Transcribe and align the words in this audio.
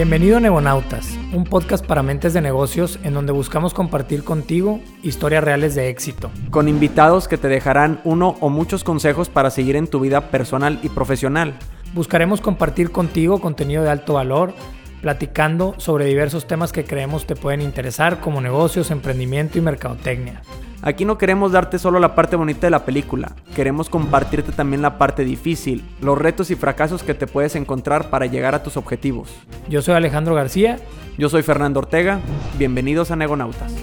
Bienvenido 0.00 0.38
a 0.38 0.40
Negonautas, 0.40 1.18
un 1.34 1.44
podcast 1.44 1.84
para 1.84 2.02
mentes 2.02 2.32
de 2.32 2.40
negocios 2.40 2.98
en 3.02 3.12
donde 3.12 3.32
buscamos 3.32 3.74
compartir 3.74 4.24
contigo 4.24 4.80
historias 5.02 5.44
reales 5.44 5.74
de 5.74 5.90
éxito. 5.90 6.30
Con 6.48 6.68
invitados 6.70 7.28
que 7.28 7.36
te 7.36 7.48
dejarán 7.48 8.00
uno 8.04 8.34
o 8.40 8.48
muchos 8.48 8.82
consejos 8.82 9.28
para 9.28 9.50
seguir 9.50 9.76
en 9.76 9.88
tu 9.88 10.00
vida 10.00 10.30
personal 10.30 10.80
y 10.82 10.88
profesional. 10.88 11.52
Buscaremos 11.92 12.40
compartir 12.40 12.92
contigo 12.92 13.42
contenido 13.42 13.82
de 13.82 13.90
alto 13.90 14.14
valor, 14.14 14.54
platicando 15.02 15.74
sobre 15.76 16.06
diversos 16.06 16.46
temas 16.46 16.72
que 16.72 16.84
creemos 16.84 17.26
te 17.26 17.36
pueden 17.36 17.60
interesar 17.60 18.20
como 18.20 18.40
negocios, 18.40 18.90
emprendimiento 18.90 19.58
y 19.58 19.60
mercadotecnia. 19.60 20.40
Aquí 20.82 21.04
no 21.04 21.18
queremos 21.18 21.52
darte 21.52 21.78
solo 21.78 22.00
la 22.00 22.14
parte 22.14 22.36
bonita 22.36 22.66
de 22.66 22.70
la 22.70 22.86
película, 22.86 23.36
queremos 23.54 23.90
compartirte 23.90 24.50
también 24.50 24.80
la 24.80 24.96
parte 24.96 25.24
difícil, 25.24 25.84
los 26.00 26.16
retos 26.16 26.50
y 26.50 26.56
fracasos 26.56 27.02
que 27.02 27.12
te 27.12 27.26
puedes 27.26 27.54
encontrar 27.54 28.08
para 28.08 28.24
llegar 28.24 28.54
a 28.54 28.62
tus 28.62 28.78
objetivos. 28.78 29.30
Yo 29.68 29.82
soy 29.82 29.94
Alejandro 29.94 30.34
García. 30.34 30.78
Yo 31.18 31.28
soy 31.28 31.42
Fernando 31.42 31.80
Ortega. 31.80 32.20
Bienvenidos 32.56 33.10
a 33.10 33.16
Negonautas. 33.16 33.74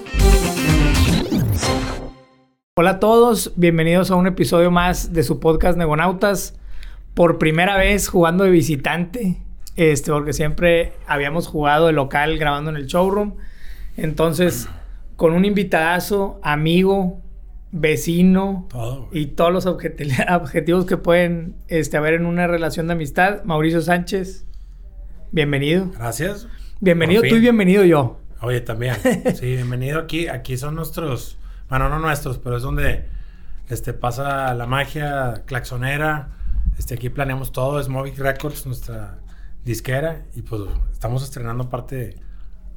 Hola 2.75 2.91
a 2.91 2.99
todos, 2.99 3.53
bienvenidos 3.55 4.09
a 4.09 4.15
un 4.15 4.25
episodio 4.25 4.71
más 4.71 5.13
de 5.13 5.21
su 5.21 5.39
podcast 5.39 5.77
Negonautas. 5.77 6.57
Por 7.13 7.37
primera 7.37 7.77
vez 7.77 8.07
jugando 8.07 8.43
de 8.43 8.49
visitante, 8.49 9.37
este, 9.75 10.11
porque 10.11 10.33
siempre 10.33 10.93
habíamos 11.05 11.47
jugado 11.47 11.85
de 11.85 11.93
local 11.93 12.39
grabando 12.39 12.71
en 12.71 12.77
el 12.77 12.87
showroom. 12.87 13.35
Entonces 13.97 14.67
con 15.17 15.33
un 15.33 15.45
invitadazo, 15.45 16.39
amigo, 16.43 17.21
vecino 17.71 18.67
y 19.11 19.25
todos 19.27 19.51
los 19.51 19.65
objetivos 19.65 20.85
que 20.87 20.95
pueden 20.95 21.55
este, 21.67 21.97
haber 21.97 22.13
en 22.13 22.25
una 22.25 22.47
relación 22.47 22.87
de 22.87 22.93
amistad. 22.93 23.43
Mauricio 23.43 23.81
Sánchez, 23.81 24.45
bienvenido. 25.31 25.91
Gracias. 25.97 26.47
Bienvenido 26.79 27.23
tú 27.23 27.35
y 27.35 27.39
bienvenido 27.39 27.83
yo. 27.83 28.19
Oye, 28.41 28.61
también. 28.61 28.95
Sí, 29.35 29.47
bienvenido 29.55 29.99
aquí. 29.99 30.27
Aquí 30.27 30.55
son 30.55 30.75
nuestros, 30.75 31.39
bueno, 31.67 31.89
no 31.89 31.97
nuestros, 31.97 32.37
pero 32.37 32.57
es 32.57 32.63
donde 32.63 33.05
este, 33.69 33.93
pasa 33.93 34.53
la 34.53 34.67
magia 34.67 35.41
claxonera. 35.47 36.29
Este, 36.77 36.93
aquí 36.93 37.09
planeamos 37.09 37.51
todo, 37.51 37.79
es 37.79 37.89
Movic 37.89 38.19
Records, 38.19 38.67
nuestra 38.67 39.17
disquera, 39.65 40.27
y 40.35 40.43
pues 40.43 40.61
estamos 40.91 41.23
estrenando 41.23 41.71
parte 41.71 41.95
de 41.95 42.26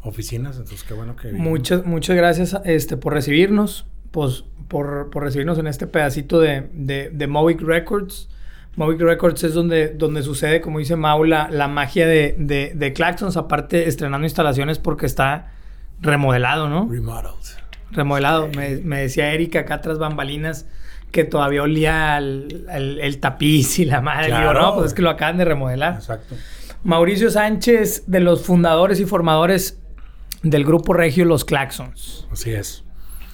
oficinas, 0.03 0.57
entonces 0.57 0.85
qué 0.85 0.95
bueno 0.95 1.17
que... 1.17 1.33
Muchas, 1.33 1.85
muchas 1.85 2.17
gracias 2.17 2.57
este, 2.65 2.97
por 2.97 3.13
recibirnos, 3.13 3.87
pues, 4.11 4.45
por, 4.69 5.11
por 5.11 5.25
recibirnos 5.25 5.59
en 5.59 5.67
este 5.67 5.87
pedacito 5.87 6.41
de, 6.41 6.69
de, 6.73 7.11
de 7.11 7.27
Movic 7.27 7.61
Records. 7.61 8.29
Movic 8.77 9.01
Records 9.01 9.43
es 9.45 9.55
donde, 9.55 9.89
donde 9.89 10.23
sucede, 10.23 10.61
como 10.61 10.79
dice 10.79 10.97
Mau, 10.97 11.25
la, 11.25 11.69
magia 11.69 12.07
de, 12.07 12.35
de, 12.39 12.73
de, 12.75 12.93
Claxons, 12.93 13.37
aparte 13.37 13.89
estrenando 13.89 14.27
instalaciones 14.27 14.79
porque 14.79 15.07
está 15.07 15.53
remodelado, 16.01 16.69
¿no? 16.69 16.89
Remodeled. 16.91 17.31
Remodelado. 17.91 18.49
Me, 18.57 18.77
me, 18.77 19.01
decía 19.01 19.33
Erika 19.33 19.61
acá 19.61 19.81
tras 19.81 19.99
bambalinas 19.99 20.67
que 21.11 21.25
todavía 21.25 21.63
olía 21.63 22.19
el, 22.19 22.67
el, 22.71 23.19
tapiz 23.19 23.81
y 23.81 23.85
la 23.85 24.01
madre. 24.01 24.29
Claro. 24.29 24.51
Digo, 24.51 24.61
no, 24.61 24.75
pues 24.77 24.87
es 24.89 24.95
que 24.95 25.03
lo 25.03 25.11
acaban 25.11 25.39
de 25.39 25.45
remodelar. 25.45 25.95
Exacto. 25.95 26.37
Mauricio 26.85 27.31
Sánchez, 27.31 28.05
de 28.07 28.21
los 28.21 28.43
fundadores 28.43 29.01
y 29.01 29.05
formadores 29.05 29.80
del 30.43 30.65
grupo 30.65 30.93
regio 30.95 31.25
Los 31.25 31.45
Claxons. 31.45 32.27
Así 32.31 32.51
es. 32.53 32.85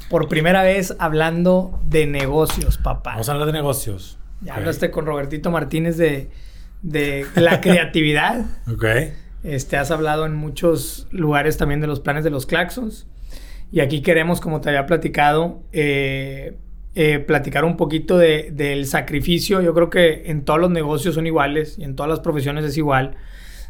Por 0.08 0.28
primera 0.28 0.62
vez 0.62 0.94
hablando 0.98 1.80
de 1.84 2.06
negocios, 2.06 2.78
papá. 2.78 3.12
Vamos 3.12 3.28
a 3.28 3.32
hablar 3.32 3.46
de 3.46 3.52
negocios. 3.52 4.18
Ya 4.40 4.56
hablaste 4.56 4.90
con 4.90 5.06
Robertito 5.06 5.50
Martínez 5.50 5.96
de, 5.96 6.30
de 6.82 7.26
la 7.34 7.60
creatividad. 7.62 8.44
ok. 8.70 8.84
Este, 9.42 9.76
has 9.76 9.92
hablado 9.92 10.26
en 10.26 10.34
muchos 10.34 11.06
lugares 11.12 11.56
también 11.56 11.80
de 11.80 11.86
los 11.86 12.00
planes 12.00 12.24
de 12.24 12.30
los 12.30 12.46
Claxons. 12.46 13.06
Y 13.70 13.80
aquí 13.80 14.02
queremos, 14.02 14.40
como 14.40 14.60
te 14.60 14.70
había 14.70 14.86
platicado, 14.86 15.62
eh, 15.72 16.56
eh, 16.94 17.18
platicar 17.20 17.64
un 17.64 17.76
poquito 17.76 18.18
de, 18.18 18.50
del 18.52 18.86
sacrificio. 18.86 19.60
Yo 19.60 19.74
creo 19.74 19.90
que 19.90 20.24
en 20.26 20.44
todos 20.44 20.58
los 20.58 20.70
negocios 20.70 21.14
son 21.14 21.26
iguales 21.26 21.78
y 21.78 21.84
en 21.84 21.94
todas 21.94 22.10
las 22.10 22.20
profesiones 22.20 22.64
es 22.64 22.76
igual 22.76 23.16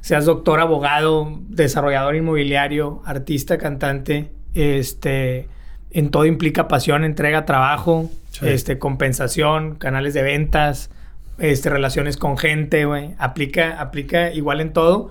seas 0.06 0.24
doctor, 0.24 0.60
abogado, 0.60 1.36
desarrollador 1.48 2.14
inmobiliario, 2.14 3.02
artista, 3.04 3.58
cantante, 3.58 4.30
este, 4.54 5.48
en 5.90 6.12
todo 6.12 6.26
implica 6.26 6.68
pasión, 6.68 7.02
entrega, 7.02 7.44
trabajo, 7.44 8.08
este, 8.40 8.78
compensación, 8.78 9.74
canales 9.74 10.14
de 10.14 10.22
ventas, 10.22 10.90
este, 11.38 11.70
relaciones 11.70 12.16
con 12.16 12.38
gente, 12.38 12.84
güey. 12.84 13.16
Aplica, 13.18 13.80
aplica 13.80 14.32
igual 14.32 14.60
en 14.60 14.72
todo. 14.72 15.10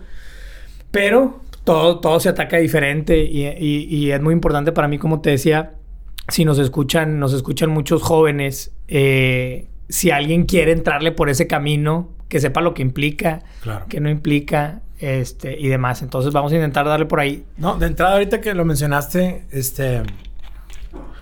Pero 0.92 1.42
todo, 1.66 2.00
todo 2.00 2.22
se 2.22 2.30
ataca 2.30 2.56
diferente 2.56 3.18
y, 3.18 4.12
es 4.12 4.22
muy 4.22 4.34
importante 4.34 4.72
para 4.72 4.88
mí, 4.88 4.98
como 4.98 5.20
te 5.20 5.32
decía, 5.32 5.74
si 6.30 6.46
nos 6.46 6.58
escuchan, 6.58 7.20
nos 7.20 7.34
escuchan 7.34 7.70
muchos 7.70 8.02
jóvenes, 8.02 8.72
eh, 8.88 9.68
si 9.90 10.12
alguien 10.12 10.46
quiere 10.46 10.72
entrarle 10.72 11.12
por 11.12 11.28
ese 11.28 11.48
camino, 11.48 12.15
que 12.30 12.40
sepa 12.40 12.62
lo 12.62 12.74
que 12.74 12.82
implica, 12.82 13.44
que 13.90 14.00
no 14.00 14.10
implica, 14.10 14.82
este, 15.00 15.60
y 15.60 15.68
demás. 15.68 16.02
Entonces 16.02 16.34
vamos 16.34 16.52
a 16.52 16.56
intentar 16.56 16.86
darle 16.86 17.06
por 17.06 17.20
ahí. 17.20 17.46
No, 17.58 17.78
de 17.78 17.88
entrada 17.88 18.14
ahorita 18.14 18.42
que 18.42 18.54
lo 18.54 18.66
mencionaste, 18.66 19.46
este, 19.52 20.04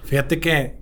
fíjate 0.03 0.39
que 0.39 0.81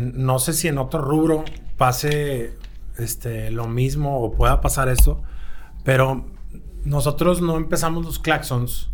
no 0.00 0.38
sé 0.38 0.54
si 0.54 0.68
en 0.68 0.78
otro 0.78 1.02
rubro 1.02 1.44
pase 1.76 2.56
este, 2.98 3.50
lo 3.50 3.66
mismo 3.66 4.20
o 4.20 4.32
pueda 4.32 4.60
pasar 4.60 4.88
esto, 4.88 5.22
pero 5.84 6.26
nosotros 6.84 7.42
no 7.42 7.56
empezamos 7.56 8.04
los 8.04 8.18
claxons 8.18 8.90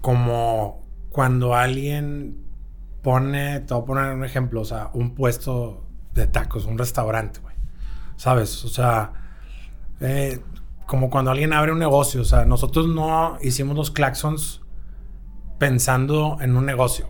como 0.00 0.86
cuando 1.10 1.54
alguien 1.54 2.44
pone, 3.02 3.60
te 3.60 3.74
voy 3.74 3.82
a 3.82 3.86
poner 3.86 4.12
un 4.12 4.24
ejemplo, 4.24 4.60
o 4.60 4.64
sea, 4.64 4.90
un 4.92 5.14
puesto 5.14 5.86
de 6.14 6.26
tacos, 6.26 6.66
un 6.66 6.78
restaurante, 6.78 7.40
güey. 7.40 7.54
¿Sabes? 8.16 8.64
O 8.64 8.68
sea, 8.68 9.12
eh, 10.00 10.40
como 10.86 11.10
cuando 11.10 11.30
alguien 11.30 11.52
abre 11.52 11.72
un 11.72 11.78
negocio. 11.78 12.22
O 12.22 12.24
sea, 12.24 12.44
nosotros 12.44 12.88
no 12.88 13.38
hicimos 13.42 13.76
los 13.76 13.90
claxons 13.90 14.62
pensando 15.58 16.38
en 16.40 16.56
un 16.56 16.64
negocio. 16.64 17.08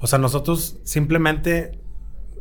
O 0.00 0.06
sea, 0.06 0.18
nosotros 0.18 0.78
simplemente 0.84 1.80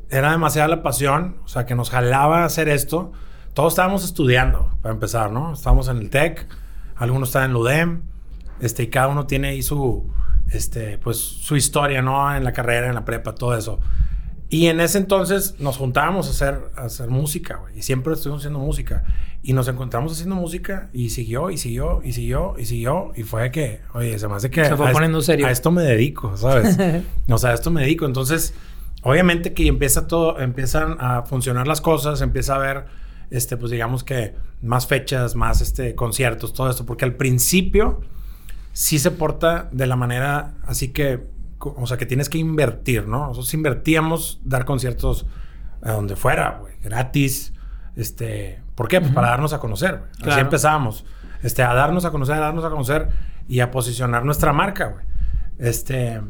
era 0.09 0.31
demasiada 0.31 0.67
la 0.67 0.83
pasión, 0.83 1.37
o 1.43 1.47
sea, 1.47 1.65
que 1.65 1.75
nos 1.75 1.89
jalaba 1.89 2.43
hacer 2.43 2.67
esto. 2.67 3.13
Todos 3.53 3.73
estábamos 3.73 4.03
estudiando, 4.03 4.77
para 4.81 4.93
empezar, 4.93 5.31
¿no? 5.31 5.53
Estábamos 5.53 5.87
en 5.87 5.97
el 5.97 6.09
TEC, 6.09 6.47
algunos 6.95 7.29
estaban 7.29 7.51
en 7.51 7.55
UDEM, 7.55 8.01
este, 8.59 8.83
y 8.83 8.87
cada 8.87 9.07
uno 9.07 9.27
tiene 9.27 9.49
ahí 9.49 9.61
su, 9.61 10.11
este, 10.51 10.97
pues, 10.97 11.17
su 11.17 11.55
historia, 11.55 12.01
¿no? 12.01 12.35
En 12.35 12.43
la 12.43 12.53
carrera, 12.53 12.87
en 12.87 12.95
la 12.95 13.05
prepa, 13.05 13.33
todo 13.33 13.55
eso. 13.55 13.79
Y 14.49 14.67
en 14.67 14.79
ese 14.79 14.99
entonces 14.99 15.59
nos 15.59 15.77
juntábamos 15.77 16.27
a 16.27 16.29
hacer, 16.31 16.71
a 16.75 16.83
hacer 16.83 17.09
música, 17.09 17.57
güey. 17.57 17.79
Y 17.79 17.81
siempre 17.81 18.13
estuvimos 18.13 18.41
haciendo 18.41 18.59
música. 18.59 19.03
Y 19.45 19.51
nos 19.51 19.67
encontramos 19.67 20.13
haciendo 20.13 20.35
música 20.35 20.89
y 20.93 21.09
siguió, 21.09 21.51
y 21.51 21.57
siguió, 21.57 22.01
y 22.03 22.13
siguió, 22.13 22.55
y 22.57 22.65
siguió. 22.65 23.11
Y 23.15 23.23
fue 23.23 23.51
que, 23.51 23.81
oye, 23.93 24.17
se 24.17 24.27
me 24.29 24.35
hace 24.35 24.49
que... 24.49 24.63
Se 24.63 24.75
fue 24.77 24.91
poniendo 24.91 25.21
serio. 25.21 25.45
A 25.45 25.51
esto 25.51 25.69
me 25.69 25.83
dedico, 25.83 26.37
¿sabes? 26.37 26.77
o 27.29 27.37
sea, 27.37 27.49
a 27.51 27.53
esto 27.53 27.69
me 27.69 27.81
dedico. 27.81 28.05
Entonces, 28.05 28.53
obviamente 29.01 29.53
que 29.53 29.67
empieza 29.67 30.07
todo, 30.07 30.39
empiezan 30.39 30.95
a 30.99 31.23
funcionar 31.23 31.67
las 31.67 31.81
cosas, 31.81 32.21
empieza 32.21 32.53
a 32.53 32.55
haber, 32.55 32.85
este, 33.31 33.57
pues 33.57 33.69
digamos 33.69 34.05
que 34.05 34.33
más 34.61 34.87
fechas, 34.87 35.35
más, 35.35 35.59
este, 35.59 35.93
conciertos, 35.93 36.53
todo 36.53 36.69
esto. 36.69 36.85
Porque 36.85 37.03
al 37.03 37.15
principio 37.15 37.99
sí 38.71 38.97
se 38.97 39.11
porta 39.11 39.67
de 39.73 39.87
la 39.87 39.97
manera 39.97 40.55
así 40.65 40.87
que 40.93 41.33
o 41.65 41.87
sea, 41.87 41.97
que 41.97 42.05
tienes 42.05 42.29
que 42.29 42.37
invertir, 42.37 43.07
¿no? 43.07 43.27
Nosotros 43.27 43.53
invertíamos 43.53 44.41
dar 44.43 44.65
conciertos 44.65 45.25
a 45.81 45.91
donde 45.91 46.15
fuera, 46.15 46.59
güey, 46.59 46.73
gratis. 46.81 47.53
Este, 47.95 48.62
¿por 48.75 48.87
qué? 48.87 48.99
Pues 49.01 49.11
para 49.11 49.29
darnos 49.29 49.53
a 49.53 49.59
conocer, 49.59 50.01
güey. 50.19 50.31
Así 50.31 50.39
empezábamos. 50.39 51.05
Este, 51.41 51.63
a 51.63 51.73
darnos 51.73 52.05
a 52.05 52.11
conocer, 52.11 52.35
a 52.35 52.39
darnos 52.39 52.63
a 52.63 52.69
conocer 52.69 53.09
y 53.47 53.59
a 53.59 53.71
posicionar 53.71 54.23
nuestra 54.23 54.53
marca, 54.53 54.87
güey. 54.87 55.05
Este, 55.59 56.21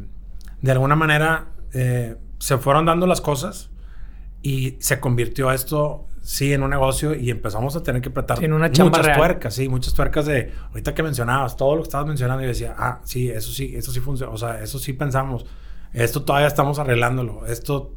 de 0.62 0.71
alguna 0.71 0.95
manera 0.95 1.47
eh, 1.73 2.18
se 2.39 2.57
fueron 2.57 2.85
dando 2.85 3.07
las 3.07 3.21
cosas 3.21 3.69
y 4.41 4.77
se 4.79 5.00
convirtió 5.00 5.51
esto 5.51 6.07
sí, 6.23 6.53
en 6.53 6.63
un 6.63 6.69
negocio 6.71 7.13
y 7.13 7.29
empezamos 7.29 7.75
a 7.75 7.83
tener 7.83 8.01
que 8.01 8.09
apretar 8.09 8.44
en 8.44 8.53
una 8.53 8.69
muchas 8.69 9.18
tuercas, 9.18 9.53
sí, 9.53 9.69
muchas 9.69 9.94
tuercas 9.94 10.25
de 10.25 10.51
ahorita 10.69 10.94
que 10.95 11.03
mencionabas, 11.03 11.56
todo 11.56 11.75
lo 11.75 11.81
que 11.81 11.88
estabas 11.88 12.07
mencionando 12.07 12.44
y 12.44 12.47
decía, 12.47 12.75
ah, 12.77 13.01
sí, 13.03 13.29
eso 13.29 13.51
sí, 13.51 13.73
eso 13.75 13.91
sí 13.91 14.00
funciona, 14.00 14.31
o 14.31 14.38
sea, 14.38 14.62
eso 14.62 14.79
sí 14.79 14.94
pensamos, 14.94 15.45
esto 15.91 16.23
todavía 16.23 16.47
estamos 16.47 16.79
arreglándolo, 16.79 17.45
esto 17.45 17.94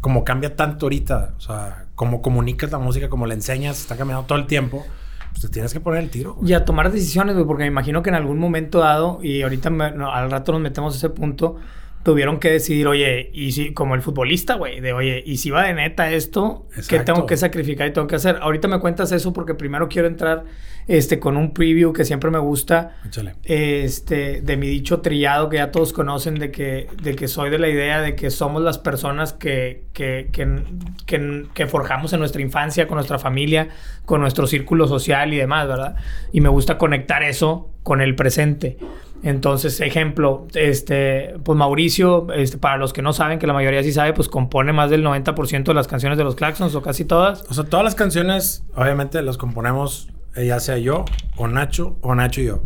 como 0.00 0.24
cambia 0.24 0.56
tanto 0.56 0.86
ahorita, 0.86 1.34
o 1.36 1.40
sea, 1.40 1.86
como 1.94 2.22
comunicas 2.22 2.70
la 2.70 2.78
música, 2.78 3.08
como 3.08 3.26
la 3.26 3.34
enseñas, 3.34 3.78
está 3.78 3.96
cambiando 3.96 4.26
todo 4.26 4.38
el 4.38 4.46
tiempo. 4.46 4.84
Pues 5.30 5.42
te 5.42 5.48
tienes 5.48 5.72
que 5.72 5.78
poner 5.78 6.02
el 6.02 6.10
tiro. 6.10 6.38
Y 6.42 6.54
a 6.54 6.64
tomar 6.64 6.90
decisiones, 6.90 7.34
güey, 7.34 7.46
porque 7.46 7.62
me 7.62 7.68
imagino 7.68 8.02
que 8.02 8.10
en 8.10 8.16
algún 8.16 8.38
momento 8.38 8.80
dado, 8.80 9.20
y 9.22 9.42
ahorita 9.42 9.68
al 9.68 10.30
rato 10.30 10.52
nos 10.52 10.60
metemos 10.60 10.94
a 10.94 10.96
ese 10.96 11.08
punto, 11.10 11.56
tuvieron 12.02 12.38
que 12.40 12.50
decidir, 12.50 12.86
oye, 12.86 13.30
y 13.34 13.52
si, 13.52 13.72
como 13.74 13.94
el 13.94 14.02
futbolista, 14.02 14.54
güey, 14.54 14.80
de 14.80 14.92
oye, 14.92 15.22
y 15.24 15.36
si 15.36 15.50
va 15.50 15.64
de 15.64 15.74
neta 15.74 16.10
esto, 16.10 16.66
¿qué 16.88 17.00
tengo 17.00 17.26
que 17.26 17.36
sacrificar 17.36 17.88
y 17.88 17.92
tengo 17.92 18.06
que 18.06 18.16
hacer? 18.16 18.38
Ahorita 18.40 18.68
me 18.68 18.80
cuentas 18.80 19.12
eso 19.12 19.32
porque 19.32 19.54
primero 19.54 19.88
quiero 19.88 20.08
entrar 20.08 20.44
este, 20.88 21.18
con 21.18 21.36
un 21.36 21.52
preview 21.52 21.92
que 21.92 22.06
siempre 22.06 22.30
me 22.30 22.38
gusta, 22.38 22.96
Échale. 23.06 23.34
este, 23.44 24.40
de 24.40 24.56
mi 24.56 24.66
dicho 24.66 25.00
trillado 25.02 25.50
que 25.50 25.58
ya 25.58 25.70
todos 25.70 25.92
conocen, 25.92 26.36
de 26.36 26.50
que, 26.50 26.88
de 27.02 27.14
que 27.14 27.28
soy 27.28 27.50
de 27.50 27.58
la 27.58 27.68
idea 27.68 28.00
de 28.00 28.16
que 28.16 28.30
somos 28.30 28.62
las 28.62 28.78
personas 28.78 29.34
que, 29.34 29.84
que, 29.92 30.30
que, 30.32 30.64
que, 31.04 31.46
que 31.52 31.66
forjamos 31.66 32.14
en 32.14 32.20
nuestra 32.20 32.40
infancia, 32.40 32.86
con 32.86 32.96
nuestra 32.96 33.18
familia, 33.18 33.68
con 34.06 34.22
nuestro 34.22 34.46
círculo 34.46 34.88
social 34.88 35.34
y 35.34 35.36
demás, 35.36 35.68
¿verdad? 35.68 35.96
Y 36.32 36.40
me 36.40 36.48
gusta 36.48 36.78
conectar 36.78 37.22
eso 37.22 37.70
con 37.82 38.00
el 38.00 38.14
presente. 38.14 38.78
Entonces, 39.22 39.80
ejemplo, 39.80 40.46
este, 40.54 41.34
pues 41.44 41.56
Mauricio, 41.58 42.32
este, 42.32 42.56
para 42.58 42.76
los 42.78 42.92
que 42.92 43.02
no 43.02 43.12
saben, 43.12 43.38
que 43.38 43.46
la 43.46 43.52
mayoría 43.52 43.82
sí 43.82 43.92
sabe, 43.92 44.12
pues 44.14 44.28
compone 44.28 44.72
más 44.72 44.88
del 44.90 45.04
90% 45.04 45.64
de 45.64 45.74
las 45.74 45.86
canciones 45.88 46.16
de 46.16 46.24
los 46.24 46.34
Claxons 46.36 46.74
o 46.74 46.82
casi 46.82 47.04
todas. 47.04 47.44
O 47.50 47.54
sea, 47.54 47.64
todas 47.64 47.84
las 47.84 47.94
canciones, 47.94 48.64
obviamente, 48.74 49.20
las 49.22 49.36
componemos 49.36 50.08
eh, 50.36 50.46
ya 50.46 50.60
sea 50.60 50.78
yo 50.78 51.04
o 51.36 51.48
Nacho 51.48 51.98
o 52.02 52.14
Nacho 52.14 52.40
y 52.40 52.46
yo. 52.46 52.62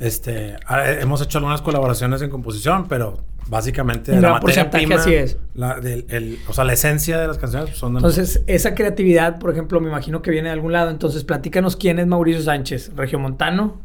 Este, 0.00 0.56
ah, 0.66 0.88
eh, 0.90 0.98
hemos 1.02 1.20
hecho 1.22 1.38
algunas 1.38 1.60
colaboraciones 1.60 2.22
en 2.22 2.30
composición, 2.30 2.86
pero 2.88 3.18
básicamente 3.48 4.12
la 4.20 4.32
materia 4.34 4.70
prima, 4.70 4.94
así 4.96 5.14
es. 5.14 5.38
la- 5.54 5.80
del- 5.80 6.06
el- 6.08 6.38
o 6.48 6.52
sea, 6.52 6.64
la 6.64 6.72
esencia 6.74 7.18
de 7.18 7.26
las 7.26 7.38
canciones 7.38 7.76
son 7.76 7.94
de 7.94 7.98
Entonces, 7.98 8.42
esa 8.46 8.74
creatividad, 8.74 9.38
por 9.38 9.50
ejemplo, 9.50 9.80
me 9.80 9.88
imagino 9.88 10.22
que 10.22 10.30
viene 10.30 10.48
de 10.48 10.52
algún 10.54 10.72
lado. 10.72 10.90
Entonces, 10.90 11.24
platícanos 11.24 11.76
quién 11.76 11.98
es 11.98 12.06
Mauricio 12.06 12.42
Sánchez, 12.42 12.92
regiomontano. 12.94 13.80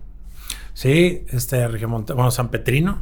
Sí, 0.74 1.26
este, 1.30 1.68
Regiomontano, 1.68 2.16
bueno, 2.18 2.32
San 2.32 2.50
Petrino, 2.50 3.00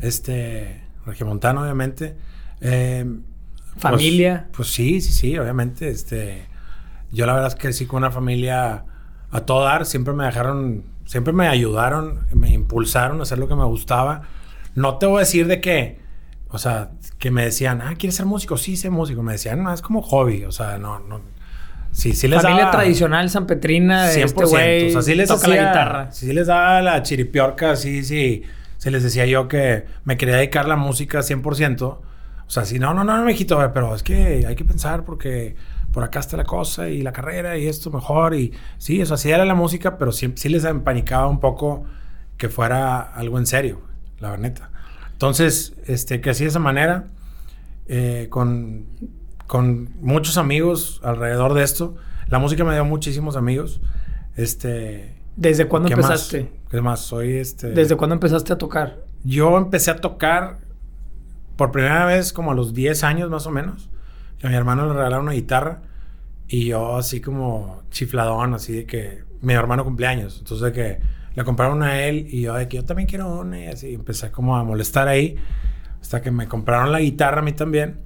este, 0.00 0.82
Regiomontano, 1.06 1.62
obviamente. 1.62 2.16
Eh, 2.60 3.04
pues- 3.06 3.80
Familia. 3.82 4.48
Pues, 4.56 4.68
sí, 4.72 5.00
sí, 5.00 5.12
sí, 5.12 5.38
obviamente. 5.38 5.88
Este, 5.88 6.46
yo 7.12 7.26
la 7.26 7.34
verdad 7.34 7.48
es 7.48 7.54
que 7.54 7.72
sí 7.72 7.86
con 7.86 7.98
una 7.98 8.10
familia 8.10 8.84
a 9.30 9.40
todo 9.40 9.64
dar, 9.64 9.86
siempre 9.86 10.14
me 10.14 10.24
dejaron, 10.24 10.84
siempre 11.06 11.32
me 11.32 11.48
ayudaron, 11.48 12.26
me 12.32 12.50
impulsaron 12.50 13.20
a 13.20 13.22
hacer 13.24 13.38
lo 13.38 13.48
que 13.48 13.56
me 13.56 13.64
gustaba. 13.64 14.22
No 14.74 14.98
te 14.98 15.06
voy 15.06 15.16
a 15.16 15.20
decir 15.20 15.46
de 15.46 15.60
que, 15.60 16.00
o 16.48 16.58
sea, 16.58 16.90
que 17.18 17.30
me 17.30 17.44
decían, 17.44 17.80
ah, 17.82 17.94
¿quieres 17.96 18.16
ser 18.16 18.26
músico? 18.26 18.56
Sí, 18.56 18.76
sé 18.76 18.90
músico. 18.90 19.22
Me 19.22 19.32
decían, 19.32 19.62
no, 19.62 19.72
es 19.72 19.82
como 19.82 20.02
hobby, 20.02 20.44
o 20.44 20.52
sea, 20.52 20.78
no, 20.78 20.98
no. 21.00 21.20
Sí, 21.96 22.12
sí 22.12 22.26
les 22.26 22.42
Familia 22.42 22.64
daba- 22.66 22.72
tradicional 22.72 23.30
sanpetrina 23.30 24.06
de 24.08 24.22
este 24.22 24.44
100%. 24.44 24.48
güey. 24.50 24.88
o 24.88 24.90
sea, 24.90 25.02
sí 25.02 25.14
les 25.14 25.28
toca 25.28 25.42
hacía- 25.46 25.62
la 25.62 25.68
guitarra. 25.68 26.10
Sí 26.12 26.32
les 26.32 26.48
daba 26.48 26.82
la 26.82 27.02
chiripiorca, 27.02 27.76
sí, 27.76 28.02
sí. 28.02 28.42
Se 28.78 28.90
les 28.90 29.02
decía 29.04 29.24
yo 29.26 29.46
que 29.46 29.84
me 30.04 30.16
quería 30.16 30.36
dedicar 30.36 30.66
la 30.66 30.74
música 30.76 31.22
100%. 31.22 32.02
O 32.46 32.50
sea, 32.50 32.64
sí, 32.64 32.78
no, 32.80 32.92
no, 32.94 33.04
no, 33.04 33.16
no, 33.16 33.24
mijito, 33.24 33.58
pero 33.72 33.94
es 33.94 34.02
que 34.02 34.44
hay 34.46 34.56
que 34.56 34.64
pensar 34.64 35.04
porque 35.04 35.54
por 35.92 36.02
acá 36.02 36.18
está 36.18 36.36
la 36.36 36.44
cosa 36.44 36.88
y 36.88 37.00
la 37.02 37.12
carrera 37.12 37.56
y 37.56 37.68
esto 37.68 37.90
mejor. 37.92 38.34
Y 38.34 38.52
sí, 38.76 39.00
o 39.00 39.06
sea, 39.06 39.16
sí 39.16 39.30
era 39.30 39.44
la 39.44 39.54
música, 39.54 39.96
pero 39.96 40.10
sí, 40.10 40.32
sí 40.34 40.48
les 40.48 40.64
empanicaba 40.64 41.28
un 41.28 41.38
poco 41.38 41.84
que 42.36 42.48
fuera 42.48 43.00
algo 43.00 43.38
en 43.38 43.46
serio, 43.46 43.80
la 44.18 44.36
neta. 44.36 44.70
Entonces, 45.12 45.74
este, 45.86 46.20
crecí 46.20 46.42
de 46.42 46.50
esa 46.50 46.58
manera, 46.58 47.04
eh, 47.86 48.26
con, 48.30 48.86
con 49.46 49.90
muchos 50.00 50.38
amigos 50.38 51.00
alrededor 51.02 51.54
de 51.54 51.62
esto. 51.62 51.96
La 52.28 52.38
música 52.38 52.64
me 52.64 52.74
dio 52.74 52.84
muchísimos 52.84 53.36
amigos. 53.36 53.80
Este. 54.36 55.14
¿Desde 55.36 55.66
cuándo 55.66 55.88
¿qué 55.88 55.94
empezaste? 55.94 56.42
Más? 56.42 56.70
¿Qué 56.70 56.80
más? 56.80 57.00
Soy 57.00 57.34
este. 57.34 57.70
¿Desde 57.70 57.96
cuándo 57.96 58.14
empezaste 58.14 58.52
a 58.52 58.58
tocar? 58.58 59.04
Yo 59.24 59.56
empecé 59.56 59.90
a 59.90 59.96
tocar 59.96 60.58
por 61.56 61.70
primera 61.70 62.04
vez 62.04 62.32
como 62.32 62.52
a 62.52 62.54
los 62.54 62.74
10 62.74 63.04
años 63.04 63.30
más 63.30 63.46
o 63.46 63.50
menos. 63.50 63.90
Que 64.38 64.46
a 64.46 64.50
mi 64.50 64.56
hermano 64.56 64.86
le 64.86 64.94
regalaron 64.94 65.24
una 65.24 65.32
guitarra. 65.32 65.82
Y 66.48 66.66
yo 66.66 66.96
así 66.96 67.20
como 67.20 67.82
chifladón, 67.90 68.54
así 68.54 68.72
de 68.72 68.86
que 68.86 69.24
mi 69.40 69.54
hermano 69.54 69.84
cumpleaños. 69.84 70.38
Entonces 70.38 70.64
de 70.64 70.72
que 70.72 71.00
le 71.34 71.44
compraron 71.44 71.82
a 71.82 72.02
él 72.04 72.26
y 72.30 72.42
yo 72.42 72.54
de 72.54 72.68
que 72.68 72.76
yo 72.76 72.84
también 72.84 73.08
quiero 73.08 73.40
una. 73.40 73.60
Y 73.60 73.66
así 73.66 73.94
empecé 73.94 74.30
como 74.30 74.56
a 74.56 74.64
molestar 74.64 75.08
ahí. 75.08 75.36
Hasta 76.00 76.20
que 76.20 76.30
me 76.30 76.48
compraron 76.48 76.92
la 76.92 77.00
guitarra 77.00 77.40
a 77.40 77.42
mí 77.42 77.52
también. 77.52 78.03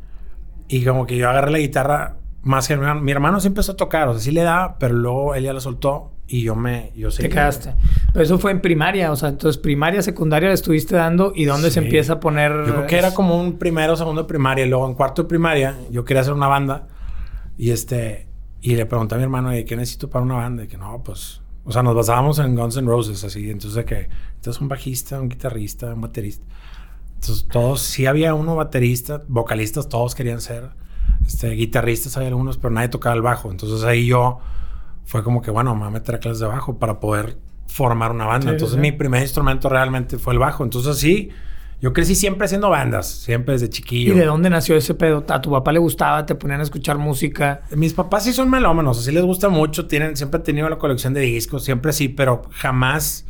Y 0.69 0.85
como 0.85 1.07
que 1.07 1.17
yo 1.17 1.29
agarré 1.29 1.51
la 1.51 1.59
guitarra 1.59 2.17
más 2.43 2.69
que 2.69 2.77
mi 2.77 2.83
hermano. 2.83 3.01
Mi 3.01 3.11
hermano 3.13 3.41
sí 3.41 3.49
empezó 3.49 3.73
a 3.73 3.77
tocar, 3.77 4.09
o 4.09 4.13
sea, 4.13 4.21
sí 4.23 4.31
le 4.31 4.43
daba, 4.43 4.79
pero 4.79 4.95
luego 4.95 5.35
él 5.35 5.45
ya 5.45 5.53
la 5.53 5.61
soltó 5.61 6.13
y 6.27 6.43
yo 6.43 6.55
me... 6.55 6.93
Yo 6.95 7.09
Te 7.11 7.29
quedaste. 7.29 7.75
Pero 8.13 8.23
eso 8.25 8.39
fue 8.39 8.51
en 8.51 8.61
primaria, 8.61 9.11
o 9.11 9.17
sea, 9.17 9.31
entonces 9.31 9.59
primaria, 9.61 10.03
secundaria 10.03 10.49
le 10.49 10.55
estuviste 10.55 10.95
dando 10.95 11.33
y 11.35 11.47
dónde 11.47 11.71
se 11.71 11.81
Sí. 11.81 11.87
empieza 11.87 12.15
a 12.15 12.21
poner. 12.21 12.53
Yo 12.67 12.75
creo 12.75 12.87
que 12.87 12.99
era 12.99 13.15
como 13.15 13.41
un 13.41 13.59
primero, 13.59 13.97
segundo 13.97 14.23
de 14.23 14.29
primaria. 14.29 14.67
Y 14.67 14.69
luego 14.69 14.87
en 14.87 14.95
cuarto 14.95 15.23
de 15.23 15.29
primaria 15.29 15.77
yo 15.91 16.05
quería 16.05 16.21
hacer 16.21 16.35
una 16.35 16.49
banda. 16.49 16.87
Y 17.57 17.71
este... 17.71 18.27
Y 18.61 18.75
le 18.77 18.87
pregunté 18.87 19.15
a 19.15 19.19
mi 19.19 19.25
hermano, 19.25 19.51
"Oye, 19.51 19.65
¿qué 19.65 19.77
necesito 19.77 20.11
para 20.11 20.25
una 20.25 20.35
banda? 20.35 20.65
Y 20.65 20.69
que 20.69 20.77
no, 20.77 21.03
pues... 21.03 21.41
O 21.65 21.73
sea, 21.73 21.83
nos 21.83 21.95
basábamos 21.95 22.39
en 22.41 22.55
Guns 22.57 22.77
N' 22.77 22.87
Roses, 22.89 23.23
así. 23.25 23.51
Entonces, 23.51 23.85
que... 23.85 24.09
Entonces, 24.37 24.61
un 24.61 24.69
bajista, 24.69 25.21
un 25.21 25.29
guitarrista, 25.29 25.93
un 25.95 26.01
baterista. 26.01 26.45
Entonces, 27.21 27.47
todos... 27.51 27.81
Sí 27.83 28.07
había 28.07 28.35
uno 28.35 28.57
baterista. 28.57 29.23
Vocalistas 29.29 29.89
todos 29.89 30.15
querían 30.15 30.41
ser. 30.41 30.71
Este... 31.27 31.51
Guitarristas 31.51 32.17
había 32.17 32.29
algunos, 32.29 32.57
pero 32.57 32.71
nadie 32.71 32.89
tocaba 32.89 33.15
el 33.15 33.23
bajo. 33.23 33.51
Entonces, 33.51 33.85
ahí 33.85 34.07
yo... 34.07 34.39
Fue 35.05 35.23
como 35.23 35.41
que, 35.41 35.51
bueno, 35.51 35.75
me 35.75 35.81
voy 35.81 35.89
a 35.89 35.93
meter 35.93 36.17
a 36.17 36.19
clases 36.19 36.41
de 36.41 36.47
bajo 36.47 36.79
para 36.79 37.01
poder 37.01 37.39
formar 37.67 38.11
una 38.13 38.27
banda. 38.27 38.49
Sí, 38.49 38.53
Entonces, 38.53 38.75
sí. 38.75 38.81
mi 38.81 38.93
primer 38.93 39.23
instrumento 39.23 39.69
realmente 39.69 40.19
fue 40.19 40.33
el 40.33 40.39
bajo. 40.39 40.65
Entonces, 40.65 40.99
sí... 40.99 41.31
Yo 41.81 41.93
crecí 41.93 42.17
siempre 42.17 42.45
haciendo 42.47 42.71
bandas, 42.71 43.07
siempre 43.07 43.53
desde 43.53 43.71
chiquillo. 43.71 44.13
¿Y 44.13 44.19
de 44.19 44.25
dónde 44.25 44.51
nació 44.51 44.75
ese 44.75 44.95
pedo? 44.95 45.25
¿A 45.29 45.41
tu 45.41 45.53
papá 45.53 45.71
le 45.71 45.79
gustaba? 45.79 46.27
¿Te 46.27 46.35
ponían 46.35 46.59
a 46.59 46.65
escuchar 46.65 46.99
música? 46.99 47.63
Mis 47.77 47.95
papás 47.95 48.25
sí 48.25 48.33
son 48.33 48.51
melómanos, 48.51 48.99
así 48.99 49.13
les 49.13 49.23
gusta 49.23 49.49
mucho, 49.49 49.87
tienen, 49.87 50.17
siempre 50.17 50.39
han 50.39 50.43
tenido 50.43 50.69
la 50.69 50.77
colección 50.77 51.15
de 51.15 51.21
discos, 51.21 51.63
siempre 51.63 51.93
sí, 51.93 52.09
pero 52.09 52.43
jamás 52.51 53.27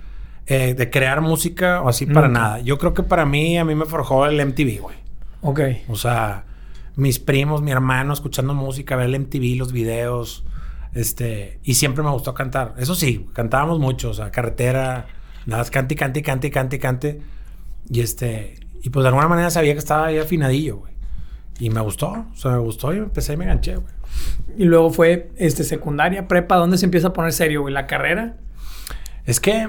eh, 0.50 0.72
de 0.72 0.88
crear 0.88 1.20
música 1.20 1.82
o 1.82 1.90
así 1.90 2.06
para 2.06 2.28
nada. 2.28 2.60
Yo 2.60 2.78
creo 2.78 2.94
que 2.94 3.02
para 3.02 3.26
mí, 3.26 3.58
a 3.58 3.66
mí 3.66 3.74
me 3.74 3.84
forjó 3.84 4.24
el 4.24 4.44
MTV, 4.44 4.80
güey. 4.80 4.96
Ok. 5.42 5.60
O 5.88 5.96
sea, 5.96 6.46
mis 6.96 7.18
primos, 7.18 7.60
mi 7.60 7.70
hermano 7.70 8.14
escuchando 8.14 8.54
música, 8.54 8.96
ver 8.96 9.06
el 9.06 9.20
MTV, 9.20 9.58
los 9.58 9.72
videos, 9.72 10.46
este, 10.94 11.60
y 11.62 11.74
siempre 11.74 12.02
me 12.02 12.10
gustó 12.10 12.32
cantar. 12.32 12.74
Eso 12.78 12.94
sí, 12.94 13.26
cantábamos 13.34 13.78
mucho, 13.78 14.08
o 14.08 14.14
sea, 14.14 14.30
carretera, 14.30 15.06
nada, 15.44 15.60
más 15.60 15.70
cante, 15.70 15.94
cante, 15.94 16.22
cante, 16.22 16.46
y 16.46 16.50
cante, 16.50 16.76
y 16.76 16.78
cante. 16.78 17.20
Y 17.90 18.00
este, 18.00 18.54
y 18.82 18.88
pues 18.88 19.04
de 19.04 19.08
alguna 19.08 19.28
manera 19.28 19.50
sabía 19.50 19.74
que 19.74 19.80
estaba 19.80 20.06
ahí 20.06 20.18
afinadillo, 20.18 20.78
güey. 20.78 20.94
Y 21.60 21.68
me 21.68 21.82
gustó, 21.82 22.26
o 22.32 22.36
sea, 22.36 22.52
me 22.52 22.58
gustó 22.58 22.94
y 22.94 22.96
empecé 22.96 23.34
y 23.34 23.36
me 23.36 23.44
enganché, 23.44 23.76
güey. 23.76 23.92
Y 24.56 24.64
luego 24.64 24.88
fue 24.90 25.30
este, 25.36 25.62
secundaria, 25.62 26.26
prepa, 26.26 26.56
¿dónde 26.56 26.78
se 26.78 26.86
empieza 26.86 27.08
a 27.08 27.12
poner 27.12 27.34
serio, 27.34 27.60
güey? 27.60 27.74
¿La 27.74 27.86
carrera? 27.86 28.36
Es 29.26 29.40
que, 29.40 29.68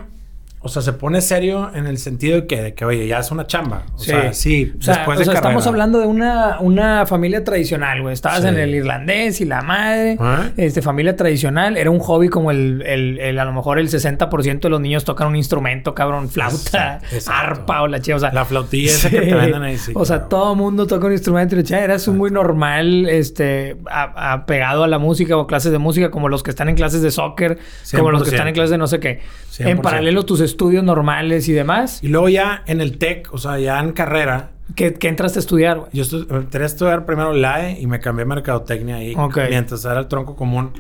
o 0.62 0.68
sea, 0.68 0.82
se 0.82 0.92
pone 0.94 1.22
serio 1.22 1.72
en 1.74 1.88
el 1.88 1.98
sentido 1.98 2.42
de 2.42 2.74
que, 2.76 2.86
oye, 2.86 3.08
ya 3.08 3.20
es 3.20 3.32
una 3.32 3.48
chamba. 3.48 3.84
O 3.96 4.00
sea, 4.00 4.34
sí, 4.34 4.74
O 4.78 4.82
sea, 4.82 4.96
después 4.98 5.18
o 5.18 5.20
de 5.20 5.26
sea, 5.26 5.34
estamos 5.36 5.66
hablando 5.68 6.00
de 6.00 6.06
una, 6.06 6.58
una 6.60 7.06
familia 7.06 7.44
tradicional, 7.46 8.02
güey. 8.02 8.14
Estabas 8.14 8.42
Sí. 8.42 8.48
en 8.50 8.58
el 8.58 8.76
irlandés 8.76 9.40
y 9.40 9.46
la 9.46 9.62
madre. 9.62 10.18
Este, 10.58 10.82
familia 10.82 11.16
tradicional. 11.16 11.78
Era 11.78 11.90
un 11.92 12.00
hobby 12.00 12.28
como 12.28 12.52
el, 12.52 12.84
el, 12.86 13.20
el- 13.20 13.40
a 13.40 13.46
lo 13.46 13.54
mejor 13.54 13.80
el 13.80 13.88
60% 13.90 14.60
de 14.60 14.70
los 14.70 14.82
niños 14.82 15.06
tocan 15.06 15.28
un 15.30 15.36
instrumento, 15.38 15.96
cabrón. 15.96 16.28
Flauta, 16.30 17.00
Sí, 17.10 17.16
exacto. 17.16 17.32
arpa 17.52 17.82
o 17.84 17.88
la 17.88 18.02
chica. 18.02 18.18
O 18.18 18.20
sea, 18.20 18.34
La 18.34 18.44
flautilla 18.44 18.92
esa 18.92 19.10
que 19.10 19.22
te 19.22 19.34
venden 19.36 19.64
ahí, 19.64 19.78
sí, 19.78 19.94
o 19.96 20.04
sea, 20.04 20.18
claro. 20.18 20.30
todo 20.30 20.56
mundo 20.56 20.88
toca 20.88 21.06
un 21.08 21.14
instrumento. 21.14 21.56
Y 21.58 21.74
eras 21.74 22.08
un 22.10 22.18
muy 22.18 22.32
normal, 22.32 23.08
este, 23.10 23.78
apegado 23.90 24.84
a 24.84 24.88
la 24.88 25.00
música 25.00 25.38
o 25.38 25.48
clases 25.48 25.72
de 25.72 25.78
música, 25.78 26.12
como 26.12 26.28
los 26.30 26.44
que 26.44 26.50
están 26.50 26.70
en 26.70 26.76
clases 26.76 27.02
de 27.02 27.12
soccer, 27.12 27.58
como 27.96 28.12
los 28.12 28.24
que 28.24 28.30
están 28.30 28.48
en 28.48 28.54
100%. 28.54 28.56
clases 28.56 28.72
de 28.72 28.78
no 28.78 28.88
sé 28.88 29.00
qué. 29.00 29.22
En 29.60 29.78
100%. 29.78 29.82
paralelo, 29.82 30.24
tus 30.26 30.40
estudios 30.50 30.84
normales 30.84 31.48
y 31.48 31.54
demás. 31.54 32.04
Y 32.04 32.08
luego 32.10 32.30
ya 32.30 32.64
en 32.68 32.82
el 32.82 32.98
TEC, 32.98 33.34
o 33.34 33.38
sea, 33.38 33.58
ya 33.60 33.80
en 33.80 33.92
carrera, 33.94 34.52
¿Qué, 34.76 34.94
qué 34.94 35.08
entraste 35.08 35.40
a 35.40 35.42
estudiar, 35.42 35.78
güey? 35.80 35.90
yo 35.94 36.04
estu- 36.04 36.28
entré 36.30 36.62
a 36.64 36.68
estudiar 36.68 37.06
primero 37.06 37.34
LAE 37.34 37.80
y 37.82 37.88
me 37.88 38.00
cambié 38.00 38.24
a 38.24 38.28
mercadotecnia 38.28 38.98
ahí 38.98 39.16
Ok. 39.18 39.40
mientras 39.50 39.84
era 39.86 40.00
el 40.00 40.08
tronco 40.08 40.36
común. 40.36 40.74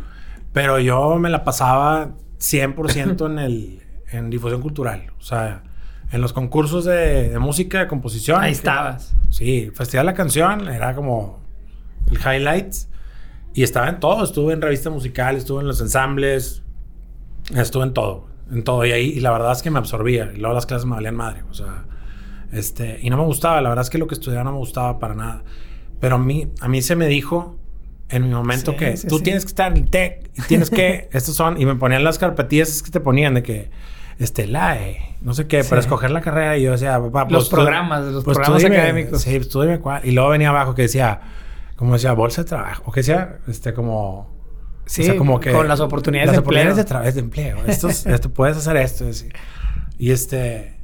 Pero 0.53 0.79
yo 0.79 1.15
me 1.17 1.29
la 1.29 1.43
pasaba 1.43 2.11
100% 2.39 3.25
en 3.31 3.39
el 3.39 3.81
en 4.11 4.29
difusión 4.29 4.61
cultural, 4.61 5.03
o 5.19 5.21
sea, 5.21 5.61
en 6.11 6.21
los 6.21 6.33
concursos 6.33 6.85
de, 6.85 7.29
de 7.29 7.39
música, 7.39 7.79
de 7.79 7.87
composición. 7.87 8.41
Ahí 8.41 8.51
estabas. 8.51 9.15
Sí, 9.29 9.71
Festival 9.75 10.05
de 10.07 10.11
la 10.11 10.15
Canción 10.17 10.67
era 10.67 10.95
como 10.95 11.39
el 12.11 12.17
highlights. 12.17 12.89
Y 13.53 13.63
estaba 13.63 13.89
en 13.89 13.99
todo. 13.99 14.23
Estuve 14.23 14.53
en 14.53 14.61
revista 14.61 14.89
musical, 14.91 15.35
estuve 15.35 15.61
en 15.61 15.67
los 15.67 15.81
ensambles. 15.81 16.61
Estuve 17.55 17.83
en 17.83 17.93
todo. 17.93 18.27
En 18.51 18.63
todo. 18.63 18.85
Y 18.85 18.91
ahí, 18.91 19.05
y 19.09 19.19
la 19.19 19.31
verdad 19.31 19.51
es 19.51 19.61
que 19.61 19.69
me 19.71 19.79
absorbía. 19.79 20.31
Y 20.33 20.37
luego 20.37 20.53
las 20.55 20.65
clases 20.65 20.85
me 20.85 20.95
valían 20.95 21.15
madre. 21.15 21.43
O 21.49 21.53
sea, 21.53 21.85
este... 22.51 22.99
Y 23.01 23.09
no 23.09 23.17
me 23.17 23.23
gustaba. 23.23 23.61
La 23.61 23.69
verdad 23.69 23.83
es 23.83 23.89
que 23.89 23.97
lo 23.97 24.07
que 24.07 24.15
estudiaba 24.15 24.43
no 24.43 24.51
me 24.53 24.57
gustaba 24.57 24.99
para 24.99 25.13
nada. 25.15 25.43
Pero 25.99 26.15
a 26.15 26.17
mí, 26.19 26.47
a 26.61 26.67
mí 26.67 26.81
se 26.81 26.95
me 26.95 27.07
dijo 27.07 27.57
en 28.09 28.23
mi 28.23 28.33
momento 28.33 28.71
Sí, 28.71 28.77
que 28.77 28.97
sí, 28.97 29.07
tú 29.07 29.17
sí. 29.17 29.23
tienes 29.23 29.43
que 29.45 29.49
estar 29.49 29.71
en 29.71 29.77
el 29.83 29.89
TEC 29.89 30.31
y 30.35 30.41
tienes 30.43 30.69
que... 30.69 31.09
estos 31.13 31.35
son... 31.35 31.61
Y 31.61 31.65
me 31.65 31.75
ponían 31.75 32.03
las 32.03 32.17
carpetillas 32.17 32.81
que 32.81 32.89
te 32.91 32.99
ponían 32.99 33.35
de 33.35 33.43
que... 33.43 33.69
este, 34.17 34.47
la, 34.47 34.77
eh, 34.81 34.97
no 35.21 35.33
sé 35.35 35.45
qué, 35.47 35.63
para 35.63 35.79
escoger 35.81 36.09
la 36.11 36.21
carrera. 36.21 36.57
Y 36.57 36.63
yo 36.63 36.71
decía, 36.71 36.99
papá, 36.99 37.27
Los 37.29 37.49
tú- 37.49 37.55
programas, 37.57 38.03
los 38.05 38.23
pues 38.23 38.35
programas 38.37 38.63
dime, 38.63 38.77
académicos. 38.77 39.21
Sí, 39.21 39.35
pues 39.35 39.49
tú 39.49 39.61
dime 39.61 39.79
cuál. 39.79 40.03
Y 40.05 40.11
luego 40.11 40.29
venía 40.29 40.49
abajo 40.49 40.73
que 40.73 40.81
decía, 40.83 41.19
como 41.75 41.93
decía, 41.93 42.13
bolsa 42.13 42.41
de 42.43 42.49
trabajo. 42.49 42.81
O 42.87 42.91
que 42.91 43.01
decía, 43.01 43.37
este, 43.47 43.73
como... 43.75 44.38
Sí, 44.89 45.01
o 45.03 45.05
sea, 45.05 45.15
como 45.17 45.39
que... 45.39 45.51
con 45.51 45.67
las 45.67 45.79
oportunidades 45.81 46.27
las 46.27 46.35
de 46.37 46.39
oportunidades 46.39 46.75
de, 46.77 46.81
empleo. 46.81 47.01
tra- 47.03 47.13
de 47.13 47.19
empleo. 47.19 47.57
Esto, 47.67 48.33
puedes 48.33 48.57
hacer 48.57 48.75
esto. 48.77 49.07
así. 49.07 49.29
Y 49.99 50.09
este... 50.09 50.77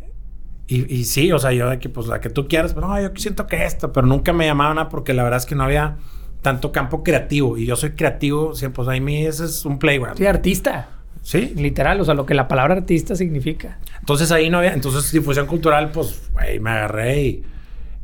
Y, 0.68 0.94
y 0.96 1.06
sí, 1.06 1.32
o 1.32 1.40
sea, 1.40 1.52
yo 1.54 1.70
de 1.70 1.80
que, 1.80 1.90
pues, 1.90 2.06
la 2.08 2.22
que 2.22 2.30
tú 2.30 2.48
quieras, 2.48 2.74
pero 2.76 2.88
no, 2.88 3.02
yo 3.02 3.10
siento 3.16 3.48
que 3.48 3.66
esto, 3.66 3.92
pero 3.92 4.06
nunca 4.06 4.32
me 4.32 4.46
llamaban 4.46 4.90
porque 4.90 5.14
la 5.16 5.24
verdad 5.24 5.38
es 5.38 5.46
que 5.48 5.56
no 5.56 5.64
había 5.64 5.98
tanto 6.44 6.72
campo 6.72 7.04
creativo. 7.04 7.58
Y 7.58 7.66
yo 7.66 7.76
soy 7.76 7.92
creativo, 7.92 8.54
siempre, 8.54 8.84
pues, 8.84 8.96
a 8.96 9.02
mí 9.02 9.26
ese 9.26 9.46
es 9.46 9.66
un 9.66 9.80
playground. 9.80 10.18
Sí, 10.18 10.26
artista. 10.28 10.90
Sí. 11.24 11.54
Literal, 11.56 12.00
o 12.02 12.06
sea, 12.06 12.14
lo 12.14 12.28
que 12.28 12.36
la 12.36 12.48
palabra 12.48 12.76
artista 12.76 13.16
significa. 13.16 13.80
Entonces 14.00 14.32
ahí 14.32 14.52
no 14.52 14.60
había, 14.60 14.74
entonces 14.74 15.12
difusión 15.12 15.48
cultural, 15.48 15.90
pues, 15.92 16.30
güey, 16.32 16.60
me 16.60 16.70
agarré 16.70 17.24
y, 17.24 17.44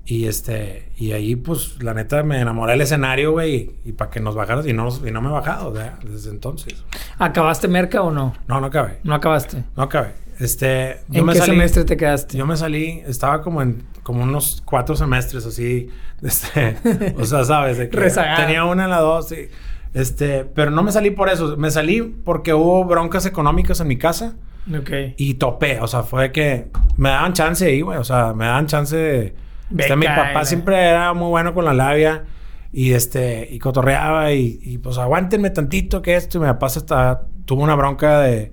y 0.05 0.25
este, 0.25 0.91
y 0.97 1.11
ahí, 1.11 1.35
pues, 1.35 1.81
la 1.83 1.93
neta 1.93 2.23
me 2.23 2.41
enamoré 2.41 2.73
del 2.73 2.81
escenario, 2.81 3.31
güey, 3.31 3.75
y, 3.85 3.91
para 3.91 4.09
que 4.09 4.19
nos 4.19 4.35
bajaras, 4.35 4.65
y 4.65 4.73
no, 4.73 4.89
y 5.05 5.11
no 5.11 5.21
me 5.21 5.29
he 5.29 5.31
bajado. 5.31 5.71
Desde 6.03 6.31
entonces. 6.31 6.83
¿Acabaste 7.17 7.67
Merca 7.67 8.01
o 8.01 8.11
no? 8.11 8.33
No, 8.47 8.59
no 8.59 8.67
acabé, 8.67 8.99
No 9.03 9.13
acabaste. 9.13 9.63
no 9.75 9.83
acabé. 9.83 10.13
Este, 10.39 11.01
¿En 11.11 11.27
qué 11.27 11.35
semestre 11.39 11.83
te 11.83 11.95
quedaste? 11.97 12.35
Yo 12.35 12.47
me 12.47 12.57
salí, 12.57 13.03
estaba 13.05 13.43
como 13.43 13.61
en, 13.61 13.83
como 14.01 14.23
unos 14.23 14.63
cuatro 14.65 14.95
semestres 14.95 15.45
así, 15.45 15.89
este, 16.23 16.77
o 17.15 17.25
sea, 17.25 17.45
sabes, 17.45 17.77
de 17.77 17.89
que 17.89 17.97
tenía 18.37 18.65
una 18.65 18.85
en 18.85 18.89
la 18.89 19.01
dos, 19.01 19.31
y, 19.31 19.49
este, 19.93 20.45
pero 20.45 20.71
no 20.71 20.81
me 20.81 20.91
salí 20.91 21.11
por 21.11 21.29
eso, 21.29 21.57
me 21.57 21.69
salí 21.69 22.01
porque 22.01 22.55
hubo 22.55 22.85
broncas 22.85 23.25
económicas 23.27 23.79
en 23.81 23.87
mi 23.87 23.97
casa. 23.97 24.35
Ok. 24.75 24.89
Y 25.17 25.35
topé, 25.35 25.79
o 25.79 25.87
sea, 25.87 26.03
fue 26.03 26.31
que 26.31 26.67
me 26.97 27.09
daban 27.09 27.33
chance 27.33 27.65
ahí, 27.65 27.81
güey, 27.81 27.99
o 27.99 28.03
sea, 28.03 28.33
me 28.33 28.45
daban 28.45 28.67
chance 28.67 28.95
de... 28.95 29.35
Beca, 29.71 29.83
Este, 29.85 29.95
mi 29.95 30.05
y 30.05 30.09
papá 30.09 30.33
la- 30.33 30.45
siempre 30.45 30.77
era 30.89 31.13
muy 31.13 31.29
bueno 31.29 31.53
con 31.53 31.65
la 31.65 31.73
labia 31.73 32.25
y 32.73 32.93
este, 32.93 33.47
y 33.51 33.59
cotorreaba 33.59 34.31
y, 34.31 34.59
y, 34.61 34.77
pues 34.77 34.97
aguántenme 34.97 35.49
tantito 35.49 36.01
que 36.01 36.15
esto 36.15 36.37
y 36.37 36.41
mi 36.41 36.47
papá 36.47 36.67
está, 36.67 37.23
tuvo 37.45 37.63
una 37.63 37.75
bronca 37.75 38.19
de, 38.21 38.51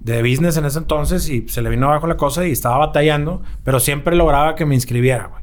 de 0.00 0.22
business 0.22 0.56
en 0.56 0.64
ese 0.64 0.78
entonces 0.78 1.28
y 1.28 1.46
se 1.48 1.62
le 1.62 1.70
vino 1.70 1.86
abajo 1.86 2.06
la 2.06 2.16
cosa 2.16 2.46
y 2.46 2.52
estaba 2.52 2.78
batallando, 2.78 3.42
pero 3.64 3.78
siempre 3.80 4.16
lograba 4.16 4.54
que 4.56 4.66
me 4.66 4.74
inscribiera, 4.74 5.26
güey. 5.28 5.42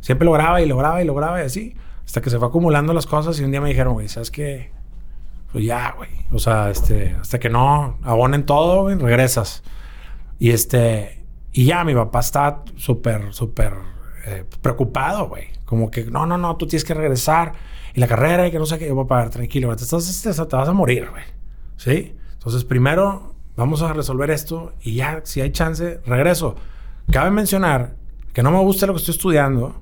Siempre 0.00 0.24
lograba 0.24 0.60
y 0.62 0.66
lograba 0.66 1.02
y 1.02 1.04
lograba 1.04 1.42
y 1.42 1.44
así, 1.46 1.74
hasta 2.06 2.20
que 2.22 2.30
se 2.30 2.38
fue 2.38 2.48
acumulando 2.48 2.94
las 2.94 3.04
cosas 3.06 3.38
y 3.40 3.44
un 3.44 3.50
día 3.50 3.60
me 3.60 3.68
dijeron, 3.68 3.92
güey, 3.94 4.08
¿sabes 4.08 4.30
qué? 4.30 4.70
Pues 5.52 5.64
ya, 5.64 5.92
güey. 5.96 6.10
O 6.30 6.38
sea, 6.38 6.70
este, 6.70 7.16
hasta 7.20 7.38
que 7.38 7.50
no 7.50 7.98
abonen 8.02 8.46
todo, 8.46 8.82
güey, 8.82 8.96
regresas. 8.96 9.62
Y 10.38 10.50
este, 10.50 11.24
y 11.52 11.64
ya 11.66 11.84
mi 11.84 11.94
papá 11.94 12.20
está 12.20 12.62
súper, 12.76 13.32
súper 13.34 13.72
eh, 14.28 14.44
preocupado, 14.60 15.28
güey. 15.28 15.44
Como 15.64 15.90
que, 15.90 16.04
no, 16.06 16.26
no, 16.26 16.38
no, 16.38 16.56
tú 16.56 16.66
tienes 16.66 16.84
que 16.84 16.94
regresar. 16.94 17.52
Y 17.94 18.00
la 18.00 18.06
carrera 18.06 18.46
y 18.46 18.50
que 18.50 18.58
no 18.58 18.66
sé 18.66 18.78
qué. 18.78 18.88
Yo, 18.88 18.96
papá, 18.96 19.28
tranquilo, 19.30 19.74
te, 19.76 19.84
estás, 19.84 20.22
te, 20.22 20.32
te 20.32 20.56
vas 20.56 20.68
a 20.68 20.72
morir, 20.72 21.08
güey. 21.10 21.24
¿Sí? 21.76 22.14
Entonces, 22.34 22.64
primero 22.64 23.34
vamos 23.56 23.82
a 23.82 23.92
resolver 23.92 24.30
esto 24.30 24.72
y 24.82 24.94
ya, 24.94 25.20
si 25.24 25.40
hay 25.40 25.50
chance, 25.50 26.00
regreso. 26.06 26.54
Cabe 27.10 27.30
mencionar 27.30 27.94
que 28.32 28.42
no 28.42 28.50
me 28.50 28.58
gusta 28.60 28.86
lo 28.86 28.92
que 28.94 28.98
estoy 28.98 29.12
estudiando 29.14 29.80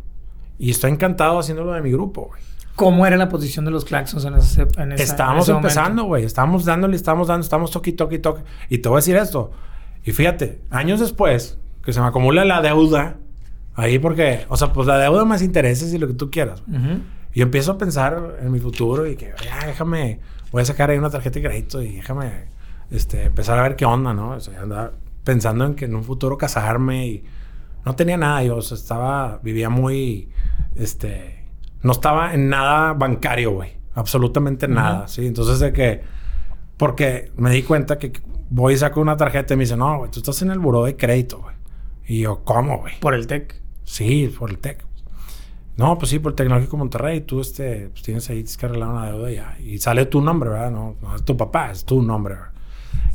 y 0.59 0.71
estoy 0.71 0.91
encantado 0.93 1.38
haciéndolo 1.38 1.73
de 1.73 1.83
mi 1.83 1.91
grupo, 1.93 2.26
güey. 2.29 2.41
¿Cómo 2.75 3.07
era 3.07 3.17
la 3.17 3.29
posición 3.29 3.65
de 3.65 3.71
los 3.71 3.85
claxons 3.85 4.25
en 4.26 4.35
ese, 4.35 4.67
en 4.79 4.93
esa- 4.93 5.03
Estábamos 5.03 5.37
en 5.37 5.43
ese 5.43 5.53
momento? 5.55 5.69
empezando, 5.69 6.05
güey. 6.05 6.25
Estábamos 6.25 6.65
dándole, 6.67 6.95
estábamos 6.97 7.29
dando, 7.29 7.43
estamos 7.43 7.71
toqui, 7.71 7.93
toqui, 7.93 8.19
toqui. 8.19 8.43
Y 8.69 8.79
te 8.79 8.88
voy 8.88 8.97
a 8.97 8.99
decir 9.00 9.17
esto. 9.17 9.50
Y 10.05 10.12
fíjate, 10.12 10.61
años 10.71 11.00
después, 11.00 11.59
que 11.83 11.93
se 11.93 12.00
me 12.00 12.07
acumula 12.07 12.45
la 12.45 12.61
deuda, 12.62 13.17
ahí 13.76 13.99
porque, 13.99 14.47
o 14.49 14.56
sea, 14.56 14.73
pues 14.73 14.88
la 14.88 14.99
deuda 14.99 15.25
más 15.25 15.42
intereses 15.42 15.92
y 15.92 15.99
lo 15.99 16.09
que 16.09 16.14
tú 16.14 16.30
quieras. 16.30 16.62
Ujú. 16.66 17.00
Y 17.33 17.40
yo 17.40 17.45
empiezo 17.45 17.73
a 17.73 17.78
pensar 17.78 18.38
en 18.40 18.50
mi 18.50 18.59
futuro 18.59 19.06
y 19.06 19.16
que, 19.16 19.33
ya, 19.45 19.66
déjame, 19.66 20.21
voy 20.50 20.62
a 20.62 20.64
sacar 20.64 20.90
ahí 20.90 20.99
una 20.99 21.11
tarjeta 21.11 21.38
de 21.38 21.47
crédito 21.47 21.83
y 21.83 21.97
déjame, 21.97 22.47
este, 22.90 23.25
empezar 23.25 23.59
a 23.59 23.62
ver 23.62 23.76
qué 23.76 23.85
onda, 23.85 24.14
¿no? 24.14 24.30
O 24.30 24.40
sea, 24.40 24.62
andaba 24.62 24.92
pensando 25.23 25.66
en 25.66 25.75
que 25.75 25.85
en 25.85 25.95
un 25.95 26.04
futuro 26.04 26.38
casarme 26.38 27.06
y 27.06 27.25
no 27.85 27.95
tenía 27.95 28.16
nada. 28.16 28.42
Yo, 28.42 28.56
o 28.56 28.62
sea, 28.62 28.76
estaba, 28.76 29.40
vivía 29.42 29.68
muy, 29.68 30.30
este, 30.75 31.45
no 31.83 31.92
estaba 31.92 32.33
en 32.33 32.49
nada 32.49 32.95
bancario, 32.95 33.52
güey. 33.52 33.76
Absolutamente 33.95 34.68
nada, 34.68 35.09
¿sí? 35.09 35.26
Entonces, 35.26 35.59
de 35.59 35.73
que, 35.73 36.02
porque 36.76 37.33
me 37.37 37.50
di 37.50 37.62
cuenta 37.62 37.99
que 37.99 38.12
voy 38.50 38.75
y 38.75 38.76
saco 38.76 39.00
una 39.00 39.16
tarjeta 39.16 39.54
y 39.54 39.56
me 39.56 39.64
dice, 39.64 39.76
no, 39.76 39.99
güey, 39.99 40.11
tú 40.11 40.21
estás 40.21 40.42
en 40.42 40.50
el 40.50 40.59
buró 40.59 40.85
de 40.85 40.97
crédito, 40.97 41.40
güey. 41.40 41.56
Y 42.06 42.21
yo, 42.21 42.45
¿cómo, 42.45 42.78
güey? 42.78 42.99
Por 43.00 43.14
el 43.14 43.26
TEC. 43.26 43.65
Sí, 43.87 44.35
por 44.37 44.50
el 44.50 44.59
TEC. 44.59 44.85
No, 45.76 45.97
pues 45.97 46.11
sí, 46.11 46.19
por 46.19 46.33
el 46.33 46.37
Tecnológico 46.37 46.76
Monterrey. 46.76 47.21
Tú 47.21 47.40
este, 47.40 47.88
pues 47.90 48.02
tienes 48.02 48.28
ahí, 48.28 48.45
que 48.45 48.66
arreglar 48.66 48.88
una 48.88 49.07
deuda 49.07 49.31
ya. 49.31 49.57
Y 49.61 49.78
sale 49.78 50.05
tu 50.07 50.21
nombre, 50.21 50.50
¿verdad? 50.50 50.71
No, 50.71 50.97
no 51.00 51.16
es 51.16 51.25
tu 51.25 51.37
papá, 51.37 51.71
es 51.71 51.85
tu 51.85 52.02
nombre, 52.02 52.35
¿verdad? 52.35 52.50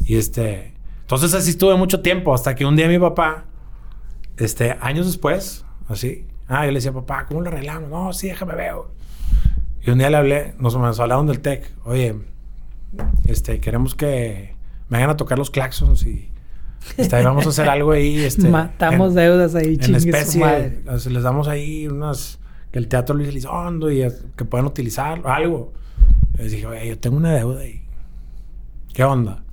Y 0.05 0.15
este... 0.15 0.73
Entonces 1.01 1.33
así 1.33 1.51
estuve 1.51 1.75
mucho 1.75 2.01
tiempo. 2.01 2.33
Hasta 2.33 2.55
que 2.55 2.65
un 2.65 2.75
día 2.75 2.87
mi 2.87 2.99
papá, 2.99 3.45
este, 4.37 4.77
años 4.81 5.05
después, 5.05 5.65
así... 5.87 6.25
Ah, 6.47 6.65
yo 6.65 6.71
le 6.71 6.77
decía, 6.77 6.91
papá, 6.91 7.25
¿cómo 7.27 7.41
lo 7.41 7.49
arreglamos? 7.49 7.89
No, 7.89 8.13
sí, 8.13 8.27
déjame 8.27 8.55
veo. 8.55 8.91
Y 9.81 9.89
un 9.89 9.97
día 9.97 10.09
le 10.09 10.17
hablé, 10.17 10.53
nos, 10.57 10.75
nos 10.75 10.99
hablaron 10.99 11.27
del 11.27 11.41
TEC. 11.41 11.71
Oye, 11.85 12.15
este, 13.25 13.59
queremos 13.59 13.95
que 13.95 14.55
me 14.89 14.97
vayan 14.97 15.09
a 15.09 15.17
tocar 15.17 15.37
los 15.37 15.49
claxons 15.49 16.05
y... 16.05 16.30
Este, 16.97 17.15
ahí 17.15 17.23
vamos 17.23 17.45
a 17.45 17.49
hacer 17.49 17.69
algo 17.69 17.91
ahí, 17.91 18.19
este... 18.23 18.47
Matamos 18.49 19.09
en- 19.09 19.15
deudas 19.15 19.55
ahí, 19.55 19.77
en 19.81 19.95
especie, 19.95 20.41
madre. 20.41 20.81
les 21.09 21.23
damos 21.23 21.47
ahí 21.47 21.87
unas 21.87 22.39
que 22.71 22.79
el 22.79 22.87
teatro 22.87 23.15
Luis 23.15 23.29
Elizondo 23.29 23.91
y 23.91 24.01
eh, 24.01 24.11
que 24.35 24.45
puedan 24.45 24.65
utilizar 24.65 25.21
algo. 25.25 25.73
Les 26.37 26.51
dije, 26.51 26.65
oye, 26.65 26.87
yo 26.87 26.97
tengo 26.99 27.17
una 27.17 27.33
deuda 27.33 27.65
y 27.65 27.81
¿qué 28.93 29.03
onda? 29.03 29.43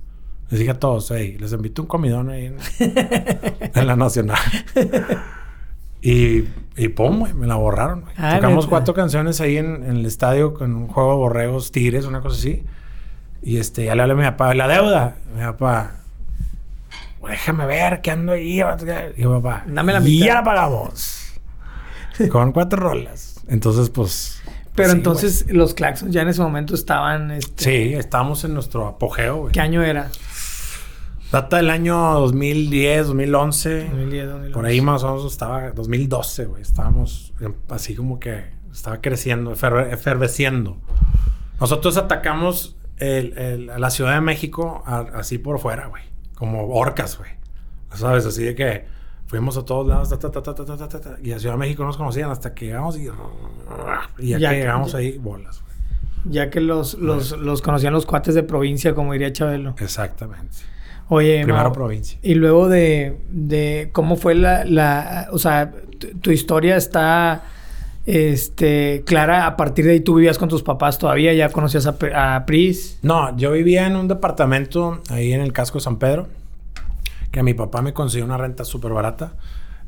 Les 0.49 0.59
dije 0.59 0.71
a 0.71 0.79
todos, 0.79 1.11
hey, 1.15 1.37
les 1.39 1.51
invito 1.53 1.81
un 1.83 1.87
comidón 1.87 2.29
ahí 2.29 2.45
en, 2.47 2.57
en 3.75 3.87
la 3.87 3.95
Nacional. 3.95 4.39
y, 6.01 6.45
y 6.77 6.87
pum, 6.95 7.19
güey, 7.19 7.33
me 7.33 7.45
la 7.45 7.55
borraron. 7.55 8.05
Ah, 8.17 8.35
Tocamos 8.35 8.67
cuatro 8.67 8.93
canciones 8.93 9.41
ahí 9.41 9.57
en, 9.57 9.83
en 9.83 9.97
el 9.97 10.05
estadio 10.05 10.53
con 10.53 10.73
un 10.75 10.87
juego 10.87 11.11
de 11.11 11.17
borregos, 11.17 11.71
tigres, 11.71 12.05
una 12.05 12.21
cosa 12.21 12.37
así. 12.37 12.63
Y 13.41 13.57
este, 13.57 13.85
ya 13.85 13.95
le 13.95 14.01
hablé 14.01 14.13
a 14.13 14.17
mi 14.17 14.23
papá, 14.23 14.53
la 14.53 14.67
deuda. 14.67 15.17
Mi 15.35 15.41
papá, 15.41 15.98
déjame 17.27 17.65
ver 17.65 18.01
qué 18.01 18.11
ando 18.11 18.31
ahí. 18.33 18.61
Y 19.15 19.21
yo, 19.21 19.41
papá, 19.41 19.63
Dame 19.67 19.93
la 19.93 19.99
y 19.99 20.03
mitad. 20.03 20.25
ya 20.25 20.33
la 20.35 20.43
pagamos. 20.43 21.33
Con 22.31 22.51
cuatro 22.51 22.79
rolas. 22.81 23.41
Entonces, 23.47 23.89
pues. 23.89 24.41
Pero 24.75 24.91
sí, 24.91 24.95
entonces 24.97 25.45
los 25.49 25.73
claxons 25.73 26.13
ya 26.13 26.21
en 26.21 26.29
ese 26.29 26.41
momento 26.41 26.73
estaban... 26.73 27.31
Este. 27.31 27.63
Sí, 27.63 27.93
estamos 27.95 28.43
en 28.45 28.53
nuestro 28.53 28.87
apogeo, 28.87 29.37
güey. 29.37 29.51
¿Qué 29.51 29.59
año 29.59 29.83
era? 29.83 30.09
Data 31.31 31.57
del 31.57 31.69
año 31.69 31.97
2010, 32.21 33.07
2011. 33.07 33.83
2010, 33.89 34.25
2011. 34.27 34.53
Por 34.53 34.65
ahí 34.65 34.81
más 34.81 35.03
o 35.03 35.15
menos 35.15 35.31
estaba 35.31 35.71
2012, 35.71 36.45
güey. 36.45 36.61
Estábamos 36.61 37.33
así 37.69 37.93
como 37.95 38.19
que 38.19 38.45
estaba 38.71 39.01
creciendo, 39.01 39.53
efer- 39.53 39.91
eferveciendo. 39.91 40.77
Nosotros 41.59 41.97
atacamos 41.97 42.77
el- 42.97 43.67
la 43.77 43.89
Ciudad 43.89 44.13
de 44.13 44.21
México 44.21 44.81
a- 44.85 45.05
así 45.15 45.37
por 45.37 45.59
fuera, 45.59 45.87
güey 45.87 46.03
como 46.39 46.67
orcas, 46.69 47.17
güey. 47.17 47.31
¿Sabes? 47.93 48.25
Así 48.25 48.43
de 48.43 48.55
que 48.55 48.85
fuimos 49.27 49.57
a 49.57 49.65
todos 49.65 49.85
lados, 49.85 50.09
y 51.21 51.31
a 51.31 51.39
Ciudad 51.39 51.53
de 51.53 51.59
México 51.59 51.83
nos 51.83 51.97
conocían 51.97 52.31
hasta 52.31 52.55
que 52.55 52.67
llegamos 52.67 52.97
y, 52.97 53.09
y 54.17 54.29
ya, 54.29 54.51
llegamos 54.51 54.95
ahí, 54.95 55.17
bolas, 55.19 55.61
güey. 55.61 56.33
Ya 56.33 56.49
que 56.49 56.59
los, 56.59 56.95
los, 56.95 57.31
los 57.37 57.61
conocían 57.61 57.93
los 57.93 58.05
cuates 58.05 58.35
de 58.35 58.43
provincia, 58.43 58.95
como 58.95 59.13
diría 59.13 59.31
Chabelo. 59.31 59.75
Exactamente. 59.79 60.57
Oye, 61.07 61.43
Primero 61.43 61.71
provincia. 61.71 62.19
Y 62.21 62.35
luego 62.35 62.69
de, 62.69 63.19
de 63.29 63.89
cómo 63.93 64.15
fue 64.15 64.35
la, 64.35 64.65
la 64.65 65.27
o 65.31 65.39
sea, 65.39 65.73
tu 66.21 66.31
historia 66.31 66.75
está 66.75 67.43
este 68.09 69.03
clara. 69.05 69.45
A 69.45 69.55
partir 69.55 69.85
de 69.85 69.91
ahí 69.91 69.99
tú 69.99 70.15
vivías 70.15 70.39
con 70.39 70.49
tus 70.49 70.63
papás 70.63 70.97
todavía, 70.97 71.31
ya 71.33 71.49
conocías 71.49 71.85
a, 71.85 72.35
a 72.35 72.45
Pris. 72.45 72.97
No, 73.03 73.37
yo 73.37 73.51
vivía 73.51 73.85
en 73.85 73.95
un 73.95 74.07
departamento 74.07 75.01
ahí 75.09 75.33
en 75.33 75.41
el 75.41 75.53
casco 75.53 75.77
de 75.77 75.83
San 75.83 75.97
Pedro. 75.97 76.27
Que 77.31 77.43
mi 77.43 77.53
papá 77.53 77.83
me 77.83 77.93
consiguió 77.93 78.25
una 78.25 78.37
renta 78.37 78.65
súper 78.65 78.91
barata. 78.91 79.33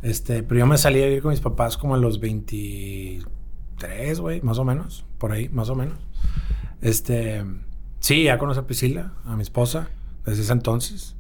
Este, 0.03 0.43
pero 0.43 0.59
yo 0.59 0.67
me 0.67 0.77
salí 0.77 1.01
a 1.01 1.05
vivir 1.05 1.23
con 1.23 1.31
mis 1.31 1.41
papás 1.41 1.77
como 1.77 1.95
a 1.95 1.97
los 1.97 2.19
23, 2.19 4.19
güey, 4.19 4.41
más 4.41 4.59
o 4.59 4.65
menos. 4.65 5.03
Por 5.17 5.31
ahí, 5.31 5.49
más 5.49 5.69
o 5.69 5.75
menos. 5.75 5.97
Este, 6.81 7.43
sí, 7.99 8.23
ya 8.23 8.37
conocí 8.37 8.59
a 8.59 8.67
Priscila, 8.67 9.13
a 9.25 9.35
mi 9.35 9.41
esposa, 9.41 9.89
desde 10.25 10.43
ese 10.43 10.53
entonces. 10.53 11.15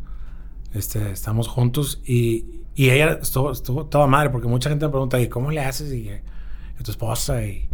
Este, 0.73 1.11
estamos 1.11 1.47
juntos 1.47 2.01
y, 2.05 2.61
y 2.75 2.91
ella 2.91 3.17
estuvo, 3.21 3.51
estuvo 3.51 3.87
toda 3.87 4.07
madre 4.07 4.29
porque 4.29 4.47
mucha 4.47 4.69
gente 4.69 4.85
me 4.85 4.91
pregunta, 4.91 5.19
¿y 5.19 5.27
cómo 5.27 5.51
le 5.51 5.61
haces? 5.61 5.91
Y 5.91 6.09
que, 6.81 6.83
"¿Y 6.83 6.85
tu 6.85 6.91
esposa 6.91 7.43
y 7.45 7.69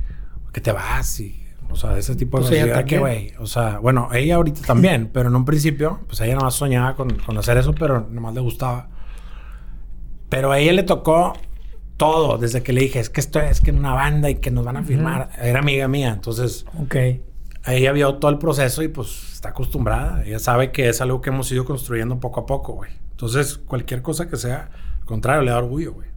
que 0.53 0.61
te 0.61 0.71
vas 0.71 1.19
y 1.19 1.43
O 1.69 1.75
sea, 1.75 1.97
ese 1.97 2.15
tipo 2.15 2.37
de 2.39 2.47
Pues 2.47 2.61
cosas. 2.61 2.65
que, 2.65 2.73
también. 2.79 2.99
güey. 3.01 3.33
O 3.39 3.45
sea, 3.45 3.79
bueno, 3.79 4.07
ella 4.13 4.35
ahorita 4.35 4.61
también, 4.61 5.09
pero 5.13 5.27
en 5.27 5.35
un 5.35 5.43
principio, 5.43 5.99
pues 6.07 6.21
ella 6.21 6.35
nomás 6.35 6.53
soñaba 6.53 6.95
con, 6.95 7.09
con 7.19 7.37
hacer 7.37 7.57
eso, 7.57 7.73
pero 7.75 8.07
nomás 8.09 8.33
le 8.33 8.39
gustaba. 8.39 8.87
Pero 10.29 10.51
a 10.53 10.59
ella 10.59 10.71
le 10.71 10.83
tocó 10.83 11.33
todo 11.97 12.37
desde 12.37 12.63
que 12.63 12.71
le 12.71 12.81
dije, 12.81 12.99
es 12.99 13.09
que 13.09 13.19
esto 13.19 13.39
es 13.41 13.59
que 13.59 13.71
en 13.71 13.79
una 13.79 13.93
banda 13.93 14.29
y 14.29 14.35
que 14.35 14.49
nos 14.51 14.63
van 14.63 14.77
a 14.77 14.83
firmar. 14.83 15.29
Era 15.41 15.59
amiga 15.59 15.87
mía, 15.89 16.09
entonces 16.13 16.65
Ok. 16.81 16.95
ella 17.65 17.91
vio 17.91 18.15
todo 18.15 18.31
el 18.31 18.37
proceso 18.37 18.81
y 18.83 18.87
pues 18.87 19.33
está 19.33 19.49
acostumbrada. 19.49 20.23
Ella 20.23 20.39
sabe 20.39 20.71
que 20.71 20.87
es 20.89 21.01
algo 21.01 21.19
que 21.19 21.31
hemos 21.31 21.51
ido 21.51 21.65
construyendo 21.65 22.17
poco 22.19 22.39
a 22.41 22.45
poco, 22.45 22.73
güey. 22.73 22.91
Entonces, 23.11 23.57
cualquier 23.57 24.01
cosa 24.01 24.29
que 24.29 24.37
sea, 24.37 24.69
al 25.01 25.05
contrario, 25.05 25.41
le 25.41 25.51
da 25.51 25.57
orgullo, 25.57 25.93
güey. 25.93 26.07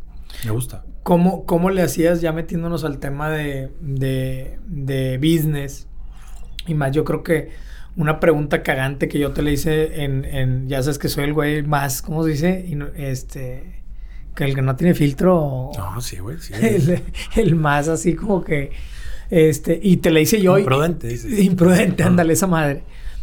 Me 0.45 0.51
gusta. 0.53 0.85
¿Cómo, 1.03 1.45
¿Cómo 1.47 1.71
le 1.71 1.83
hacías 1.83 2.21
ya 2.21 2.33
metiéndonos 2.33 2.85
al 2.85 2.99
tema 2.99 3.31
de, 3.31 3.71
de, 3.81 4.59
de 4.67 5.17
business? 5.19 5.87
Y 6.67 6.75
más, 6.75 6.93
yo 6.93 7.05
creo 7.05 7.23
que 7.23 7.49
una 7.97 8.21
pregunta 8.21 8.63
cagante 8.63 9.09
que 9.09 9.19
yo 9.19 9.33
te 9.33 9.43
le 9.43 9.53
hice 9.53 10.05
en, 10.05 10.25
en 10.25 10.69
ya 10.69 10.83
sabes 10.83 10.99
que 10.99 11.09
soy 11.09 11.25
el 11.25 11.33
güey 11.33 11.63
más, 11.63 12.03
¿cómo 12.03 12.23
se 12.25 12.31
dice? 12.31 12.65
Y 12.69 12.75
no- 12.75 12.89
este, 12.95 13.83
que 14.37 14.45
el 14.45 14.55
que 14.55 14.63
no 14.63 14.77
tiene 14.77 14.95
filtro, 14.95 15.71
No, 15.77 16.01
sí, 16.01 16.19
güey, 16.19 16.39
sí. 16.39 16.53
el, 16.61 17.03
el 17.37 17.55
más 17.57 17.89
así 17.89 18.15
como 18.15 18.45
que, 18.45 18.71
este, 19.31 19.81
y 19.83 19.97
te 19.99 20.11
le 20.11 20.21
hice 20.21 20.41
yo. 20.41 20.59
Imprudente, 20.59 21.09
dices. 21.09 21.39
Imprudente, 21.41 22.03
Ah. 22.03 22.07
ándale, 22.09 22.35
esa 22.35 22.47
madre. 22.47 22.83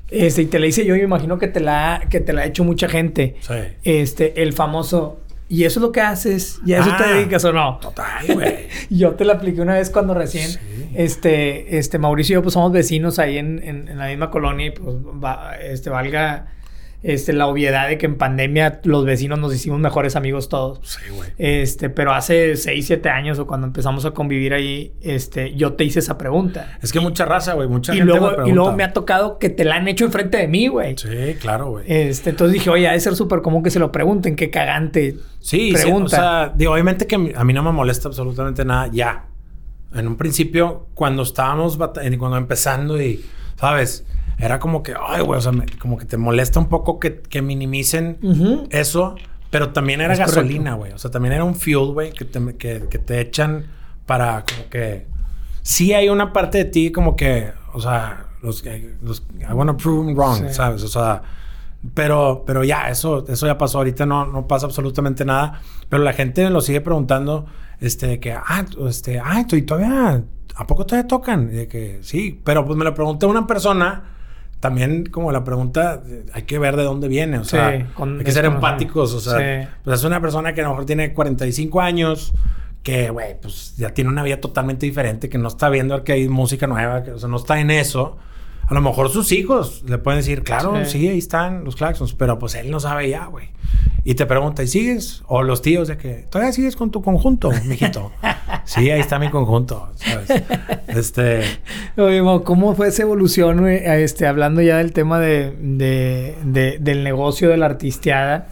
Este, 0.09 0.41
y 0.43 0.45
te 0.47 0.57
le 0.57 0.67
hice 0.67 0.85
yo 0.85 0.95
y 0.95 0.99
me 0.99 1.03
imagino 1.05 1.37
que 1.37 1.47
te 1.47 1.59
la, 1.59 2.05
que 2.09 2.21
te 2.21 2.33
la 2.33 2.41
ha 2.41 2.45
hecho 2.45 2.63
mucha 2.63 2.87
gente. 2.89 3.35
Sí. 3.41 3.53
Este, 3.83 4.41
el 4.41 4.53
famoso, 4.53 5.21
¿y 5.49 5.63
eso 5.63 5.79
es 5.79 5.81
lo 5.81 5.91
que 5.91 6.01
haces? 6.01 6.59
¿Y 6.65 6.73
a 6.73 6.79
eso 6.79 6.89
te 6.97 7.03
Ah. 7.03 7.13
dedicas 7.13 7.43
o 7.45 7.53
no? 7.53 7.77
Total, 7.81 8.25
güey. 8.33 8.67
Yo 8.89 9.15
te 9.15 9.25
la 9.25 9.33
apliqué 9.33 9.61
una 9.61 9.75
vez 9.75 9.89
cuando 9.89 10.13
recién, 10.13 10.49
Sí. 10.49 10.59
este, 10.95 11.77
este, 11.77 11.99
Mauricio 11.99 12.33
y 12.33 12.35
yo 12.35 12.41
pues 12.43 12.53
somos 12.53 12.71
vecinos 12.71 13.19
ahí 13.19 13.37
en, 13.37 13.61
en- 13.63 13.87
en 13.87 13.97
la 13.97 14.07
misma 14.07 14.29
colonia 14.29 14.67
y 14.67 14.71
pues 14.71 14.95
va- 15.23 15.55
este, 15.57 15.89
valga 15.89 16.47
este, 17.03 17.31
la 17.31 17.47
obviedad 17.47 17.87
de 17.87 17.97
que 17.97 18.07
en 18.07 18.17
pandemia 18.17 18.81
los 18.83 19.05
vecinos 19.05 19.37
nos 19.39 19.53
hicimos 19.53 19.79
mejores 19.79 20.15
amigos 20.15 20.49
todos. 20.49 20.79
Sí, 20.83 20.99
güey. 21.15 21.29
Este, 21.37 21.89
pero 21.89 22.11
hace 22.13 22.55
6, 22.55 22.85
7 22.87 23.09
años 23.09 23.37
o 23.39 23.45
cuando 23.45 23.67
empezamos 23.67 24.03
a 24.05 24.11
convivir 24.11 24.53
ahí, 24.53 24.93
este, 25.01 25.53
yo 25.55 25.73
te 25.73 25.83
hice 25.83 25.99
esa 25.99 26.17
pregunta. 26.17 26.77
Es 26.81 26.91
que 26.91 26.99
mucha 26.99 27.25
raza, 27.25 27.53
güey. 27.53 27.67
Mucha 27.67 27.93
Y 27.93 27.97
gente 27.99 28.13
me 28.13 28.19
luego, 28.19 28.47
y 28.47 28.51
luego 28.51 28.71
me 28.73 28.83
ha 28.83 28.93
tocado 28.93 29.37
que 29.37 29.49
te 29.49 29.63
la 29.63 29.75
han 29.75 29.87
hecho 29.87 30.05
enfrente 30.05 30.37
de 30.37 30.47
mí, 30.47 30.67
güey. 30.67 30.97
Sí, 30.97 31.35
claro, 31.39 31.69
güey. 31.69 31.85
Este, 31.87 32.31
entonces 32.31 32.53
dije, 32.53 32.69
oye, 32.69 32.87
ha 32.87 32.93
de 32.93 32.99
ser 32.99 33.15
súper 33.15 33.41
común 33.41 33.61
que 33.63 33.69
se 33.69 33.79
lo 33.79 33.91
pregunten, 33.91 34.35
qué 34.35 34.49
cagante. 34.49 35.17
Sí, 35.39 35.73
sí, 35.75 35.83
pregunta. 35.83 36.05
o 36.05 36.09
sea, 36.09 36.53
digo, 36.55 36.73
obviamente 36.73 37.05
que 37.05 37.15
a 37.15 37.43
mí- 37.43 37.53
no 37.53 37.63
me 37.63 37.71
molesta 37.71 38.07
absolutamente 38.07 38.65
nada 38.65 38.89
ya. 38.91 39.25
En 39.93 40.07
un 40.07 40.17
principio, 40.17 40.87
cuando 40.95 41.21
estábamos, 41.23 41.77
cuando 42.17 42.37
empezando 42.37 43.01
y, 43.01 43.23
¿sabes? 43.55 44.05
Era 44.37 44.59
como 44.59 44.83
que, 44.83 44.93
ay, 45.07 45.21
güey, 45.23 45.37
o 45.37 45.41
sea, 45.41 45.51
me- 45.51 45.65
como 45.79 45.97
que 45.97 46.05
te 46.05 46.17
molesta 46.17 46.59
un 46.59 46.67
poco 46.69 46.99
que, 46.99 47.21
que 47.21 47.41
minimicen 47.41 48.17
Ujú. 48.21 48.67
eso, 48.69 49.15
pero 49.49 49.69
también 49.73 50.01
era 50.01 50.13
Es 50.13 50.19
gasolina, 50.19 50.75
güey. 50.75 50.91
O 50.91 50.97
sea, 50.97 51.09
también 51.09 51.33
era 51.33 51.43
un 51.43 51.55
fuel, 51.55 51.93
güey, 51.93 52.11
que 52.11 52.25
te, 52.25 52.39
que, 52.57 52.83
que 52.89 52.99
te 52.99 53.19
echan 53.19 53.65
para 54.05 54.43
como 54.45 54.69
que... 54.69 55.07
Sí 55.63 55.93
hay 55.93 56.07
una 56.09 56.31
parte 56.33 56.59
de 56.59 56.65
ti 56.65 56.91
como 56.91 57.15
que, 57.15 57.51
o 57.73 57.81
sea, 57.81 58.27
los, 58.41 58.63
los 59.01 59.23
I 59.39 59.53
wanna 59.53 59.75
prove 59.75 60.05
them 60.05 60.15
wrong, 60.15 60.47
Sí. 60.47 60.53
¿sabes? 60.53 60.83
O 60.83 60.87
sea, 60.87 61.23
pero, 61.93 62.43
pero 62.45 62.63
ya, 62.63 62.89
eso, 62.89 63.25
eso 63.27 63.45
ya 63.47 63.57
pasó. 63.57 63.79
Ahorita 63.79 64.05
no, 64.05 64.25
no 64.25 64.47
pasa 64.47 64.65
absolutamente 64.65 65.25
nada. 65.25 65.61
Pero 65.89 66.03
la 66.03 66.13
gente 66.13 66.43
me 66.43 66.49
lo 66.49 66.61
sigue 66.61 66.81
preguntando, 66.81 67.45
este, 67.79 68.19
que, 68.19 68.33
ah, 68.33 68.65
este, 68.87 69.19
ah, 69.19 69.45
y 69.51 69.61
todavía, 69.63 70.23
¿a 70.55 70.67
poco 70.67 70.85
todavía 70.85 71.07
tocan? 71.07 71.49
Y 71.51 71.55
de 71.55 71.67
que 71.67 71.99
sí, 72.01 72.39
pero 72.43 72.65
pues 72.65 72.77
me 72.77 72.85
lo 72.85 72.93
preguntó 72.93 73.27
una 73.27 73.45
persona. 73.47 74.13
También 74.59 75.05
como 75.05 75.31
la 75.31 75.43
pregunta, 75.43 76.01
hay 76.33 76.43
que 76.43 76.57
ver 76.57 76.75
de 76.75 76.83
dónde 76.83 77.07
viene, 77.07 77.37
o 77.39 77.43
Sí, 77.43 77.51
sea, 77.51 77.87
con 77.93 78.17
hay 78.19 78.25
que 78.25 78.31
ser 78.31 78.43
desconocido. 78.43 78.55
empáticos, 78.55 79.13
o 79.13 79.19
sea, 79.19 79.37
Sí. 79.63 79.67
pues 79.83 79.99
es 79.99 80.03
una 80.05 80.19
persona 80.19 80.53
que 80.53 80.61
a 80.61 80.63
lo 80.63 80.69
mejor 80.71 80.85
tiene 80.85 81.13
45 81.13 81.79
años, 81.81 82.33
que, 82.81 83.09
güey, 83.11 83.39
pues 83.39 83.75
ya 83.77 83.89
tiene 83.93 84.09
una 84.09 84.23
vida 84.23 84.39
totalmente 84.41 84.85
diferente, 84.85 85.29
que 85.29 85.37
no 85.37 85.47
está 85.49 85.69
viendo 85.69 86.03
que 86.03 86.13
hay 86.13 86.27
música 86.27 86.65
nueva, 86.67 87.03
que, 87.03 87.11
o 87.11 87.19
sea, 87.19 87.29
no 87.29 87.37
está 87.37 87.59
en 87.59 87.69
eso. 87.69 88.17
A 88.67 88.73
lo 88.73 88.81
mejor 88.81 89.09
sus 89.09 89.31
hijos 89.31 89.83
le 89.87 89.97
pueden 89.97 90.19
decir, 90.19 90.43
claro, 90.43 90.73
Sí. 90.85 90.99
sí, 90.99 91.07
ahí 91.07 91.17
están 91.19 91.63
los 91.63 91.75
claxons, 91.75 92.13
pero 92.13 92.39
pues 92.39 92.55
él 92.55 92.71
no 92.71 92.79
sabe 92.79 93.09
ya, 93.09 93.25
güey. 93.27 93.49
Y 94.09 94.15
te 94.15 94.25
pregunta, 94.25 94.63
¿y 94.63 94.67
sigues? 94.67 95.21
O 95.27 95.43
los 95.43 95.61
tíos 95.61 95.89
de 95.89 95.97
que, 95.97 96.27
¿todavía 96.29 96.53
sigues 96.53 96.77
con 96.77 96.91
tu 96.91 97.01
conjunto, 97.01 97.51
mijito? 97.65 98.13
sí, 98.63 98.89
ahí 98.89 99.01
está 99.01 99.19
mi 99.19 99.29
conjunto, 99.29 99.89
¿sabes? 99.95 100.43
Este, 100.87 101.41
Oye, 101.97 102.21
Mo, 102.21 102.41
¿cómo 102.45 102.73
fue 102.73 102.87
esa 102.87 103.01
evolución, 103.01 103.67
Este, 103.67 104.25
hablando 104.25 104.61
ya 104.61 104.77
del 104.77 104.93
tema 104.93 105.19
de, 105.19 105.51
de- 105.59 106.37
de- 106.45 106.77
del 106.79 107.03
negocio 107.03 107.49
de 107.49 107.57
la 107.57 107.65
artisteada. 107.65 108.47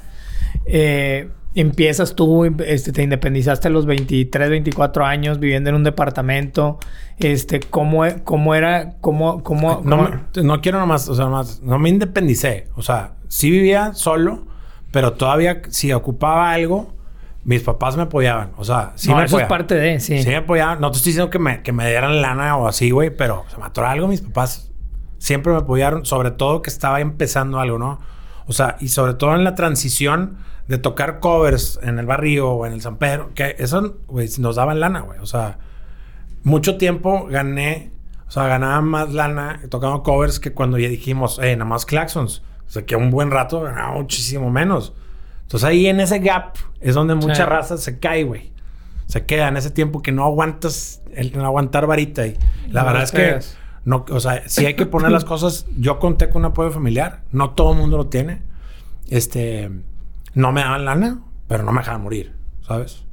Eh, 0.65 1.29
empiezas 1.53 2.15
tú, 2.15 2.43
este, 2.65 2.91
te 2.91 3.03
independizaste 3.03 3.69
a 3.69 3.71
los 3.71 3.85
23, 3.85 4.49
24 4.49 5.05
años 5.05 5.39
viviendo 5.39 5.69
en 5.69 5.77
un 5.77 5.83
departamento. 5.85 6.79
Este, 7.17 7.61
¿cómo, 7.61 8.03
cómo 8.25 8.55
era, 8.55 8.95
cómo, 8.99 9.41
cómo, 9.41 9.81
no, 9.85 9.95
cómo- 9.97 10.09
me- 10.35 10.43
no 10.43 10.59
quiero 10.59 10.79
nomás, 10.79 11.07
o 11.07 11.15
sea, 11.15 11.23
nomás, 11.23 11.61
no 11.61 11.79
me 11.79 11.87
independicé. 11.87 12.67
O 12.75 12.81
sea, 12.81 13.13
sí 13.29 13.49
vivía 13.49 13.93
solo, 13.93 14.47
pero 14.95 15.11
todavía 15.11 15.61
si 15.71 15.91
ocupaba 15.91 16.51
algo, 16.51 16.93
mis 17.43 17.61
papás 17.61 17.97
me 17.97 18.03
apoyaban. 18.03 18.51
O 18.55 18.63
sea, 18.63 18.93
sí 18.95 19.09
No, 19.09 19.17
me 19.17 19.25
eso 19.25 19.35
es 19.37 19.43
apoyaban. 19.43 19.49
parte 19.49 19.75
de, 19.75 19.99
sí. 19.99 20.23
Sí 20.23 20.29
me 20.29 20.37
apoyaban. 20.37 20.79
No 20.79 20.89
te 20.89 20.95
estoy 20.95 21.09
diciendo 21.09 21.29
que 21.29 21.37
me, 21.37 21.61
que 21.63 21.73
me 21.73 21.85
dieran 21.89 22.21
lana 22.21 22.55
o 22.55 22.65
así, 22.65 22.91
güey, 22.91 23.09
pero 23.09 23.43
se 23.49 23.57
me 23.57 23.65
atoró 23.65 23.87
algo. 23.87 24.07
Mis 24.07 24.21
papás 24.21 24.71
siempre 25.17 25.51
me 25.51 25.57
apoyaron, 25.59 26.05
sobre 26.05 26.31
todo 26.31 26.61
que 26.61 26.69
estaba 26.69 27.01
empezando 27.01 27.59
algo, 27.59 27.77
¿no? 27.77 27.99
O 28.47 28.53
sea, 28.53 28.77
y 28.79 28.87
sobre 28.87 29.15
todo 29.15 29.35
en 29.35 29.43
la 29.43 29.53
transición 29.53 30.37
de 30.69 30.77
tocar 30.77 31.19
covers 31.19 31.77
en 31.83 31.99
el 31.99 32.05
barrio 32.05 32.51
o 32.51 32.65
en 32.65 32.71
el 32.71 32.79
San 32.81 32.95
Pedro, 32.95 33.31
que 33.35 33.57
eso, 33.59 33.97
güey, 34.07 34.29
nos 34.39 34.55
daban 34.55 34.79
lana, 34.79 35.01
güey. 35.01 35.19
O 35.19 35.25
sea, 35.25 35.57
mucho 36.43 36.77
tiempo 36.77 37.27
gané, 37.29 37.91
o 38.29 38.31
sea, 38.31 38.47
ganaba 38.47 38.79
más 38.79 39.11
lana 39.11 39.59
tocando 39.69 40.03
covers 40.03 40.39
que 40.39 40.53
cuando 40.53 40.77
ya 40.77 40.87
dijimos, 40.87 41.37
eh, 41.43 41.53
nada 41.57 41.69
más 41.69 41.85
claxons. 41.85 42.43
O 42.67 42.71
sea, 42.71 42.85
que 42.85 42.95
un 42.95 43.11
buen 43.11 43.31
rato 43.31 43.61
ganaba 43.61 43.93
muchísimo 43.93 44.49
menos. 44.49 44.93
Entonces 45.43 45.67
ahí 45.67 45.87
en 45.87 45.99
ese 45.99 46.19
gap 46.19 46.55
es 46.81 46.95
donde 46.95 47.15
mucha 47.15 47.35
Sí. 47.35 47.43
raza 47.43 47.77
se 47.77 47.99
cae, 47.99 48.23
güey. 48.23 48.51
Se 49.05 49.25
queda 49.25 49.47
en 49.47 49.57
ese 49.57 49.69
tiempo 49.69 50.01
que 50.01 50.11
no 50.11 50.23
aguantas, 50.23 51.01
el 51.13 51.37
no 51.37 51.45
aguantar 51.45 51.85
varita. 51.85 52.25
Y 52.25 52.37
la 52.69 52.81
No 52.81 52.87
verdad 52.87 53.03
es 53.03 53.11
que, 53.11 53.39
no, 53.85 54.03
o 54.09 54.19
sea, 54.19 54.47
si 54.49 54.65
hay 54.65 54.73
que 54.73 54.87
poner 54.87 55.11
las 55.11 55.23
cosas, 55.25 55.67
yo 55.77 55.99
conté 55.99 56.29
con 56.29 56.41
un 56.41 56.45
apoyo 56.47 56.71
familiar, 56.71 57.21
no 57.31 57.51
todo 57.51 57.73
el 57.73 57.77
mundo 57.77 57.97
lo 57.97 58.07
tiene. 58.07 58.41
Este, 59.09 59.69
no 60.33 60.51
me 60.51 60.61
daban 60.61 60.85
lana, 60.85 61.19
pero 61.47 61.63
no 61.63 61.71
me 61.71 61.79
dejaban 61.81 62.01
morir, 62.01 62.33
¿sabes? 62.67 63.03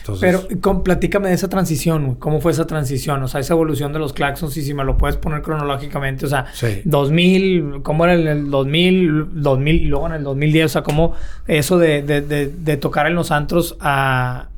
Entonces, 0.00 0.20
Pero 0.48 0.60
con, 0.60 0.82
platícame 0.82 1.28
de 1.28 1.34
esa 1.34 1.48
transición. 1.48 2.14
¿cómo 2.16 2.40
fue 2.40 2.52
esa 2.52 2.66
transición? 2.66 3.22
O 3.22 3.28
sea, 3.28 3.40
esa 3.40 3.54
evolución 3.54 3.92
de 3.92 3.98
los 3.98 4.12
claxons 4.12 4.56
y 4.56 4.62
si 4.62 4.74
me 4.74 4.84
lo 4.84 4.96
puedes 4.98 5.16
poner 5.16 5.42
cronológicamente, 5.42 6.26
o 6.26 6.28
sea, 6.28 6.46
Sí. 6.54 6.82
2000, 6.84 7.80
¿cómo 7.82 8.04
era 8.04 8.14
en 8.14 8.26
el 8.28 8.50
2000, 8.50 9.42
2000 9.42 9.74
y 9.82 9.84
luego 9.86 10.06
en 10.06 10.12
el 10.14 10.24
2010? 10.24 10.66
O 10.66 10.68
sea, 10.68 10.82
¿cómo 10.82 11.12
eso 11.46 11.78
de, 11.78 12.02
de, 12.02 12.20
de, 12.20 12.46
de 12.48 12.76
tocar 12.76 13.06
en 13.06 13.14
los 13.14 13.30
antros 13.30 13.76
a, 13.80 14.48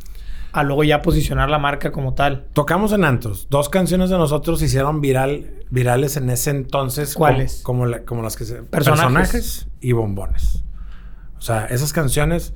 a 0.52 0.62
luego 0.62 0.84
ya 0.84 1.02
posicionar 1.02 1.48
la 1.50 1.58
marca 1.58 1.92
como 1.92 2.14
tal? 2.14 2.44
Tocamos 2.52 2.92
en 2.92 3.04
Antros. 3.04 3.46
Dos 3.50 3.68
canciones 3.68 4.10
de 4.10 4.18
nosotros 4.18 4.58
se 4.60 4.66
hicieron 4.66 5.00
viral, 5.00 5.50
virales 5.70 6.16
en 6.16 6.30
ese 6.30 6.50
entonces. 6.50 7.14
¿Cuáles? 7.14 7.60
Como, 7.62 7.80
como, 7.84 7.90
la- 7.90 8.02
como 8.04 8.22
las 8.22 8.36
que 8.36 8.44
se... 8.44 8.56
Personajes. 8.62 9.66
y 9.80 9.92
bombones. 9.92 10.62
O 11.38 11.40
sea, 11.42 11.66
esas 11.66 11.92
canciones... 11.92 12.52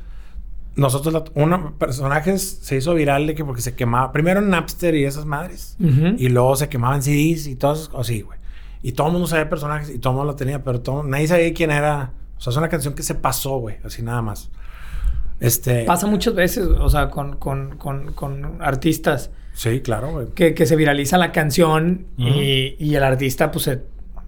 Nosotros, 0.76 1.12
la- 1.12 1.24
uno, 1.34 1.74
personajes 1.78 2.58
se 2.62 2.76
hizo 2.76 2.94
viral 2.94 3.26
de 3.26 3.34
que 3.34 3.44
porque 3.44 3.60
se 3.60 3.74
quemaba... 3.74 4.12
Primero 4.12 4.40
Napster 4.40 4.94
y 4.94 5.04
esas 5.04 5.24
madres. 5.26 5.76
Y 5.80 6.28
luego 6.28 6.56
se 6.56 6.68
quemaban 6.68 7.02
CDs 7.02 7.46
y 7.46 7.56
todo 7.56 7.72
eso. 7.74 7.98
Así, 7.98 8.22
güey. 8.22 8.38
Y 8.82 8.92
todo 8.92 9.08
el 9.08 9.12
mundo 9.14 9.28
sabía 9.28 9.48
personajes 9.50 9.90
y 9.90 9.98
todo 9.98 10.12
el 10.12 10.16
mundo 10.18 10.32
lo 10.32 10.36
tenía, 10.36 10.62
pero 10.64 10.80
todo, 10.80 11.02
nadie 11.02 11.26
sabía 11.28 11.52
quién 11.52 11.70
era. 11.70 12.12
O 12.38 12.40
sea, 12.40 12.50
es 12.52 12.56
una 12.56 12.68
canción 12.68 12.94
que 12.94 13.02
se 13.02 13.14
pasó, 13.14 13.58
güey. 13.58 13.76
Así 13.84 14.02
nada 14.02 14.22
más. 14.22 14.50
Este... 15.40 15.84
Pasa 15.84 16.06
muchas 16.06 16.34
veces, 16.34 16.66
o 16.66 16.88
sea, 16.88 17.10
con, 17.10 17.36
con, 17.36 17.76
con, 17.76 18.12
con 18.12 18.62
artistas 18.62 19.30
Sí, 19.54 19.80
claro, 19.80 20.12
güey. 20.12 20.26
que, 20.34 20.54
que 20.54 20.64
se 20.66 20.76
viraliza 20.76 21.18
la 21.18 21.32
canción 21.32 22.06
y, 22.16 22.76
y 22.78 22.94
el 22.94 23.02
artista, 23.02 23.50
pues, 23.50 23.64
se- 23.64 23.82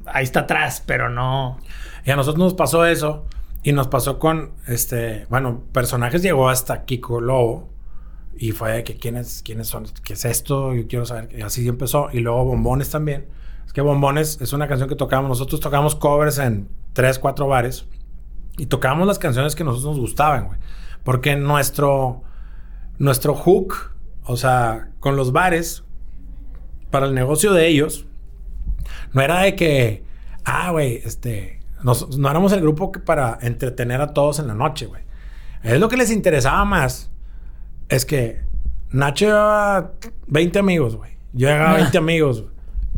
ahí 0.07 0.25
está 0.25 0.41
atrás, 0.41 0.83
pero 0.85 1.09
no... 1.09 1.59
Y 2.05 2.11
a 2.11 2.17
nosotros 2.17 2.43
nos 2.43 2.55
pasó 2.55 2.85
eso. 2.85 3.25
Y 3.63 3.73
nos 3.73 3.89
pasó 3.89 4.19
con, 4.19 4.53
este, 4.67 5.27
bueno, 5.31 5.63
personajes 5.73 6.23
llegó 6.23 6.49
hasta 6.49 6.85
Kiko 6.85 7.21
Lobo. 7.21 7.71
Y 8.37 8.53
fue 8.53 8.73
de 8.73 8.85
que 8.85 8.97
quiénes, 8.97 9.43
quiénes 9.45 9.69
son, 9.69 9.85
qué 10.03 10.15
es 10.15 10.25
esto, 10.25 10.75
yo 10.75 10.87
quiero 10.89 11.05
saber. 11.05 11.29
Y 11.37 11.43
así 11.43 11.67
empezó. 11.69 12.09
Y 12.13 12.21
luego 12.21 12.45
Bombones 12.45 12.91
también. 12.91 13.27
Es 13.67 13.73
que 13.73 13.81
Bombones 13.83 14.41
es 14.41 14.53
una 14.53 14.67
canción 14.67 14.89
que 14.89 14.97
tocamos. 14.97 15.29
Nosotros 15.29 15.61
tocamos 15.61 15.95
covers 15.95 16.39
en 16.39 16.69
tres, 16.93 17.19
cuatro 17.19 17.47
bares. 17.47 17.87
Y 18.59 18.67
tocábamos 18.67 19.07
las 19.07 19.19
canciones 19.19 19.55
que 19.55 19.63
a 19.63 19.67
nosotros 19.67 19.97
nos 19.97 20.01
gustaban, 20.01 20.47
güey. 20.47 20.59
Porque 21.05 21.37
nuestro, 21.37 22.23
nuestro 22.99 23.35
hook, 23.35 23.75
o 24.25 24.37
sea, 24.37 24.91
con 24.99 25.17
los 25.17 25.33
bares, 25.33 25.85
para 26.91 27.07
el 27.07 27.15
negocio 27.15 27.53
de 27.53 27.69
ellos, 27.69 28.07
No 29.13 29.23
era 29.23 29.41
de 29.41 29.55
que, 29.55 30.05
ah, 30.45 30.71
güey, 30.71 31.01
este, 31.05 31.62
nos- 31.83 32.17
no 32.19 32.31
éramos 32.31 32.53
el 32.53 32.61
grupo 32.61 32.93
que 32.93 33.01
para 33.01 33.39
entretener 33.43 34.01
a 34.01 34.13
todos 34.15 34.39
en 34.39 34.47
la 34.49 34.55
noche, 34.55 34.87
güey. 34.87 35.03
Es 35.63 35.79
lo 35.81 35.89
que 35.89 35.97
les 35.97 36.11
interesaba 36.11 36.65
más. 36.65 37.11
Es 37.89 38.05
que 38.07 38.41
Nacho 38.91 39.27
llevaba 39.27 39.93
20 40.27 40.59
amigos, 40.59 40.97
güey. 40.97 41.13
Yo 41.33 41.49
llevaba 41.49 41.75
20 41.75 41.99
amigos, 41.99 42.43
güey. 42.43 42.53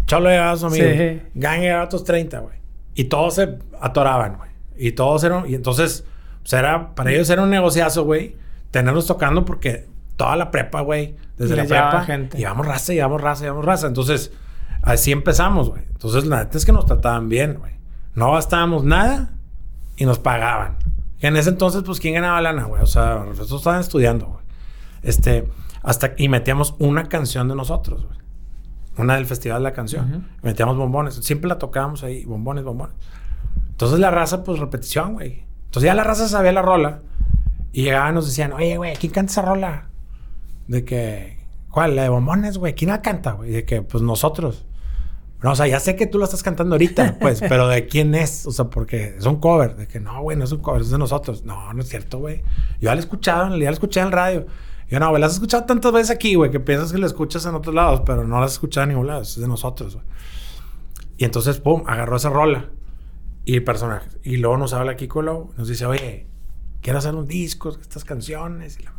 Cholo 0.07 0.29
llevaba 0.29 0.53
a 0.53 0.57
sus 0.57 0.65
amigos. 0.73 0.93
Sí. 0.97 1.23
Gang 1.35 1.61
llevaba 1.61 1.85
otros 1.85 2.05
30, 2.05 2.39
güey. 2.41 2.59
Y 2.95 3.05
todos 3.05 3.35
se 3.35 3.59
atoraban, 3.81 4.37
güey. 4.37 4.51
Y 4.77 4.93
todos 4.93 5.23
eran... 5.25 5.49
Y 5.49 5.55
entonces, 5.55 6.05
pues 6.41 6.53
era... 6.53 6.95
Para 6.95 7.11
ellos 7.13 7.29
era 7.31 7.43
un 7.43 7.51
negociazo, 7.51 8.05
güey. 8.05 8.37
Tenerlos 8.71 9.07
tocando 9.07 9.45
porque 9.45 9.87
toda 10.17 10.37
la 10.37 10.51
prepa, 10.51 10.81
güey. 10.81 11.17
Desde 11.37 11.57
la 11.57 11.65
prepa. 11.65 12.05
gente. 12.05 12.37
Llevamos 12.39 12.67
raza, 12.67 12.93
llevamos 12.93 13.21
raza, 13.21 13.43
llevamos 13.45 13.65
raza. 13.65 13.87
Entonces, 13.87 14.33
así 14.83 15.13
empezamos, 15.13 15.71
güey. 15.71 15.83
Entonces, 15.91 16.27
la 16.27 16.39
neta 16.45 16.59
es 16.59 16.65
que 16.65 16.73
nos 16.73 16.87
trataban 16.87 17.29
bien, 17.29 17.55
güey. 17.59 17.74
No 18.15 18.33
gastábamos 18.33 18.85
nada 18.85 19.33
y 19.97 20.05
nos 20.05 20.19
pagaban. 20.19 20.77
Y 21.19 21.27
en 21.27 21.37
ese 21.37 21.51
entonces, 21.51 21.83
pues, 21.85 22.01
¿quién 22.01 22.15
ganaba 22.15 22.41
lana, 22.41 22.65
güey? 22.65 22.83
O 22.83 22.87
sea, 22.87 23.25
nosotros 23.27 23.61
estaban 23.61 23.81
estudiando, 23.81 24.27
güey. 24.27 24.45
Este, 25.03 25.49
hasta... 25.83 26.13
Y 26.17 26.29
metíamos 26.29 26.75
una 26.79 27.09
canción 27.09 27.49
de 27.49 27.55
nosotros, 27.55 28.05
güey. 28.05 28.19
Una 28.97 29.17
del 29.17 29.27
Festival 29.27 29.59
de 29.59 29.65
la 29.65 29.73
Canción. 29.73 30.09
Ujú. 30.09 30.23
Metíamos 30.43 30.77
bombones. 30.77 31.15
Siempre 31.17 31.49
la 31.49 31.59
tocábamos 31.59 32.05
ahí, 32.05 32.25
bombones, 32.25 32.63
bombones. 32.63 32.95
Entonces 33.71 33.99
la 33.99 34.11
raza, 34.11 34.45
pues 34.45 34.61
repetición, 34.61 35.15
güey. 35.15 35.45
Entonces 35.65 35.89
ya 35.89 35.95
la 35.95 36.05
raza 36.05 36.29
sabía 36.29 36.53
la 36.53 36.63
rola. 36.63 37.01
Y 37.73 37.83
llegaban 37.83 38.13
y 38.13 38.15
nos 38.15 38.27
decían, 38.27 38.53
oye, 38.53 38.77
güey, 38.77 38.95
¿quién 38.97 39.13
canta 39.13 39.33
esa 39.33 39.43
rola? 39.43 39.89
De 40.69 40.85
que, 40.85 41.39
¿cuál? 41.71 41.97
La 41.97 42.03
de 42.03 42.09
bombones, 42.09 42.59
güey. 42.59 42.75
¿Quién 42.75 42.91
la 42.91 43.03
canta, 43.03 43.33
güey? 43.33 43.51
De 43.51 43.65
que, 43.65 43.83
pues 43.83 44.03
nosotros. 44.03 44.65
No, 45.45 45.53
o 45.53 45.55
sea, 45.55 45.67
ya 45.67 45.79
sé 45.79 45.95
que 45.95 46.07
tú 46.07 46.19
lo 46.19 46.25
estás 46.25 46.43
cantando 46.43 46.75
ahorita, 46.75 47.19
pues, 47.21 47.41
pero 47.51 47.69
¿de 47.69 47.87
quién 47.87 48.15
es? 48.15 48.47
O 48.47 48.51
sea, 48.51 48.65
porque 48.71 49.15
es 49.19 49.27
un 49.27 49.41
cover. 49.41 49.77
De 49.77 49.87
que 49.87 50.01
no, 50.01 50.23
güey, 50.23 50.39
no 50.39 50.45
es 50.45 50.53
un 50.53 50.61
cover, 50.61 50.81
es 50.81 50.89
de 50.89 50.97
nosotros. 50.97 51.45
No, 51.45 51.71
no 51.75 51.83
es 51.83 51.89
cierto, 51.91 52.19
güey. 52.19 52.39
Yo 52.81 52.87
ya 52.87 52.95
la 52.95 52.97
he 52.97 53.01
escuchado, 53.01 53.51
ya 53.51 53.67
la 53.67 53.71
escuché 53.71 54.01
en 54.01 54.07
el 54.07 54.13
radio. 54.13 54.47
Yo 54.89 54.99
no, 55.01 55.11
güey, 55.11 55.21
la 55.21 55.27
has 55.27 55.35
escuchado 55.35 55.65
tantas 55.65 55.93
veces 55.93 56.11
aquí, 56.13 56.35
güey, 56.35 56.51
que 56.51 56.61
piensas 56.61 56.93
que 56.93 56.99
la 56.99 57.05
escuchas 57.05 57.45
en 57.45 57.55
otros 57.55 57.75
lados, 57.75 58.01
pero 58.07 58.27
no 58.27 58.39
la 58.39 58.47
has 58.47 58.53
escuchado 58.53 58.85
en 58.85 58.89
ningún 58.89 59.07
lado, 59.07 59.21
es 59.21 59.39
de 59.39 59.47
nosotros, 59.47 59.97
güey. 59.97 60.07
Y 61.19 61.27
entonces, 61.27 61.59
pum, 61.59 61.83
agarró 61.87 62.17
esa 62.17 62.31
rola 62.31 62.71
y 63.45 63.61
personajes. 63.61 64.17
Y 64.23 64.39
luego 64.39 64.57
nos 64.57 64.73
habla 64.73 64.97
Kiko 64.97 65.21
Lowe, 65.21 65.53
nos 65.59 65.69
dice, 65.69 65.85
oye, 65.85 66.27
quiero 66.81 67.01
hacer 67.01 67.15
un 67.15 67.27
disco, 67.27 67.69
estas 67.69 68.05
canciones. 68.05 68.79
Y 68.81 68.85
la... 68.85 68.95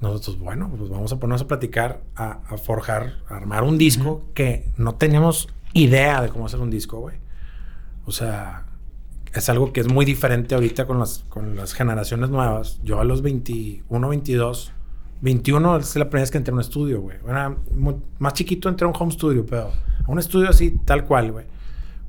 Nosotros, 0.00 0.38
bueno, 0.38 0.70
pues 0.76 0.90
vamos 0.90 1.12
a 1.12 1.18
ponernos 1.18 1.42
a 1.42 1.48
platicar, 1.48 2.02
a, 2.16 2.40
a 2.48 2.58
forjar, 2.58 3.14
a 3.28 3.36
armar 3.36 3.64
un 3.64 3.78
disco 3.78 4.24
que 4.34 4.70
no 4.76 4.94
teníamos 4.96 5.48
idea 5.72 6.20
de 6.20 6.28
cómo 6.28 6.46
hacer 6.46 6.60
un 6.60 6.70
disco, 6.70 7.00
güey. 7.00 7.16
O 8.04 8.12
sea, 8.12 8.66
es 9.36 9.48
algo 9.48 9.72
que 9.72 9.80
es 9.80 9.88
muy 9.88 10.04
diferente 10.04 10.54
ahorita 10.54 10.86
con 10.86 10.98
las, 10.98 11.24
con 11.28 11.56
las 11.56 11.74
generaciones 11.74 12.30
nuevas. 12.30 12.80
Yo 12.82 13.00
a 13.00 13.04
los 13.04 13.22
21, 13.22 14.08
22, 14.08 14.72
21 15.20 15.76
es 15.76 15.96
la 15.96 16.04
primera 16.04 16.22
vez 16.22 16.30
que 16.30 16.38
entré 16.38 16.52
a 16.52 16.54
un 16.54 16.60
estudio, 16.60 17.00
güey. 17.02 17.18
Era 17.28 17.54
más 18.18 18.32
chiquito 18.34 18.68
entré 18.68 18.86
a 18.86 18.88
un 18.88 18.96
home 18.98 19.12
studio, 19.12 19.44
pero 19.44 19.72
a 20.04 20.10
un 20.10 20.18
estudio 20.18 20.48
así, 20.48 20.78
tal 20.84 21.04
cual, 21.04 21.32
güey. 21.32 21.46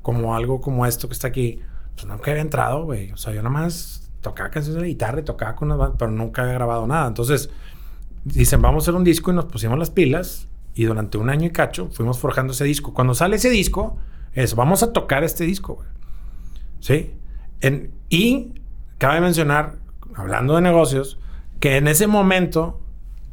Como 0.02 0.34
algo 0.34 0.60
como 0.60 0.86
esto 0.86 1.08
que 1.08 1.14
está 1.14 1.28
aquí. 1.28 1.60
Pues 1.94 2.06
nunca 2.06 2.30
había 2.30 2.42
entrado, 2.42 2.84
güey. 2.84 3.12
O 3.12 3.16
sea, 3.16 3.34
yo 3.34 3.42
nada 3.42 3.50
más 3.50 4.10
tocaba 4.20 4.50
canciones 4.50 4.80
de 4.82 4.88
guitarra 4.88 5.20
y 5.20 5.24
tocaba 5.24 5.54
con 5.54 5.68
una 5.68 5.76
banda, 5.76 5.96
pero 5.98 6.10
nunca 6.10 6.42
había 6.42 6.54
grabado 6.54 6.86
nada. 6.86 7.08
Entonces, 7.08 7.50
dicen, 8.24 8.60
vamos 8.62 8.82
a 8.82 8.84
hacer 8.84 8.94
un 8.94 9.04
disco 9.04 9.30
y 9.30 9.34
nos 9.34 9.46
pusimos 9.46 9.78
las 9.78 9.90
pilas. 9.90 10.48
Y 10.74 10.84
durante 10.84 11.18
un 11.18 11.28
año 11.28 11.46
y 11.46 11.50
cacho 11.50 11.88
fuimos 11.90 12.18
forjando 12.20 12.52
ese 12.52 12.64
disco. 12.64 12.94
Cuando 12.94 13.12
sale 13.14 13.36
ese 13.36 13.50
disco, 13.50 13.98
es, 14.32 14.54
vamos 14.54 14.82
a 14.84 14.92
tocar 14.92 15.24
este 15.24 15.44
disco, 15.44 15.74
güey. 15.74 15.88
¿Sí? 16.80 17.14
En- 17.60 17.92
y 18.08 18.54
cabe 18.98 19.20
mencionar, 19.20 19.76
hablando 20.14 20.54
de 20.54 20.60
negocios, 20.62 21.18
que 21.60 21.76
en 21.76 21.88
ese 21.88 22.06
momento 22.06 22.80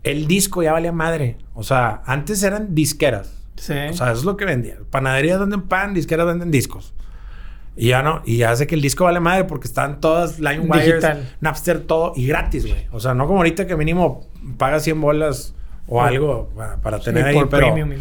el 0.04 0.26
disco 0.28 0.64
ya 0.64 0.72
valía 0.74 0.92
madre. 0.92 1.38
O 1.54 1.62
sea, 1.64 2.02
antes 2.06 2.42
eran 2.44 2.74
disqueras. 2.74 3.44
Sí. 3.58 3.74
O 3.74 3.94
sea, 3.94 4.12
eso 4.12 4.20
es 4.20 4.24
lo 4.24 4.38
que 4.38 4.46
vendían. 4.46 4.86
Panaderías 4.90 5.40
venden 5.40 5.62
pan, 5.64 5.94
disqueras 5.94 6.26
venden 6.26 6.50
discos. 6.52 6.94
Y 7.78 7.90
ya 7.90 8.02
no, 8.02 8.22
y 8.26 8.44
hace 8.44 8.68
que 8.68 8.76
el 8.76 8.82
disco 8.82 9.04
vale 9.04 9.20
madre 9.20 9.44
porque 9.44 9.68
están 9.68 10.00
todas 10.00 10.40
LimeWire. 10.40 11.00
Napster, 11.42 11.82
todo 11.82 12.14
y 12.16 12.26
gratis, 12.28 12.66
güey. 12.68 12.88
O 12.92 13.00
sea, 13.00 13.14
no 13.14 13.28
como 13.28 13.40
ahorita 13.40 13.68
que 13.68 13.76
mínimo 13.76 14.26
pagas 14.58 14.84
100 14.84 15.02
bolas 15.02 15.54
o 15.88 15.96
Por- 16.00 16.08
algo 16.08 16.50
para, 16.56 16.78
para 16.78 16.98
Sí, 17.00 17.06
tener 17.06 17.26
ahí, 17.26 17.36
por 17.36 17.50
pero, 17.50 17.74
premium 17.74 18.00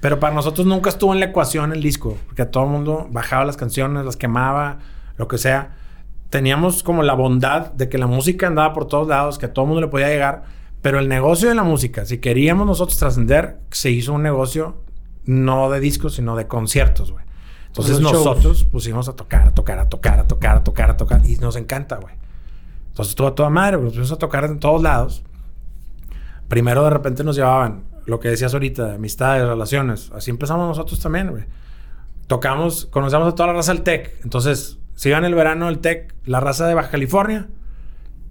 pero 0.00 0.18
para 0.18 0.34
nosotros 0.34 0.66
nunca 0.66 0.90
estuvo 0.90 1.12
en 1.14 1.20
la 1.20 1.26
ecuación 1.26 1.72
el 1.72 1.80
disco, 1.80 2.18
porque 2.26 2.44
todo 2.46 2.64
el 2.64 2.70
mundo 2.70 3.06
bajaba 3.12 3.44
las 3.44 3.56
canciones, 3.56 4.04
las 4.04 4.16
quemaba, 4.16 4.78
lo 5.16 5.28
que 5.28 5.38
sea. 5.38 5.76
Teníamos 6.28 6.82
como 6.82 7.02
la 7.04 7.14
bondad 7.14 7.72
de 7.72 7.88
que 7.88 7.98
la 7.98 8.06
música 8.08 8.48
andaba 8.48 8.72
por 8.72 8.88
todos 8.88 9.06
lados, 9.06 9.38
que 9.38 9.46
a 9.46 9.52
todo 9.52 9.64
el 9.66 9.68
mundo 9.68 9.80
le 9.82 9.86
podía 9.88 10.08
llegar, 10.08 10.42
pero 10.80 10.98
el 10.98 11.08
negocio 11.08 11.48
de 11.48 11.54
la 11.54 11.62
música, 11.62 12.04
si 12.06 12.18
queríamos 12.18 12.66
nosotros 12.66 12.98
trascender, 12.98 13.58
se 13.70 13.90
hizo 13.90 14.12
un 14.14 14.22
negocio 14.24 14.82
no 15.24 15.70
de 15.70 15.78
discos, 15.78 16.14
sino 16.16 16.34
de 16.34 16.48
conciertos, 16.48 17.12
güey. 17.12 17.24
Entonces 17.72 18.00
Los 18.00 18.12
shows. 18.12 18.26
nosotros 18.26 18.64
pusimos 18.64 19.08
a 19.08 19.14
tocar, 19.14 19.48
a 19.48 19.54
tocar, 19.54 19.78
a 19.78 19.88
tocar, 19.88 20.18
a 20.20 20.26
tocar, 20.26 20.56
a 20.58 20.64
tocar, 20.64 20.90
a 20.90 20.96
tocar, 20.98 21.22
y 21.24 21.36
nos 21.36 21.56
encanta, 21.56 21.96
güey. 21.96 22.14
Entonces 22.88 23.12
estuvo 23.12 23.28
a 23.28 23.34
toda 23.34 23.48
madre, 23.48 23.78
nos 23.78 23.86
pusimos 23.92 24.12
a 24.12 24.16
tocar 24.16 24.44
en 24.44 24.60
todos 24.60 24.82
lados. 24.82 25.24
Primero 26.48 26.84
de 26.84 26.90
repente 26.90 27.24
nos 27.24 27.34
llevaban, 27.36 27.84
lo 28.04 28.20
que 28.20 28.28
decías 28.28 28.52
ahorita, 28.52 28.88
de 28.88 28.94
amistades, 28.96 29.46
relaciones. 29.46 30.10
Así 30.14 30.30
empezamos 30.30 30.68
nosotros 30.68 31.00
también, 31.00 31.30
güey. 31.30 31.44
Tocamos, 32.26 32.84
conocemos 32.86 33.32
a 33.32 33.34
toda 33.34 33.46
la 33.48 33.52
raza 33.54 33.72
del 33.72 33.82
TEC. 33.82 34.20
Entonces, 34.22 34.78
se 34.94 35.08
iba 35.08 35.16
en 35.16 35.24
el 35.24 35.34
verano 35.34 35.66
del 35.66 35.78
TEC, 35.78 36.14
la 36.26 36.40
raza 36.40 36.66
de 36.66 36.74
Baja 36.74 36.90
California, 36.90 37.48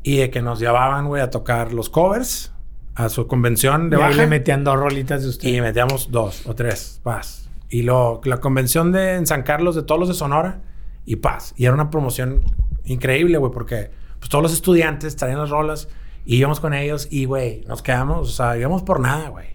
y 0.04 0.18
de 0.18 0.30
que 0.30 0.44
nos 0.44 0.60
llevaban, 0.60 1.08
güey, 1.08 1.22
a 1.24 1.32
tocar 1.32 1.74
los 1.74 1.90
covers 1.90 2.52
a 2.94 3.10
su 3.10 3.26
convención 3.26 3.90
de 3.90 3.98
Y 3.98 4.00
ahí 4.02 4.10
Baja. 4.10 4.22
le 4.22 4.28
metían 4.28 4.64
dos 4.64 4.78
rolitas 4.78 5.24
de 5.24 5.30
usted. 5.30 5.50
Y 5.50 5.62
metíamos 5.62 6.12
dos 6.12 6.46
o 6.46 6.54
tres, 6.54 7.00
paz. 7.02 7.50
Y 7.72 7.82
lo, 7.84 8.22
la 8.26 8.42
convención 8.42 8.92
de 8.92 9.16
en 9.16 9.26
San 9.26 9.44
Carlos 9.44 9.76
de 9.76 9.84
todos 9.84 9.98
los 9.98 10.10
de 10.10 10.14
Sonora 10.14 10.62
y 11.06 11.16
paz. 11.16 11.54
Y 11.58 11.66
era 11.66 11.74
una 11.74 11.90
promoción 11.90 12.42
increíble, 12.84 13.38
güey, 13.38 13.52
porque 13.52 13.92
pues 14.20 14.30
todos 14.30 14.44
los 14.44 14.54
estudiantes 14.54 15.16
traían 15.16 15.40
las 15.40 15.50
rolas 15.50 15.88
y 16.26 16.36
íbamos 16.36 16.60
con 16.60 16.74
ellos 16.74 17.08
y, 17.10 17.26
güey, 17.26 17.64
nos 17.68 17.82
quedamos, 17.82 18.30
o 18.30 18.32
sea, 18.32 18.58
íbamos 18.58 18.84
por 18.84 19.00
nada, 19.00 19.30
güey. 19.30 19.48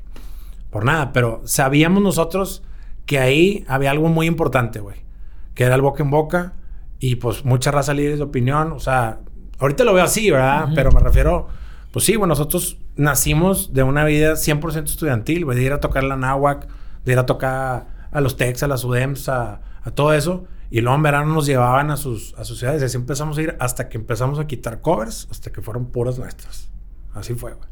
Por 0.70 0.85
nada, 0.85 1.12
pero 1.12 1.42
sabíamos 1.44 2.02
nosotros 2.02 2.62
que 3.05 3.18
ahí 3.18 3.64
había 3.68 3.90
algo 3.90 4.09
muy 4.09 4.26
importante, 4.26 4.81
güey. 4.81 4.96
Que 5.55 5.64
era 5.64 5.74
el 5.74 5.83
boca 5.83 6.02
en 6.02 6.11
boca 6.11 6.55
y 6.98 7.16
pues 7.16 7.44
mucha 7.44 7.70
raza 7.70 7.94
líderes 7.94 8.18
de 8.18 8.24
opinión, 8.24 8.72
o 8.72 8.81
sea, 8.81 9.20
ahorita 9.59 9.85
lo 9.85 9.92
veo 9.92 10.05
así, 10.05 10.31
¿verdad? 10.31 10.70
Pero 10.74 10.90
me 10.90 11.00
refiero, 11.00 11.48
pues 11.92 12.05
sí, 12.05 12.14
güey, 12.14 12.29
nosotros 12.29 12.79
nacimos 12.96 13.74
de 13.74 13.83
una 13.83 14.05
vida 14.05 14.33
100% 14.33 14.85
estudiantil, 14.85 15.44
güey, 15.44 15.59
de 15.59 15.64
ir 15.64 15.72
a 15.72 15.81
tocar 15.81 16.02
la 16.05 16.16
náhuac, 16.16 16.66
de 17.05 17.12
ir 17.12 17.18
a 17.18 17.26
tocar 17.26 17.95
a 18.11 18.21
los 18.21 18.37
Tex, 18.37 18.62
a 18.62 18.69
las 18.69 18.85
UDEMS, 18.85 19.29
a, 19.29 19.61
a 19.83 19.90
todo 19.92 20.12
eso. 20.14 20.45
Y 20.71 20.81
luego 20.81 20.97
en 20.97 21.03
verano 21.05 21.33
nos 21.33 21.47
llevaban 21.47 21.90
a 21.90 21.97
sus, 21.97 22.35
a 22.35 22.45
sus 22.45 22.59
ciudades. 22.59 22.83
Y 22.83 22.87
así 22.87 22.97
empezamos 22.97 23.38
a 23.38 23.42
ir 23.42 23.57
hasta 23.61 23.88
que 23.88 23.99
empezamos 23.99 24.38
a 24.40 24.47
quitar 24.47 24.81
covers, 24.81 25.29
hasta 25.31 25.51
que 25.53 25.62
fueron 25.62 25.87
puras 25.87 26.19
nuestras. 26.19 26.69
Así 27.14 27.35
fue, 27.35 27.53
güey. 27.55 27.69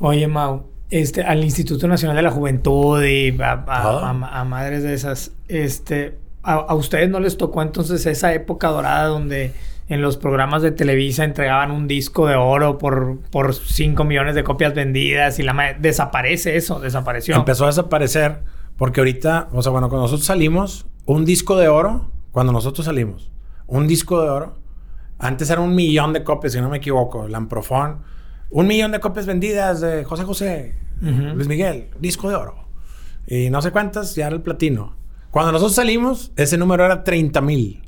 Oye, 0.00 0.26
Mau, 0.26 0.66
este, 0.90 1.22
al 1.22 1.42
Instituto 1.44 1.86
Nacional 1.88 2.16
de 2.16 2.22
la 2.22 2.30
Juventud 2.30 3.02
y 3.04 3.40
a, 3.40 3.64
a- 3.66 3.82
Todo. 3.82 3.98
a- 4.04 4.40
a 4.40 4.44
madres 4.44 4.82
de 4.82 4.92
esas, 4.94 5.32
este, 5.48 6.18
a, 6.42 6.74
ustedes 6.74 7.08
no 7.08 7.20
les 7.20 7.36
tocó 7.36 7.62
entonces 7.62 8.04
esa 8.06 8.34
época 8.34 8.68
dorada 8.68 9.06
donde 9.06 9.52
en 9.88 10.00
los 10.02 10.16
programas 10.16 10.62
de 10.62 10.72
Televisa 10.72 11.24
entregaban 11.24 11.70
un 11.70 11.86
disco 11.86 12.26
de 12.26 12.34
oro 12.36 12.78
por, 12.78 13.20
por 13.30 13.54
5 13.54 14.02
millones 14.04 14.34
de 14.34 14.42
copias 14.42 14.74
vendidas 14.74 15.38
y 15.38 15.42
la 15.42 15.76
desaparece 15.78 16.56
eso, 16.56 16.80
desapareció. 16.80 17.36
Empezó 17.36 17.64
a 17.64 17.68
desaparecer 17.68 18.40
porque 18.76 19.00
ahorita, 19.00 19.48
o 19.52 19.62
sea, 19.62 19.72
bueno, 19.72 19.88
cuando 19.88 20.04
nosotros 20.04 20.26
salimos, 20.26 20.86
un 21.06 21.24
disco 21.24 21.56
de 21.56 21.68
oro, 21.68 22.10
cuando 22.32 22.52
nosotros 22.52 22.86
salimos, 22.86 23.30
un 23.66 23.86
disco 23.86 24.20
de 24.22 24.28
oro, 24.28 24.56
antes 25.18 25.48
era 25.50 25.60
un 25.60 25.74
millón 25.74 26.12
de 26.12 26.24
copias, 26.24 26.52
si 26.52 26.60
no 26.60 26.68
me 26.68 26.78
equivoco, 26.78 27.28
Lamprofón, 27.28 28.02
un 28.50 28.66
millón 28.66 28.92
de 28.92 29.00
copias 29.00 29.26
vendidas 29.26 29.80
de 29.80 30.04
José 30.04 30.24
José. 30.24 30.74
Luis 31.00 31.48
Miguel, 31.48 31.88
disco 31.98 32.30
de 32.30 32.36
oro. 32.36 32.68
Y 33.26 33.50
no 33.50 33.60
sé 33.60 33.72
cuántas, 33.72 34.14
ya 34.14 34.26
era 34.26 34.36
el 34.36 34.42
platino. 34.42 34.96
Cuando 35.30 35.52
nosotros 35.52 35.74
salimos, 35.74 36.32
ese 36.36 36.56
número 36.56 36.84
era 36.84 37.04
30 37.04 37.40
mil. 37.40 37.82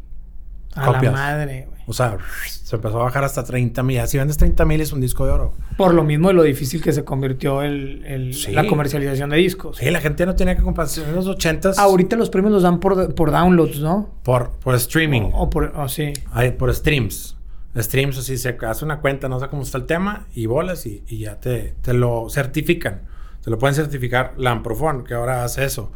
A 0.77 0.87
copias. 0.87 1.05
la 1.05 1.13
madre, 1.13 1.67
güey. 1.69 1.77
O 1.89 1.93
sea, 1.93 2.19
se 2.49 2.75
empezó 2.77 3.01
a 3.01 3.05
bajar 3.05 3.23
hasta 3.23 3.45
30 3.45 3.83
mil. 3.85 4.01
Si 4.09 4.19
vendes 4.19 4.37
30 4.37 4.65
mil 4.65 4.81
es 4.81 4.93
un 4.93 5.01
disco 5.01 5.25
de 5.25 5.31
oro. 5.33 5.55
Por 5.77 5.95
lo 5.95 6.03
mismo 6.03 6.29
de 6.29 6.35
lo 6.35 6.43
difícil 6.43 6.83
que 6.83 6.93
se 6.93 7.05
convirtió 7.05 7.63
el, 7.63 8.03
el- 8.05 8.35
Sí. 8.35 8.51
la 8.53 8.67
comercialización 8.67 9.31
de 9.31 9.37
discos. 9.37 9.77
Sí, 9.77 9.89
la 9.91 10.01
gente 10.01 10.27
no 10.27 10.35
tenía 10.35 10.57
que 10.57 10.63
comprar. 10.63 10.89
En 11.07 11.15
los 11.15 11.27
80s 11.29 11.79
Ahorita 11.79 12.17
los 12.17 12.29
premios 12.29 12.53
los 12.53 12.63
dan 12.65 12.81
por, 12.81 13.15
por 13.15 13.31
downloads, 13.31 13.79
¿no? 13.81 14.11
por, 14.25 14.51
por 14.59 14.75
streaming. 14.75 15.23
O, 15.33 15.43
o 15.45 15.51
por... 15.51 15.73
o 15.77 15.89
sí. 15.89 16.13
Hay 16.33 16.53
por 16.53 16.75
streams. 16.75 17.37
Streams, 17.77 18.19
así 18.19 18.37
se 18.39 18.57
hace 18.67 18.85
una 18.85 19.01
cuenta, 19.01 19.29
no 19.29 19.39
sé 19.39 19.49
cómo 19.49 19.63
está 19.63 19.77
el 19.79 19.85
tema, 19.85 20.27
y 20.35 20.47
bolas 20.47 20.87
y, 20.87 21.05
y 21.09 21.19
ya 21.19 21.39
te, 21.39 21.75
te 21.83 21.93
lo 21.93 22.29
certifican. 22.31 23.03
Te 23.45 23.51
lo 23.51 23.59
pueden 23.59 23.75
certificar 23.77 24.33
la 24.39 24.51
Amprofon, 24.51 25.05
que 25.05 25.15
ahora 25.15 25.45
hace 25.45 25.65
eso. 25.65 25.93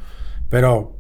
Pero 0.50 0.94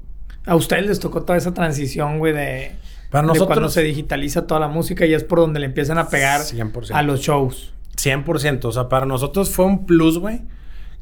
A 0.46 0.56
ustedes 0.56 0.86
les 0.86 0.98
tocó 0.98 1.22
toda 1.22 1.36
esa 1.38 1.52
transición, 1.54 2.18
güey, 2.18 2.32
de, 2.32 2.72
Para 3.10 3.26
nosotros, 3.26 3.48
cuando 3.48 3.68
se 3.68 3.82
digitaliza 3.82 4.46
toda 4.46 4.60
la 4.60 4.68
música 4.68 5.04
y 5.04 5.14
es 5.14 5.24
por 5.24 5.40
donde 5.40 5.58
le 5.58 5.66
empiezan 5.66 5.98
a 5.98 6.08
pegar 6.08 6.40
100%. 6.42 6.90
a 6.92 7.02
los 7.02 7.20
shows. 7.20 7.74
100%. 7.96 8.64
O 8.64 8.72
sea, 8.72 8.88
para 8.88 9.04
nosotros 9.04 9.50
fue 9.50 9.64
un 9.64 9.84
plus, 9.84 10.18
güey, 10.18 10.42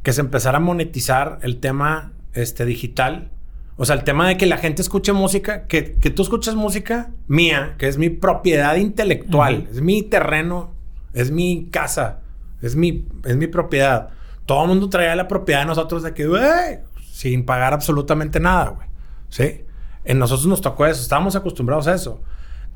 que 0.03 0.12
se 0.12 0.23
empezara 0.23 0.57
a 0.57 0.61
monetizar 0.61 1.38
el 1.42 1.61
tema 1.61 2.12
este, 2.33 2.64
digital. 2.64 3.31
O 3.77 3.85
sea, 3.85 3.94
el 3.94 4.05
tema 4.05 4.27
de 4.27 4.37
que 4.37 4.47
la 4.47 4.57
gente 4.57 4.81
escuche 4.81 5.12
música, 5.12 5.66
que, 5.66 5.94
que 5.94 6.11
tú 6.11 6.23
escuches 6.23 6.55
música 6.55 7.11
mía, 7.27 7.75
que 7.79 7.88
es 7.88 7.99
mi 7.99 8.09
propiedad 8.09 8.75
intelectual, 8.77 9.68
es 9.71 9.83
mi 9.83 10.03
terreno, 10.03 10.73
es 11.12 11.31
mi 11.31 11.68
casa, 11.71 12.21
es 12.62 12.75
mi, 12.75 13.07
es 13.25 13.37
mi 13.37 13.47
propiedad. 13.47 14.09
Todo 14.47 14.62
el 14.62 14.68
mundo 14.68 14.88
traía 14.88 15.14
la 15.14 15.29
propiedad 15.29 15.61
de 15.61 15.66
nosotros 15.66 16.03
de 16.03 16.14
que, 16.14 16.27
güey, 16.27 16.81
sin 17.11 17.44
pagar 17.44 17.75
absolutamente 17.75 18.40
nada, 18.40 18.71
güey. 18.71 18.88
¿Sí? 19.29 19.64
En 20.09 20.18
nosotros 20.18 20.47
nos 20.47 20.62
tocó 20.62 20.87
eso, 20.87 21.03
estábamos 21.03 21.37
acostumbrados 21.37 21.87
a 21.87 21.94
eso. 21.94 22.23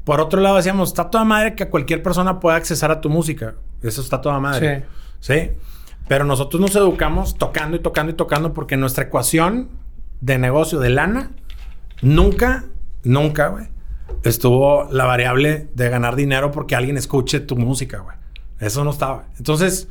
Por 0.05 0.21
otro 0.21 0.43
lado, 0.43 0.57
decíamos, 0.57 0.91
está 0.91 1.09
toda 1.09 1.25
madre 1.25 1.55
que 1.55 1.67
cualquier 1.71 2.03
persona 2.03 2.41
pueda 2.41 2.57
accesar 2.57 2.91
a 2.91 3.01
tu 3.01 3.09
música. 3.09 3.55
Eso 3.83 4.03
está 4.03 4.21
toda 4.21 4.39
madre. 4.39 4.85
Sí. 5.19 5.53
Pero 6.09 6.27
nosotros 6.27 6.61
nos 6.61 6.77
educamos 6.77 7.39
tocando 7.39 7.79
y 7.79 7.81
tocando 7.81 8.13
y 8.13 8.17
tocando 8.17 8.53
porque 8.53 8.77
nuestra 8.77 9.05
ecuación 9.05 9.71
de 10.21 10.37
negocio 10.37 10.79
de 10.79 10.91
lana 10.91 11.31
nunca, 12.03 12.67
nunca, 13.03 13.49
güey, 13.49 13.69
estuvo 14.25 14.87
la 14.91 15.07
variable 15.07 15.69
de 15.73 15.89
ganar 15.89 16.17
dinero 16.17 16.51
porque 16.51 16.77
alguien 16.77 16.99
escuche 16.99 17.41
tu 17.41 17.57
música, 17.57 18.01
güey. 18.01 18.17
Eso 18.61 18.85
no 18.85 18.91
estaba. 18.91 19.25
Entonces, 19.39 19.89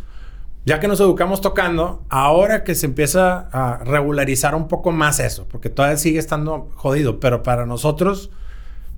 ya 0.65 0.80
que 0.80 0.88
nos 0.88 1.00
educamos 1.00 1.41
tocando, 1.41 2.04
ahora 2.10 2.63
que 2.63 2.76
se 2.76 2.86
empieza 2.86 3.50
a 3.52 3.84
regularizar 3.84 4.54
un 4.54 4.67
poco 4.67 4.91
más 4.91 5.19
eso, 5.19 5.47
porque 5.47 5.69
todavía 5.69 5.97
sigue 5.97 6.19
estando 6.19 6.69
jodido, 6.76 7.19
pero 7.19 7.41
para 7.41 7.65
nosotros 7.65 8.30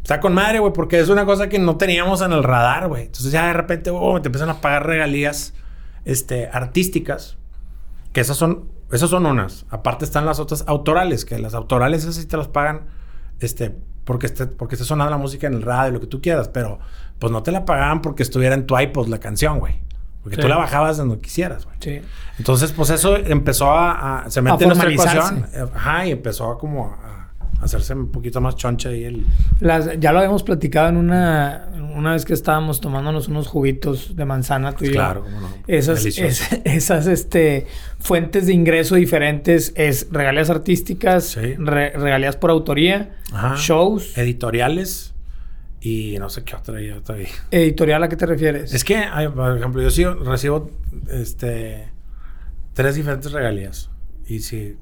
está 0.02 0.20
con 0.20 0.34
madre, 0.34 0.60
güey, 0.60 0.74
porque 0.74 1.00
es 1.00 1.08
una 1.08 1.26
cosa 1.26 1.48
que 1.48 1.60
no 1.60 1.78
teníamos 1.78 2.22
en 2.22 2.34
el 2.34 2.44
radar, 2.44 2.90
güey. 2.90 3.04
Entonces 3.06 3.32
ya 3.32 3.48
de 3.48 3.54
repente, 3.54 3.90
oh, 3.90 4.22
te 4.22 4.28
empiezan 4.28 4.50
a 4.50 4.60
pagar 4.60 4.86
regalías 4.86 5.54
este, 6.04 6.50
artísticas, 6.52 7.38
que 8.12 8.20
esas 8.20 8.36
son, 8.36 8.66
esas 8.92 9.10
son 9.10 9.26
unas. 9.26 9.66
Aparte 9.70 10.04
están 10.04 10.26
las 10.26 10.40
otras 10.40 10.66
autorales, 10.68 11.24
que 11.24 11.40
las 11.40 11.54
autorales 11.54 12.04
esas 12.04 12.16
sí 12.16 12.26
te 12.26 12.36
las 12.36 12.50
pagan, 12.50 12.88
este, 13.40 13.74
porque 14.04 14.26
esté, 14.26 14.48
porque 14.48 14.76
esté 14.76 14.86
sonando 14.86 15.12
la 15.12 15.18
música 15.18 15.48
en 15.48 15.54
el 15.54 15.62
radio, 15.62 15.94
lo 15.94 16.02
que 16.02 16.08
tú 16.08 16.22
quieras, 16.22 16.50
pero 16.50 16.80
pues 17.20 17.32
no 17.32 17.42
te 17.42 17.54
la 17.54 17.64
pagaban 17.64 18.02
porque 18.02 18.24
estuviera 18.24 18.54
en 18.54 18.68
tu 18.68 18.78
iPod 18.78 19.08
la 19.08 19.20
canción, 19.20 19.60
güey. 19.60 19.82
Porque 20.24 20.38
Sí. 20.38 20.42
tú 20.42 20.48
la 20.48 20.56
bajabas 20.58 20.98
donde 20.98 21.20
quisieras, 21.20 21.66
güey. 21.66 21.76
Sí. 21.82 22.02
Entonces, 22.40 22.72
pues 22.72 22.90
eso 22.90 23.18
empezó 23.18 23.70
a... 23.72 24.24
a- 24.24 24.30
se 24.32 24.42
mete 24.42 24.64
A 24.64 24.68
en 24.68 24.68
nuestra 24.70 24.90
ecuación. 24.92 25.46
Ajá, 25.76 26.08
y 26.08 26.12
empezó 26.12 26.50
a 26.52 26.58
como 26.58 26.88
a, 26.88 27.30
a 27.60 27.64
hacerse 27.66 27.94
un 27.94 28.10
poquito 28.10 28.40
más 28.42 28.56
choncha 28.56 28.90
ahí 28.90 29.04
el... 29.04 29.26
Las, 29.60 30.00
ya 30.00 30.12
lo 30.14 30.20
habíamos 30.20 30.44
platicado 30.44 30.88
en 30.90 30.98
una, 30.98 31.68
una 31.96 32.14
vez 32.14 32.24
que 32.26 32.34
estábamos 32.34 32.80
tomándonos 32.80 33.28
unos 33.28 33.48
juguitos 33.48 34.16
de 34.16 34.24
manzana 34.26 34.72
tú 34.72 34.86
y 34.86 34.88
yo. 34.88 34.94
Claro, 34.94 35.24
cómo 35.24 35.42
no. 35.42 35.50
Esas, 35.68 36.06
es- 36.06 36.52
esas 36.64 37.08
este, 37.08 37.68
fuentes 38.00 38.48
de 38.48 38.54
ingreso 38.54 38.96
diferentes 38.96 39.74
es 39.76 40.08
regalías 40.10 40.50
artísticas, 40.50 41.26
Sí. 41.26 41.56
re- 41.58 41.92
regalías 41.92 42.38
por 42.38 42.50
autoría, 42.50 43.16
Ajá. 43.34 43.56
shows, 43.58 44.18
Editoriales 44.18 45.13
y 45.86 46.18
no 46.18 46.30
sé 46.30 46.44
qué 46.46 46.56
otra 46.56 46.82
y 46.82 46.90
otra 46.92 47.16
ahí. 47.16 47.28
editorial, 47.52 48.02
¿a 48.04 48.08
qué 48.10 48.16
te 48.16 48.26
refieres? 48.26 48.74
Es 48.74 48.84
que, 48.86 49.04
por 49.36 49.58
ejemplo, 49.58 49.82
yo 49.82 49.90
sí 49.92 50.06
recibo 50.06 50.72
este, 51.10 51.92
tres 52.74 52.96
diferentes 52.96 53.32
regalías. 53.32 53.90
Y 54.26 54.40
si 54.40 54.78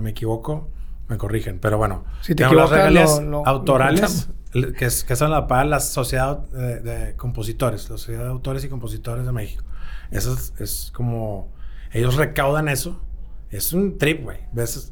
me 0.00 0.10
equivoco, 0.10 0.68
me 1.08 1.16
corrigen. 1.16 1.58
Pero 1.58 1.78
bueno, 1.78 2.04
Si 2.20 2.34
te 2.34 2.44
tengo 2.44 2.54
las 2.54 2.66
equivocas, 2.70 2.78
regalías 2.92 3.22
lo- 3.22 3.30
lo- 3.30 3.46
autorales, 3.46 4.28
lo 4.52 4.72
que, 4.74 4.84
es, 4.84 5.04
que 5.04 5.16
son 5.16 5.30
la 5.30 5.46
paga 5.46 5.64
la 5.64 5.80
Sociedad 5.80 6.38
de, 6.50 6.80
de 6.80 7.16
Compositores, 7.16 7.88
la 7.88 7.96
Sociedad 7.96 8.24
de 8.24 8.30
Autores 8.30 8.62
y 8.64 8.68
Compositores 8.68 9.24
de 9.24 9.32
México. 9.32 9.64
Eso 10.10 10.34
es, 10.34 10.52
es 10.58 10.90
como, 10.94 11.50
ellos 11.92 12.16
recaudan 12.16 12.68
eso. 12.68 13.00
Es 13.50 13.72
un 13.72 13.96
trip, 13.98 14.22
güey. 14.22 14.38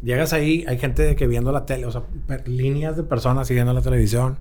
Llegas 0.03 0.33
ahí, 0.33 0.65
hay 0.69 0.79
gente 0.79 1.15
que 1.17 1.27
viendo 1.27 1.51
la 1.53 1.65
tele, 1.67 1.85
o 1.87 1.91
sea, 1.93 2.03
líneas 2.47 2.97
de 2.97 3.03
personas 3.03 3.47
siguiendo 3.49 3.73
la 3.75 3.81
televisión. 3.83 4.39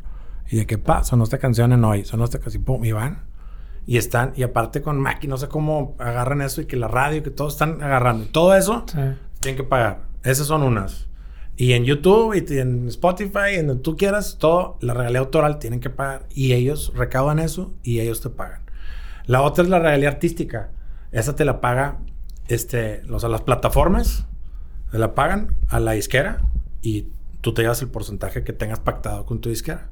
Y 0.50 0.58
de 0.58 0.66
qué 0.66 0.78
pa, 0.78 1.04
sonó 1.04 1.24
esta 1.24 1.38
canción 1.38 1.72
en 1.74 1.84
hoy, 1.84 2.06
sonó 2.06 2.24
esta 2.26 2.40
canción, 2.40 2.64
pum, 2.64 2.84
y 2.86 2.92
van. 2.92 3.24
Y 3.86 3.98
están, 3.98 4.34
y 4.36 4.44
aparte 4.44 4.82
con 4.82 5.00
Mackie, 5.00 5.28
no 5.28 5.38
sé 5.38 5.48
cómo 5.48 5.96
agarran 6.00 6.42
eso 6.42 6.62
y 6.62 6.66
que 6.66 6.76
la 6.78 6.88
radio, 6.88 7.24
que 7.24 7.32
todos 7.32 7.54
están 7.54 7.82
agarrando. 7.82 8.26
Todo 8.28 8.56
eso 8.56 8.86
Sí. 8.88 8.98
tienen 9.40 9.58
que 9.58 9.64
pagar. 9.64 10.02
Esas 10.24 10.48
son 10.48 10.64
unas. 10.64 11.08
Y 11.56 11.74
en 11.74 11.86
YouTube 11.86 12.34
y 12.36 12.58
en 12.60 12.88
Spotify, 12.88 13.56
en 13.56 13.68
donde 13.68 13.84
tú 13.84 13.98
quieras, 13.98 14.38
todo, 14.40 14.78
la 14.82 14.94
regalía 14.94 15.20
autoral 15.20 15.60
tienen 15.60 15.80
que 15.80 15.90
pagar. 15.90 16.26
Y 16.34 16.54
ellos 16.54 16.94
recaudan 16.96 17.40
eso 17.40 17.74
y 17.84 18.00
ellos 18.00 18.22
te 18.22 18.30
pagan. 18.30 18.62
La 19.26 19.42
otra 19.42 19.64
es 19.64 19.70
la 19.70 19.80
regalía 19.80 20.08
artística. 20.10 20.72
Esa 21.12 21.36
te 21.36 21.44
la 21.46 21.60
paga, 21.60 21.98
este, 22.48 23.02
o 23.12 23.20
sea, 23.20 23.30
las 23.30 23.42
plataformas 23.42 24.26
te 24.92 24.98
la 25.00 25.14
pagan 25.16 25.56
a 25.70 25.80
la 25.80 25.92
disquera 25.94 26.44
y 26.82 27.08
tú 27.42 27.54
te 27.54 27.62
llevas 27.64 27.82
el 27.82 27.90
porcentaje 27.90 28.44
que 28.44 28.54
tengas 28.54 28.80
pactado 28.80 29.26
con 29.26 29.42
tu 29.42 29.50
disquera. 29.50 29.90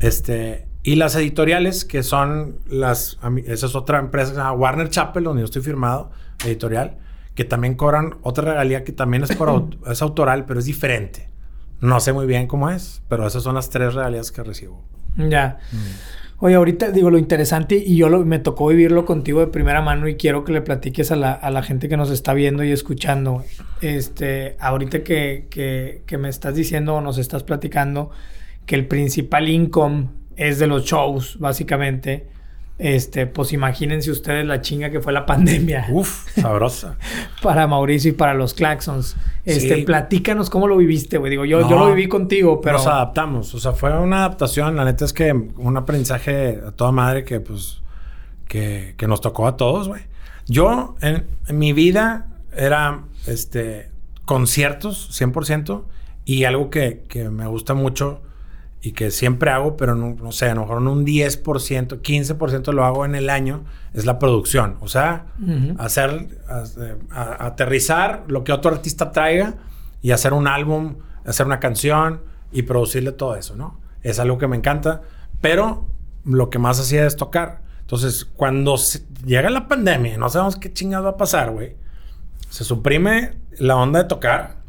Este, 0.00 0.66
y 0.82 0.96
las 0.96 1.14
editoriales, 1.14 1.84
que 1.84 2.02
son 2.02 2.56
las, 2.68 3.18
mí- 3.30 3.42
esa 3.46 3.66
es 3.66 3.74
otra 3.74 3.98
empresa, 3.98 4.30
que 4.30 4.36
se 4.36 4.40
llama 4.40 4.52
Warner 4.52 4.88
Chappell, 4.88 5.24
donde 5.24 5.40
yo 5.42 5.44
estoy 5.44 5.62
firmado, 5.62 6.10
editorial, 6.44 6.96
que 7.34 7.44
también 7.44 7.74
cobran 7.74 8.16
otra 8.22 8.44
regalía 8.52 8.82
que 8.84 8.92
también 8.92 9.22
es, 9.24 9.34
por, 9.36 9.76
es 9.90 10.02
autoral, 10.02 10.46
pero 10.46 10.58
es 10.60 10.66
diferente. 10.66 11.28
No 11.80 12.00
sé 12.00 12.12
muy 12.12 12.26
bien 12.26 12.46
cómo 12.46 12.70
es, 12.70 13.02
pero 13.08 13.26
esas 13.26 13.42
son 13.42 13.54
las 13.54 13.70
tres 13.70 13.94
regalías 13.94 14.32
que 14.32 14.42
recibo. 14.42 14.82
Ya. 15.16 15.58
Mm. 15.72 15.76
Oye, 16.42 16.54
ahorita 16.54 16.90
digo 16.90 17.10
lo 17.10 17.18
interesante 17.18 17.76
y 17.76 17.96
yo 17.96 18.08
lo, 18.08 18.24
me 18.24 18.38
tocó 18.38 18.68
vivirlo 18.68 19.04
contigo 19.04 19.40
de 19.40 19.48
primera 19.48 19.82
mano 19.82 20.08
y 20.08 20.16
quiero 20.16 20.42
que 20.44 20.52
le 20.52 20.62
platiques 20.62 21.10
a 21.12 21.16
la, 21.16 21.32
a 21.32 21.50
la 21.50 21.62
gente 21.62 21.88
que 21.90 21.98
nos 21.98 22.10
está 22.10 22.32
viendo 22.32 22.64
y 22.64 22.70
escuchando. 22.72 23.44
Este, 23.82 24.56
ahorita 24.58 25.02
que, 25.04 25.46
que, 25.50 26.02
que 26.06 26.16
me 26.18 26.30
estás 26.30 26.54
diciendo 26.54 26.94
o 26.94 27.00
nos 27.02 27.18
estás 27.18 27.42
platicando 27.42 28.10
que 28.66 28.74
el 28.76 28.86
principal 28.86 29.48
income 29.48 30.08
es 30.36 30.58
de 30.58 30.66
los 30.66 30.84
shows, 30.84 31.38
básicamente. 31.38 32.28
Este, 32.78 33.26
pues 33.26 33.52
imagínense 33.52 34.10
ustedes 34.10 34.46
la 34.46 34.62
chinga 34.62 34.88
que 34.88 35.00
fue 35.00 35.12
la 35.12 35.26
pandemia 35.26 35.84
Uf, 35.90 36.30
sabrosa. 36.40 36.96
para 37.42 37.66
Mauricio 37.66 38.10
y 38.10 38.14
para 38.14 38.32
los 38.32 38.54
Claxons. 38.54 39.16
Este, 39.44 39.76
Sí. 39.76 39.82
platícanos 39.82 40.48
cómo 40.48 40.66
lo 40.66 40.78
viviste, 40.78 41.18
güey. 41.18 41.28
Digo, 41.30 41.44
yo, 41.44 41.68
yo 41.68 41.78
lo 41.78 41.88
viví 41.88 42.08
contigo, 42.08 42.60
pero 42.62 42.78
Nos 42.78 42.86
adaptamos. 42.86 43.54
O 43.54 43.60
sea, 43.60 43.72
fue 43.72 43.98
una 43.98 44.20
adaptación. 44.20 44.76
La 44.76 44.86
neta 44.86 45.04
es 45.04 45.12
que 45.12 45.30
un 45.32 45.76
aprendizaje 45.76 46.60
a 46.66 46.70
toda 46.72 46.90
madre 46.90 47.24
que, 47.24 47.40
pues, 47.40 47.82
que, 48.48 48.94
que 48.96 49.06
nos 49.06 49.20
tocó 49.20 49.46
a 49.46 49.58
todos, 49.58 49.88
güey. 49.88 50.02
Yo, 50.46 50.96
en, 51.02 51.26
en 51.48 51.58
mi 51.58 51.74
vida, 51.74 52.28
era, 52.56 53.02
este, 53.26 53.90
conciertos, 54.24 55.10
100%. 55.20 55.84
Y 56.24 56.44
algo 56.44 56.70
que, 56.70 57.02
que 57.08 57.28
me 57.28 57.46
gusta 57.46 57.74
mucho 57.74 58.22
y 58.82 58.92
que 58.92 59.10
siempre 59.10 59.50
hago, 59.50 59.76
pero 59.76 59.94
no, 59.94 60.14
no 60.14 60.32
sé, 60.32 60.48
a 60.48 60.54
lo 60.54 60.62
mejor 60.62 60.80
en 60.80 60.88
un 60.88 61.04
10%, 61.04 62.00
15% 62.00 62.72
lo 62.72 62.84
hago 62.84 63.04
en 63.04 63.14
el 63.14 63.28
año, 63.28 63.64
es 63.92 64.06
la 64.06 64.18
producción. 64.18 64.76
O 64.80 64.88
sea, 64.88 65.26
Ujú. 65.42 65.74
hacer, 65.78 66.38
a- 66.48 66.64
a- 67.20 67.46
aterrizar 67.46 68.24
lo 68.28 68.42
que 68.44 68.52
otro 68.52 68.70
artista 68.70 69.12
traiga 69.12 69.54
y 70.00 70.12
hacer 70.12 70.32
un 70.32 70.46
álbum, 70.48 70.96
hacer 71.26 71.44
una 71.46 71.60
canción 71.60 72.22
y 72.52 72.62
producirle 72.62 73.12
todo 73.12 73.36
eso, 73.36 73.54
¿no? 73.54 73.78
Es 74.02 74.18
algo 74.18 74.38
que 74.38 74.48
me 74.48 74.56
encanta, 74.56 75.02
pero 75.42 75.86
lo 76.24 76.48
que 76.48 76.58
más 76.58 76.80
hacía 76.80 77.06
es 77.06 77.16
tocar. 77.16 77.60
Entonces, 77.82 78.24
cuando 78.24 78.78
se- 78.78 79.04
llega 79.26 79.50
la 79.50 79.68
pandemia, 79.68 80.16
no 80.16 80.28
sabemos 80.30 80.56
qué 80.56 80.72
chingado 80.72 81.04
va 81.04 81.10
a 81.10 81.16
pasar, 81.18 81.50
güey. 81.50 81.76
Se 82.48 82.64
suprime 82.64 83.34
la 83.58 83.76
onda 83.76 84.02
de 84.02 84.08
tocar. 84.08 84.59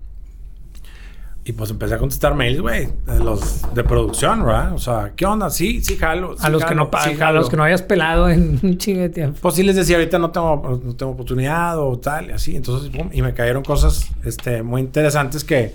Y 1.43 1.54
pues 1.54 1.71
empecé 1.71 1.95
a 1.95 1.97
contestar 1.97 2.36
mails, 2.36 2.62
güey, 2.62 2.88
de 3.08 3.19
los 3.19 3.62
de 3.73 3.84
producción, 3.84 4.45
¿verdad? 4.45 4.73
O 4.73 4.77
sea, 4.77 5.13
¿qué 5.15 5.25
onda? 5.25 5.49
Sí, 5.49 5.84
sí, 5.84 5.97
jalo. 5.97 6.36
a 6.39 6.49
los 6.49 6.63
que 6.63 6.75
no 6.75 6.89
sí, 7.04 7.10
a 7.13 7.17
jalo. 7.17 7.39
los 7.39 7.49
que 7.49 7.58
no 7.58 7.63
hayas 7.63 7.82
pelado 7.82 8.30
en 8.30 8.60
un 8.63 8.77
chingo 8.77 9.01
de 9.01 9.10
tiempo. 9.10 9.39
Pues 9.41 9.56
sí 9.56 9.63
les 9.63 9.75
decía, 9.75 9.95
ahorita 9.97 10.19
no 10.19 10.30
tengo, 10.30 10.80
no 10.84 10.95
tengo 10.95 11.13
oportunidad 11.13 11.80
o 11.80 11.97
tal, 11.97 12.30
y 12.30 12.34
así. 12.34 12.56
Entonces, 12.56 12.91
y 13.12 13.21
me 13.23 13.34
cayeron 13.34 13.63
cosas 13.63 14.12
este, 14.23 14.62
muy 14.62 14.82
interesantes 14.82 15.43
que, 15.43 15.73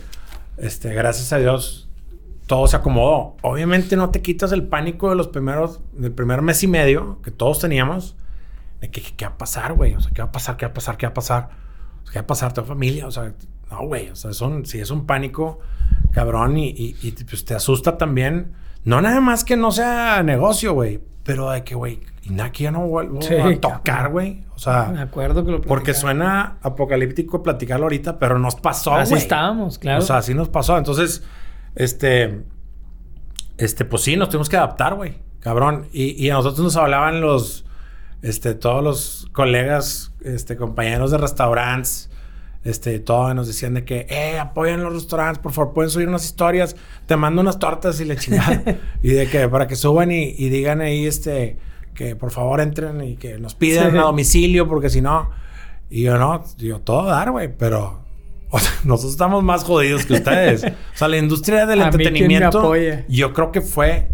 este, 0.57 0.94
gracias 0.94 1.33
a 1.33 1.38
Dios, 1.38 1.88
todo 2.46 2.68
se 2.68 2.76
acomodó. 2.76 3.35
Obviamente 3.42 3.96
no 3.96 4.11
te 4.11 4.22
quitas 4.22 4.52
el 4.52 4.62
pánico 4.68 5.11
de 5.11 5.16
los 5.16 5.26
primeros, 5.26 5.81
del 5.94 6.12
primer 6.12 6.42
mes 6.42 6.62
y 6.62 6.68
medio 6.68 7.20
que 7.22 7.33
todos 7.33 7.59
teníamos, 7.59 8.14
de 8.81 8.88
que, 8.92 9.02
que- 9.02 9.16
qué 9.16 9.24
va 9.24 9.33
a 9.33 9.38
pasar, 9.38 9.72
güey. 9.72 9.94
O 9.96 10.00
sea, 10.00 10.12
qué 10.14 10.22
va 10.22 10.29
a 10.29 10.33
pasar, 10.33 10.57
qué 10.57 10.66
va 10.66 10.70
a 10.70 10.74
pasar, 10.74 10.96
qué 10.96 11.07
va 11.07 11.11
a 11.11 11.14
pasar. 11.14 11.48
¿Qué 12.12 12.20
va 12.20 12.22
a 12.22 12.26
pasar? 12.29 12.52
Tengo 12.52 12.68
familia, 12.68 13.09
o 13.09 13.11
sea, 13.11 13.35
no, 13.70 13.87
güey. 13.87 14.11
O 14.11 14.16
sea, 14.16 14.33
son, 14.33 14.66
si 14.66 14.79
es 14.79 14.90
un 14.90 15.07
pánico, 15.07 15.59
cabrón, 16.12 16.57
y, 16.57 16.68
y, 16.68 16.96
y, 17.02 17.12
pues, 17.24 17.44
te 17.44 17.55
asusta 17.55 17.98
también. 17.98 18.52
No 18.85 19.00
nada 19.00 19.20
más 19.20 19.44
que 19.44 19.57
no 19.57 19.72
sea 19.72 20.22
negocio, 20.22 20.72
güey. 20.72 21.00
Pero 21.24 21.50
de 21.50 21.64
que, 21.64 21.74
güey, 21.74 22.00
que 22.52 22.62
ya 22.62 22.70
no 22.70 22.87
vuelvo 22.87 23.20
Sí, 23.20 23.35
a 23.35 23.61
tocar, 23.61 24.11
güey. 24.11 24.44
O 24.55 24.59
sea, 24.59 24.90
Me 24.92 25.00
acuerdo 25.00 25.44
que 25.44 25.50
lo 25.50 25.61
porque 25.61 25.92
suena 25.92 26.59
apocalíptico 26.62 27.42
platicarlo 27.42 27.87
ahorita, 27.87 28.18
pero 28.18 28.38
nos 28.38 28.55
pasó, 28.55 28.92
güey. 28.92 29.02
Así 29.02 29.14
estábamos, 29.14 29.79
claro. 29.79 29.98
O 29.98 30.02
sea, 30.07 30.18
así 30.18 30.35
nos 30.35 30.48
pasó. 30.48 30.79
Entonces, 30.79 31.24
este, 31.74 32.44
este, 33.59 33.85
pues 33.85 34.02
sí, 34.02 34.16
nos 34.16 34.29
tuvimos 34.29 34.48
que 34.48 34.57
adaptar, 34.57 34.94
güey, 34.94 35.18
cabrón. 35.40 35.88
Y, 35.92 36.12
y 36.24 36.31
a 36.31 36.35
nosotros 36.35 36.61
nos 36.61 36.76
hablaban 36.76 37.20
los, 37.20 37.66
este, 38.22 38.55
todos 38.55 38.83
los 38.83 39.29
colegas, 39.33 40.12
este, 40.22 40.57
compañeros 40.57 41.11
de 41.11 41.18
restaurantes, 41.18 42.11
este, 42.66 42.98
todos 42.98 43.35
nos 43.35 43.46
decían 43.46 43.74
de 43.74 43.85
que, 43.85 44.07
eh, 44.11 44.38
apoyen 44.38 44.83
los 44.83 44.92
restaurantes, 44.92 45.42
por 45.42 45.52
favor, 45.52 45.72
pueden 45.72 45.90
subir 45.90 46.09
unas 46.09 46.24
historias, 46.24 46.76
te 47.07 47.16
mando 47.16 47.40
unas 47.40 47.59
tortas 47.59 48.00
y 48.00 48.05
le 48.05 48.16
chingada. 48.16 48.62
y 49.02 49.11
de 49.11 49.29
que, 49.29 49.48
para 49.48 49.66
que 49.66 49.76
suban 49.76 50.11
y, 50.11 50.35
y, 50.37 50.48
digan 50.48 50.81
ahí, 50.81 51.07
este, 51.07 51.59
que 51.94 52.16
por 52.16 52.31
favor 52.31 52.61
entren 52.61 53.02
y 53.02 53.16
que 53.16 53.38
nos 53.38 53.55
pidan 53.55 53.92
sí. 53.92 53.98
a 53.98 54.02
domicilio, 54.02 54.68
porque 54.68 54.90
si 54.90 55.00
no, 55.00 55.31
y 55.88 56.02
yo 56.02 56.18
no, 56.18 56.44
yo 56.59 56.81
todo 56.81 57.07
dar, 57.07 57.31
güey, 57.31 57.55
pero 57.57 58.05
o 58.50 58.59
sea, 58.59 58.72
nosotros 58.85 59.12
estamos 59.12 59.42
más 59.42 59.64
jodidos 59.64 60.07
que 60.07 60.14
ustedes. 60.14 60.64
o 60.64 60.96
sea, 60.96 61.09
la 61.09 61.18
industria 61.18 61.66
del 61.66 61.83
A 61.83 61.90
mí, 61.90 61.90
¿quién 61.90 62.12
me 62.12 62.35
entretenimiento, 62.37 62.74
yo 63.09 63.33
creo 63.33 63.52
que 63.52 63.61
fue 63.61 64.09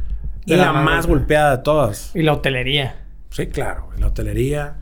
De 0.47 0.57
la, 0.57 0.67
la 0.67 0.73
más 0.73 0.85
más 0.85 1.07
golpeada 1.07 1.57
de 1.57 1.63
todas. 1.63 2.15
Y 2.15 2.23
la 2.23 2.35
hotelería. 2.35 2.97
Sí, 3.31 3.47
claro, 3.47 3.89
la 3.99 4.09
hotelería. 4.09 4.77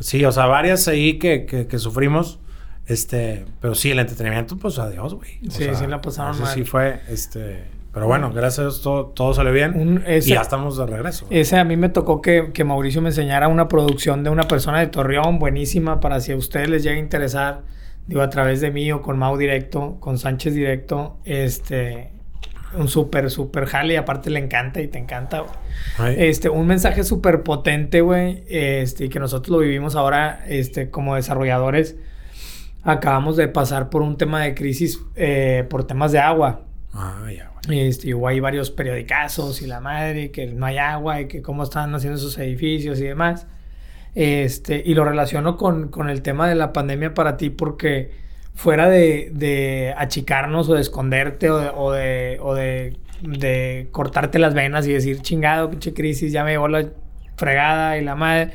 Sí, 0.00 0.24
o 0.24 0.32
sea, 0.32 0.46
varias 0.46 0.88
ahí 0.88 1.18
que, 1.18 1.46
que, 1.46 1.66
que 1.66 1.78
sufrimos. 1.78 2.38
Este, 2.86 3.44
pero 3.60 3.74
sí, 3.74 3.90
el 3.90 3.98
entretenimiento, 3.98 4.56
pues 4.56 4.78
adiós, 4.78 5.14
güey. 5.14 5.38
Sí, 5.48 5.64
sea, 5.64 5.74
sí 5.74 5.86
la 5.86 6.00
pasaron 6.00 6.38
mal. 6.40 6.54
Sí 6.54 6.64
fue, 6.64 7.00
este, 7.08 7.64
pero 7.92 8.06
bueno, 8.06 8.30
gracias 8.32 8.58
a 8.60 8.62
Dios 8.62 8.82
todo, 8.82 9.06
todo 9.06 9.34
salió 9.34 9.52
bien. 9.52 9.74
Un- 9.74 10.04
ese- 10.06 10.30
y 10.30 10.34
ya 10.34 10.42
estamos 10.42 10.76
de 10.78 10.86
regreso. 10.86 11.26
Ese 11.30 11.56
a 11.56 11.64
mí 11.64 11.76
me 11.76 11.88
tocó 11.88 12.22
que, 12.22 12.52
que 12.52 12.62
Mauricio 12.62 13.02
me 13.02 13.08
enseñara 13.08 13.48
una 13.48 13.66
producción 13.68 14.22
de 14.22 14.30
una 14.30 14.44
persona 14.46 14.78
de 14.80 14.86
Torreón 14.86 15.38
buenísima 15.40 15.98
para 15.98 16.20
si 16.20 16.30
a 16.32 16.36
ustedes 16.36 16.68
les 16.68 16.84
llega 16.84 16.96
a 16.96 17.00
interesar, 17.00 17.62
digo, 18.06 18.22
a 18.22 18.30
través 18.30 18.60
de 18.60 18.70
mí 18.70 18.92
o 18.92 19.02
con 19.02 19.18
Mau 19.18 19.36
directo, 19.36 19.96
con 19.98 20.16
Sánchez 20.18 20.54
directo, 20.54 21.18
este, 21.24 22.12
un 22.78 22.86
súper, 22.86 23.30
súper 23.30 23.66
jale 23.66 23.94
y 23.94 23.96
aparte 23.96 24.30
le 24.30 24.38
encanta 24.38 24.80
y 24.80 24.86
te 24.86 24.98
encanta, 24.98 25.40
güey. 25.40 25.52
Este, 26.28 26.48
un 26.48 26.68
mensaje 26.68 27.02
súper 27.02 27.42
potente, 27.42 28.00
güey, 28.00 28.44
este, 28.48 29.06
y 29.06 29.08
que 29.08 29.18
nosotros 29.18 29.50
lo 29.56 29.58
vivimos 29.58 29.96
ahora, 29.96 30.44
este, 30.46 30.88
como 30.90 31.16
desarrolladores. 31.16 31.96
Acabamos 32.86 33.36
de 33.36 33.48
pasar 33.48 33.90
por 33.90 34.02
un 34.02 34.16
tema 34.16 34.42
de 34.42 34.54
crisis 34.54 35.00
eh, 35.16 35.66
por 35.68 35.84
temas 35.84 36.12
de 36.12 36.20
agua. 36.20 36.62
ah, 36.94 37.28
ya, 37.36 37.50
güey. 37.66 37.88
Este, 37.88 38.14
hubo 38.14 38.28
ahí 38.28 38.38
varios 38.38 38.70
periodicazos 38.70 39.60
y 39.60 39.66
la 39.66 39.80
madre, 39.80 40.30
que 40.30 40.46
no 40.46 40.66
hay 40.66 40.78
agua 40.78 41.20
y 41.20 41.26
que 41.26 41.42
cómo 41.42 41.64
están 41.64 41.92
haciendo 41.96 42.16
esos 42.16 42.38
edificios 42.38 43.00
y 43.00 43.04
demás. 43.04 43.48
Este, 44.14 44.82
y 44.86 44.94
lo 44.94 45.04
relaciono 45.04 45.56
con, 45.56 45.88
con 45.88 46.08
el 46.08 46.22
tema 46.22 46.48
de 46.48 46.54
la 46.54 46.72
pandemia 46.72 47.12
para 47.12 47.36
ti 47.36 47.50
porque 47.50 48.12
fuera 48.54 48.88
de, 48.88 49.30
de 49.34 49.92
achicarnos 49.98 50.68
o 50.68 50.74
de 50.74 50.80
esconderte 50.80 51.50
o 51.50 51.58
de, 51.58 51.70
o 51.74 51.92
de, 51.92 52.38
o 52.40 52.54
de, 52.54 52.96
de 53.20 53.88
cortarte 53.90 54.38
las 54.38 54.54
venas 54.54 54.86
y 54.86 54.92
decir 54.92 55.20
chingado, 55.22 55.68
pinche 55.70 55.92
crisis, 55.92 56.32
ya 56.32 56.44
me 56.44 56.52
llevó 56.52 56.68
la 56.68 56.86
fregada 57.36 57.98
y 57.98 58.04
la 58.04 58.14
madre. 58.14 58.52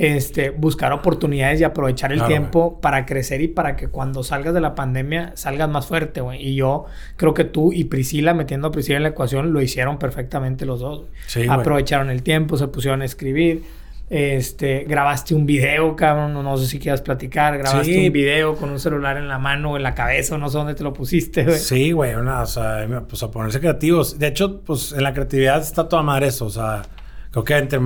Este, 0.00 0.50
buscar 0.50 0.92
oportunidades 0.92 1.60
y 1.60 1.64
aprovechar 1.64 2.12
el 2.12 2.18
Claro, 2.18 2.28
tiempo 2.28 2.80
para 2.80 3.04
crecer 3.04 3.40
y 3.40 3.48
para 3.48 3.74
que 3.74 3.88
cuando 3.88 4.22
salgas 4.22 4.54
de 4.54 4.60
la 4.60 4.76
pandemia 4.76 5.32
salgas 5.34 5.68
más 5.68 5.86
fuerte, 5.88 6.20
güey. 6.20 6.40
Y 6.40 6.54
yo 6.54 6.84
creo 7.16 7.34
que 7.34 7.42
tú 7.42 7.72
y 7.72 7.82
Priscila, 7.84 8.32
metiendo 8.32 8.68
a 8.68 8.70
Priscila 8.70 8.98
en 8.98 9.02
la 9.02 9.08
ecuación, 9.08 9.52
lo 9.52 9.60
hicieron 9.60 9.98
perfectamente 9.98 10.64
los 10.66 10.78
dos. 10.78 11.06
Sí. 11.26 11.46
Aprovecharon 11.50 12.10
el 12.10 12.22
tiempo, 12.22 12.56
se 12.56 12.68
pusieron 12.68 13.02
a 13.02 13.06
escribir. 13.06 13.64
Este, 14.08 14.84
grabaste 14.88 15.34
un 15.34 15.44
video, 15.44 15.94
cabrón, 15.96 16.32
no, 16.32 16.42
no 16.44 16.56
sé 16.56 16.66
si 16.66 16.78
quieras 16.78 17.02
platicar, 17.02 17.58
grabaste 17.58 17.92
Sí. 17.92 18.06
un 18.06 18.12
video 18.12 18.56
con 18.56 18.70
un 18.70 18.78
celular 18.78 19.16
en 19.18 19.26
la 19.28 19.38
mano 19.38 19.72
o 19.72 19.76
en 19.76 19.82
la 19.82 19.94
cabeza, 19.94 20.36
o 20.36 20.38
no 20.38 20.48
sé 20.48 20.56
dónde 20.58 20.74
te 20.74 20.82
lo 20.84 20.94
pusiste, 20.94 21.42
güey. 21.44 21.58
Sí, 21.58 21.90
güey, 21.92 22.14
una, 22.14 22.40
o 22.42 22.46
sea, 22.46 22.86
pues 23.06 23.22
a 23.22 23.30
ponerse 23.30 23.58
creativos. 23.60 24.18
De 24.18 24.28
hecho, 24.28 24.60
pues 24.62 24.92
en 24.92 25.02
la 25.02 25.12
creatividad 25.12 25.60
está 25.60 25.88
toda 25.88 26.02
madre 26.02 26.28
eso, 26.28 26.46
o 26.46 26.50
sea, 26.50 26.82
creo 27.30 27.44
que 27.44 27.56
entre, 27.56 27.78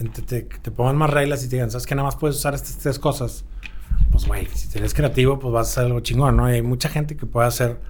entre- 0.00 0.22
te, 0.24 0.42
te 0.42 0.70
pongan 0.70 0.96
más 0.96 1.10
reglas 1.10 1.44
y 1.44 1.48
te 1.48 1.56
digan, 1.56 1.70
¿sabes 1.70 1.86
que 1.86 1.94
Nada 1.94 2.06
más 2.06 2.16
puedes 2.16 2.36
usar 2.36 2.54
estas 2.54 2.78
tres 2.78 2.98
cosas. 2.98 3.44
Pues, 4.10 4.26
güey, 4.26 4.46
si 4.54 4.76
eres 4.78 4.94
creativo, 4.94 5.38
pues 5.38 5.52
vas 5.52 5.68
a 5.68 5.70
hacer 5.70 5.84
algo 5.86 6.00
chingón, 6.00 6.36
¿no? 6.36 6.50
Y 6.50 6.54
hay 6.54 6.62
mucha 6.62 6.88
gente 6.88 7.16
que 7.16 7.26
puede 7.26 7.46
hacer 7.48 7.80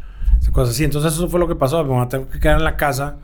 cosas 0.52 0.74
así. 0.74 0.84
Entonces, 0.84 1.12
eso 1.14 1.28
fue 1.28 1.40
lo 1.40 1.48
que 1.48 1.54
pasó. 1.54 1.82
Me 1.84 1.90
voy 1.90 2.04
a 2.04 2.08
tener 2.08 2.26
que 2.28 2.38
quedar 2.40 2.58
en 2.58 2.64
la 2.64 2.76
casa 2.76 3.18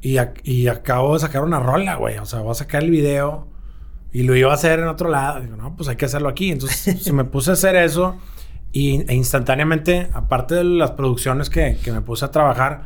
y, 0.00 0.14
ac- 0.14 0.40
y 0.44 0.68
acabo 0.68 1.14
de 1.14 1.20
sacar 1.20 1.42
una 1.44 1.60
rola, 1.60 1.96
güey. 1.96 2.18
O 2.18 2.24
sea, 2.26 2.40
voy 2.40 2.50
a 2.52 2.54
sacar 2.54 2.82
el 2.82 2.90
video 2.90 3.46
y 4.12 4.22
lo 4.24 4.34
iba 4.34 4.50
a 4.50 4.54
hacer 4.54 4.80
en 4.80 4.88
otro 4.88 5.08
lado. 5.10 5.40
Digo, 5.40 5.56
no, 5.56 5.76
pues 5.76 5.88
hay 5.88 5.96
que 5.96 6.06
hacerlo 6.06 6.28
aquí. 6.28 6.50
Entonces, 6.50 7.02
se 7.02 7.12
me 7.12 7.24
puse 7.24 7.50
a 7.50 7.52
hacer 7.54 7.76
eso 7.76 8.16
y, 8.72 9.02
e 9.10 9.14
instantáneamente, 9.14 10.08
aparte 10.12 10.54
de 10.56 10.64
las 10.64 10.92
producciones 10.92 11.50
que, 11.50 11.76
que 11.82 11.92
me 11.92 12.00
puse 12.00 12.24
a 12.24 12.30
trabajar, 12.30 12.84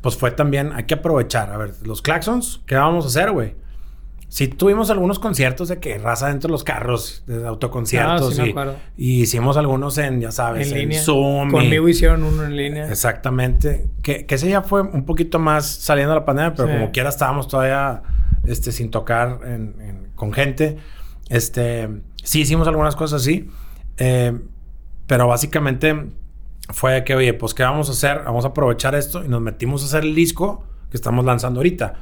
pues 0.00 0.16
fue 0.16 0.30
también, 0.30 0.72
hay 0.72 0.84
que 0.84 0.94
aprovechar. 0.94 1.50
A 1.52 1.56
ver, 1.56 1.74
los 1.84 2.02
claxons, 2.02 2.60
¿qué 2.66 2.74
vamos 2.76 3.04
a 3.04 3.08
hacer, 3.08 3.30
güey? 3.32 3.54
Sí 4.30 4.46
tuvimos 4.48 4.90
algunos 4.90 5.18
conciertos 5.18 5.68
de 5.68 5.78
que 5.78 5.96
raza 5.96 6.28
dentro 6.28 6.48
de 6.48 6.52
los 6.52 6.62
carros, 6.62 7.22
de 7.26 7.46
autoconciertos. 7.46 8.32
Ah, 8.32 8.34
sí 8.34 8.40
me 8.42 8.46
y, 8.48 8.50
acuerdo. 8.50 8.76
y 8.98 9.22
hicimos 9.22 9.56
algunos 9.56 9.96
en, 9.96 10.20
ya 10.20 10.30
sabes, 10.32 10.66
en 10.68 10.74
en, 10.74 10.80
línea. 10.80 11.02
Zoom. 11.02 11.48
y- 11.48 11.52
Conmigo 11.52 11.88
hicieron 11.88 12.22
uno 12.22 12.44
en 12.44 12.54
línea. 12.54 12.90
Exactamente. 12.90 13.88
Que, 14.02 14.26
que 14.26 14.34
ese 14.34 14.50
ya 14.50 14.60
fue 14.60 14.82
un 14.82 15.06
poquito 15.06 15.38
más 15.38 15.66
saliendo 15.66 16.12
de 16.12 16.20
la 16.20 16.26
pandemia, 16.26 16.52
pero 16.54 16.68
Sí. 16.68 16.74
como 16.74 16.90
quiera 16.92 17.08
estábamos 17.08 17.48
todavía 17.48 18.02
este, 18.44 18.70
sin 18.70 18.90
tocar 18.90 19.40
en- 19.44 19.74
en- 19.80 20.08
con 20.14 20.32
gente. 20.34 20.76
Este, 21.30 21.88
sí 22.22 22.42
hicimos 22.42 22.68
algunas 22.68 22.96
cosas 22.96 23.22
así, 23.22 23.48
eh, 23.96 24.38
pero 25.06 25.26
básicamente 25.26 26.04
fue 26.70 27.02
que, 27.04 27.14
oye, 27.14 27.34
pues, 27.34 27.54
¿qué 27.54 27.62
vamos 27.62 27.88
a 27.88 27.92
hacer? 27.92 28.22
Vamos 28.24 28.44
a 28.44 28.48
aprovechar 28.48 28.94
esto 28.94 29.24
y 29.24 29.28
nos 29.28 29.40
metimos 29.40 29.82
a 29.82 29.86
hacer 29.86 30.04
el 30.04 30.14
disco 30.14 30.64
que 30.90 30.96
estamos 30.96 31.24
lanzando 31.24 31.60
ahorita. 31.60 31.94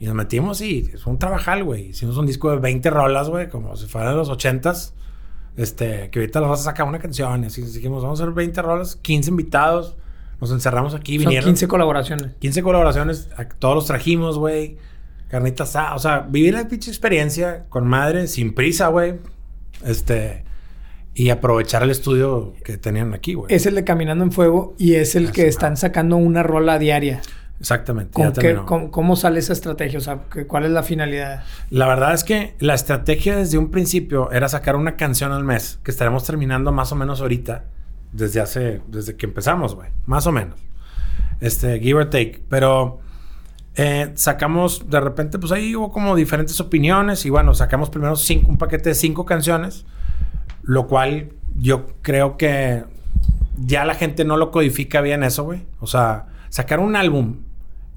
Y 0.00 0.06
nos 0.06 0.14
metimos 0.14 0.60
y 0.60 0.90
es 0.92 1.06
un 1.06 1.18
trabajal, 1.18 1.62
güey. 1.64 1.90
Hicimos 1.90 2.16
un 2.16 2.26
disco 2.26 2.50
de 2.50 2.56
20 2.58 2.90
rolas, 2.90 3.28
güey, 3.28 3.48
como 3.48 3.76
si 3.76 3.86
fueran 3.86 4.10
de 4.12 4.16
los 4.16 4.30
80s. 4.30 4.92
Este, 5.56 6.10
que 6.10 6.18
ahorita 6.18 6.40
las 6.40 6.50
vas 6.50 6.60
a 6.60 6.64
sacar 6.64 6.86
una 6.88 6.98
canción. 6.98 7.44
Y 7.44 7.46
así 7.46 7.62
dijimos, 7.62 8.02
vamos 8.02 8.20
a 8.20 8.24
hacer 8.24 8.34
20 8.34 8.60
rolas, 8.62 8.96
15 8.96 9.30
invitados. 9.30 9.96
Nos 10.40 10.50
encerramos 10.50 10.94
aquí, 10.94 11.16
Son 11.16 11.26
vinieron 11.26 11.48
15 11.50 11.68
colaboraciones. 11.68 12.32
15 12.40 12.62
colaboraciones, 12.62 13.28
a- 13.36 13.48
todos 13.48 13.74
los 13.76 13.86
trajimos, 13.86 14.36
güey. 14.38 14.76
Carnitas 15.28 15.74
o 15.94 15.98
sea, 15.98 16.20
vivir 16.28 16.54
la 16.54 16.66
pinche 16.68 16.90
experiencia 16.90 17.66
con 17.68 17.86
madre, 17.86 18.26
sin 18.26 18.54
prisa, 18.54 18.88
güey. 18.88 19.14
Este, 19.84 20.44
y 21.14 21.30
aprovechar 21.30 21.82
el 21.82 21.90
estudio 21.90 22.54
que 22.64 22.76
tenían 22.76 23.14
aquí, 23.14 23.34
güey. 23.34 23.54
Es 23.54 23.66
el 23.66 23.74
de 23.76 23.84
Caminando 23.84 24.24
en 24.24 24.32
Fuego 24.32 24.74
y 24.78 24.94
es 24.94 25.14
el 25.14 25.30
que 25.32 25.46
están 25.46 25.76
sacando 25.76 26.16
una 26.16 26.42
rola 26.42 26.78
diaria. 26.78 27.20
Exactamente. 27.60 28.12
¿Con 28.12 28.32
ya 28.32 28.42
qué- 28.42 28.58
cómo, 28.90 29.14
sale 29.16 29.38
esa 29.38 29.52
estrategia? 29.52 29.98
O 29.98 30.02
sea, 30.02 30.22
¿qué- 30.32 30.46
¿cuál 30.46 30.64
es 30.64 30.70
la 30.72 30.82
finalidad? 30.82 31.44
La 31.70 31.86
verdad 31.86 32.12
es 32.12 32.24
que 32.24 32.54
la 32.58 32.74
estrategia 32.74 33.36
desde 33.36 33.58
un 33.58 33.70
principio 33.70 34.30
era 34.32 34.48
sacar 34.48 34.74
una 34.76 34.96
canción 34.96 35.30
al 35.32 35.44
mes, 35.44 35.78
que 35.84 35.90
estaremos 35.92 36.24
terminando 36.24 36.72
más 36.72 36.90
o 36.92 36.96
menos 36.96 37.20
ahorita, 37.20 37.64
desde 38.12 38.40
hace, 38.40 38.80
desde 38.88 39.16
que 39.16 39.26
empezamos, 39.26 39.74
güey, 39.76 39.88
más 40.06 40.26
o 40.26 40.32
menos. 40.32 40.58
Este, 41.40 41.78
give 41.80 42.00
or 42.00 42.10
take. 42.10 42.42
Pero 42.48 43.00
eh, 43.76 44.10
sacamos, 44.14 44.90
de 44.90 45.00
repente, 45.00 45.38
pues 45.38 45.52
ahí 45.52 45.74
hubo 45.76 45.90
como 45.92 46.14
diferentes 46.16 46.60
opiniones 46.60 47.24
y 47.24 47.30
bueno, 47.30 47.54
sacamos 47.54 47.88
primero 47.88 48.16
cinco, 48.16 48.48
un 48.50 48.58
paquete 48.58 48.90
de 48.90 48.94
cinco 48.94 49.24
canciones, 49.24 49.84
lo 50.64 50.86
cual 50.86 51.32
yo 51.56 51.86
creo 52.02 52.36
que 52.36 52.84
ya 53.58 53.84
la 53.84 53.94
gente 53.94 54.24
no 54.24 54.36
lo 54.36 54.50
codifica 54.50 55.00
bien 55.00 55.22
eso, 55.22 55.44
güey. 55.44 55.66
O 55.80 55.86
sea, 55.86 56.26
sacar 56.48 56.80
un 56.80 56.96
álbum 56.96 57.42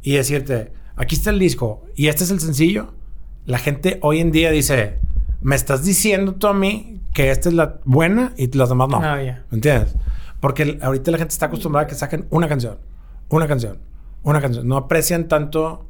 y 0.02 0.14
decirte, 0.14 0.72
aquí 0.96 1.16
está 1.16 1.30
el 1.30 1.40
disco 1.40 1.84
y 1.96 2.08
este 2.08 2.24
es 2.24 2.32
el 2.32 2.40
sencillo, 2.40 2.94
la 3.46 3.58
gente 3.58 4.00
hoy 4.02 4.20
en 4.20 4.32
día 4.32 4.52
dice, 4.52 5.00
me 5.42 5.56
estás 5.56 5.84
diciendo 5.84 6.36
tú 6.36 6.48
a 6.48 6.54
mí 6.54 7.02
que 7.14 7.32
esta 7.32 7.50
es 7.50 7.56
la 7.56 7.80
buena 7.86 8.34
y 8.38 8.52
las 8.56 8.70
demás 8.70 8.90
no. 8.90 9.02
Ah, 9.02 9.22
ya. 9.22 9.46
¿Me 9.50 9.56
entiendes? 9.56 9.96
Porque 10.40 10.78
ahorita 10.82 11.12
la 11.12 11.18
gente 11.18 11.34
está 11.34 11.48
acostumbrada 11.48 11.86
a 11.86 11.88
que 11.88 11.96
saquen 11.96 12.28
una 12.30 12.48
canción, 12.48 12.78
una 13.30 13.48
canción, 13.48 13.80
una 14.24 14.42
canción. 14.42 14.68
No 14.68 14.78
aprecian 14.78 15.28
tanto 15.28 15.87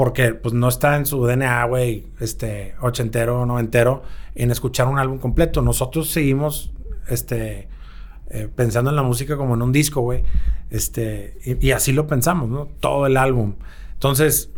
porque 0.00 0.32
pues 0.32 0.54
no 0.54 0.66
está 0.66 0.96
en 0.96 1.04
su 1.04 1.26
DNA, 1.26 1.62
güey, 1.66 2.06
este, 2.20 2.74
ochentero, 2.80 3.44
noventero, 3.44 4.02
en 4.34 4.50
escuchar 4.50 4.88
un 4.88 4.98
álbum 4.98 5.18
completo. 5.18 5.60
Nosotros 5.60 6.08
seguimos, 6.08 6.72
este, 7.08 7.68
eh, 8.30 8.48
pensando 8.56 8.88
en 8.88 8.96
la 8.96 9.02
música 9.02 9.36
como 9.36 9.56
en 9.56 9.60
un 9.60 9.72
disco, 9.72 10.00
güey. 10.00 10.22
Este, 10.70 11.36
y, 11.44 11.72
así 11.72 11.92
lo 11.92 12.06
pensamos, 12.06 12.48
¿no? 12.48 12.66
Todo 12.80 13.04
el 13.04 13.18
álbum. 13.18 13.56
Entonces, 13.92 14.48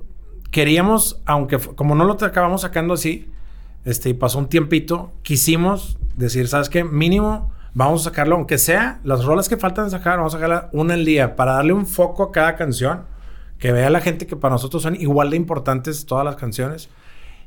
queríamos, 0.52 1.20
aunque 1.26 1.58
como 1.58 1.96
no 1.96 2.04
lo 2.04 2.12
acabamos 2.12 2.60
sacando 2.60 2.94
así, 2.94 3.28
este, 3.84 4.10
y 4.10 4.14
pasó 4.14 4.38
un 4.38 4.48
tiempito, 4.48 5.10
quisimos 5.24 5.98
decir, 6.16 6.46
¿sabes 6.46 6.68
qué? 6.68 6.84
Mínimo, 6.84 7.50
vamos 7.74 8.02
a 8.02 8.10
sacarlo, 8.10 8.36
aunque 8.36 8.58
sea 8.58 9.00
las 9.02 9.24
rolas 9.24 9.48
que 9.48 9.56
faltan 9.56 9.90
sacar, 9.90 10.18
vamos 10.18 10.34
a 10.34 10.38
sacarla 10.38 10.70
una 10.72 10.94
al 10.94 11.04
día 11.04 11.34
para 11.34 11.54
darle 11.54 11.72
un 11.72 11.86
foco 11.86 12.22
a 12.22 12.30
cada 12.30 12.54
canción, 12.54 13.10
que 13.62 13.70
vea 13.70 13.90
la 13.90 14.00
gente 14.00 14.26
que 14.26 14.34
para 14.34 14.54
nosotros 14.54 14.82
son 14.82 14.96
igual 15.00 15.30
de 15.30 15.36
importantes 15.36 16.04
todas 16.04 16.24
las 16.24 16.34
canciones 16.34 16.88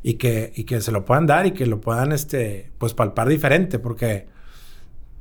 y 0.02 0.14
que, 0.14 0.54
y 0.56 0.64
que 0.64 0.80
se 0.80 0.94
lo 0.94 1.04
puedan 1.04 1.28
dar 1.28 1.46
y 1.46 1.52
que 1.52 1.66
lo 1.66 1.82
puedan, 1.82 2.14
este, 2.14 2.72
pues 2.78 2.94
palpar 2.94 3.28
diferente, 3.28 3.80
porque 3.80 4.26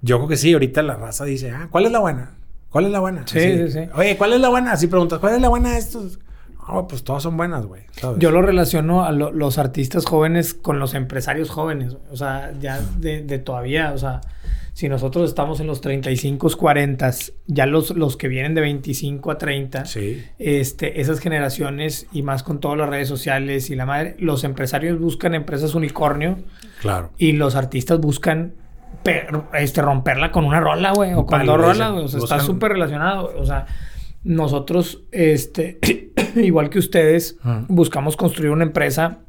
yo 0.03 0.19
creo 0.19 0.29
que 0.29 0.37
sí, 0.37 0.53
ahorita 0.53 0.83
la 0.83 0.95
raza 0.95 1.25
dice, 1.25 1.51
ah, 1.51 1.67
¿cuál 1.69 1.87
es 1.87 1.91
la 1.91 1.99
buena? 1.99 2.35
¿Cuál 2.71 2.85
es 2.85 2.93
la 2.93 3.01
buena? 3.01 3.27
Sí, 3.27 3.39
Así. 3.39 3.57
sí, 3.67 3.71
sí. 3.73 3.81
Oye, 3.97 4.17
¿cuál 4.17 4.35
es 4.35 4.41
la 4.41 4.51
buena? 4.51 4.71
Así 4.71 4.87
preguntas, 4.87 5.19
¿cuál 5.19 5.35
es 5.35 5.41
la 5.41 5.49
buena 5.49 5.73
de 5.73 5.79
estos? 5.79 6.21
No, 6.69 6.87
pues 6.87 7.03
todas 7.03 7.25
son 7.25 7.37
buenas, 7.37 7.67
güey. 7.67 7.83
Yo 8.19 8.31
lo 8.31 8.41
relaciono 8.41 9.05
a 9.05 9.11
lo- 9.11 9.33
los 9.33 9.59
artistas 9.59 10.07
jóvenes 10.07 10.55
con 10.55 10.79
los 10.79 10.95
empresarios 10.95 11.51
jóvenes. 11.51 11.97
O 12.13 12.17
sea, 12.17 12.53
ya 12.61 12.81
de, 12.99 13.21
de 13.23 13.39
todavía, 13.39 13.93
o 13.93 13.99
sea, 13.99 14.21
si 14.75 14.89
nosotros 14.89 15.29
estamos 15.31 15.61
en 15.61 15.67
los 15.69 15.81
35, 15.81 16.51
40, 16.59 17.11
ya 17.47 17.65
los, 17.65 17.91
los 17.97 18.17
que 18.19 18.29
vienen 18.29 18.55
de 18.55 18.61
25 18.61 19.31
a 19.31 19.39
30, 19.39 19.85
Sí. 19.87 20.23
este, 20.39 21.01
esas 21.01 21.21
generaciones 21.21 22.07
y 22.13 22.23
más 22.23 22.43
con 22.43 22.61
todas 22.61 22.77
las 22.77 22.89
redes 22.91 23.09
sociales 23.09 23.71
y 23.71 23.77
la 23.77 23.87
madre, 23.87 24.17
los 24.19 24.45
empresarios 24.45 24.99
buscan 24.99 25.35
empresas 25.35 25.75
unicornio 25.75 26.39
Claro. 26.83 27.13
y 27.19 27.33
los 27.33 27.55
artistas 27.55 28.01
buscan 28.01 28.55
este, 29.55 29.81
romperla 29.83 30.31
con 30.33 30.45
una 30.45 30.61
rola, 30.61 30.93
güey, 30.93 31.13
o 31.15 31.25
con 31.27 31.45
dos 31.47 31.59
rolas, 31.61 31.93
güey. 31.93 32.05
O 32.05 32.09
sea, 32.09 32.21
está 32.21 32.41
súper 32.41 32.73
relacionado. 32.73 33.33
O 33.39 33.45
sea, 33.47 33.67
nosotros, 34.23 35.03
este, 35.13 35.79
igual 36.37 36.71
que 36.71 36.79
ustedes, 36.79 37.37
buscamos 37.69 38.17
construir 38.17 38.51
una 38.51 38.65
empresa 38.65 39.21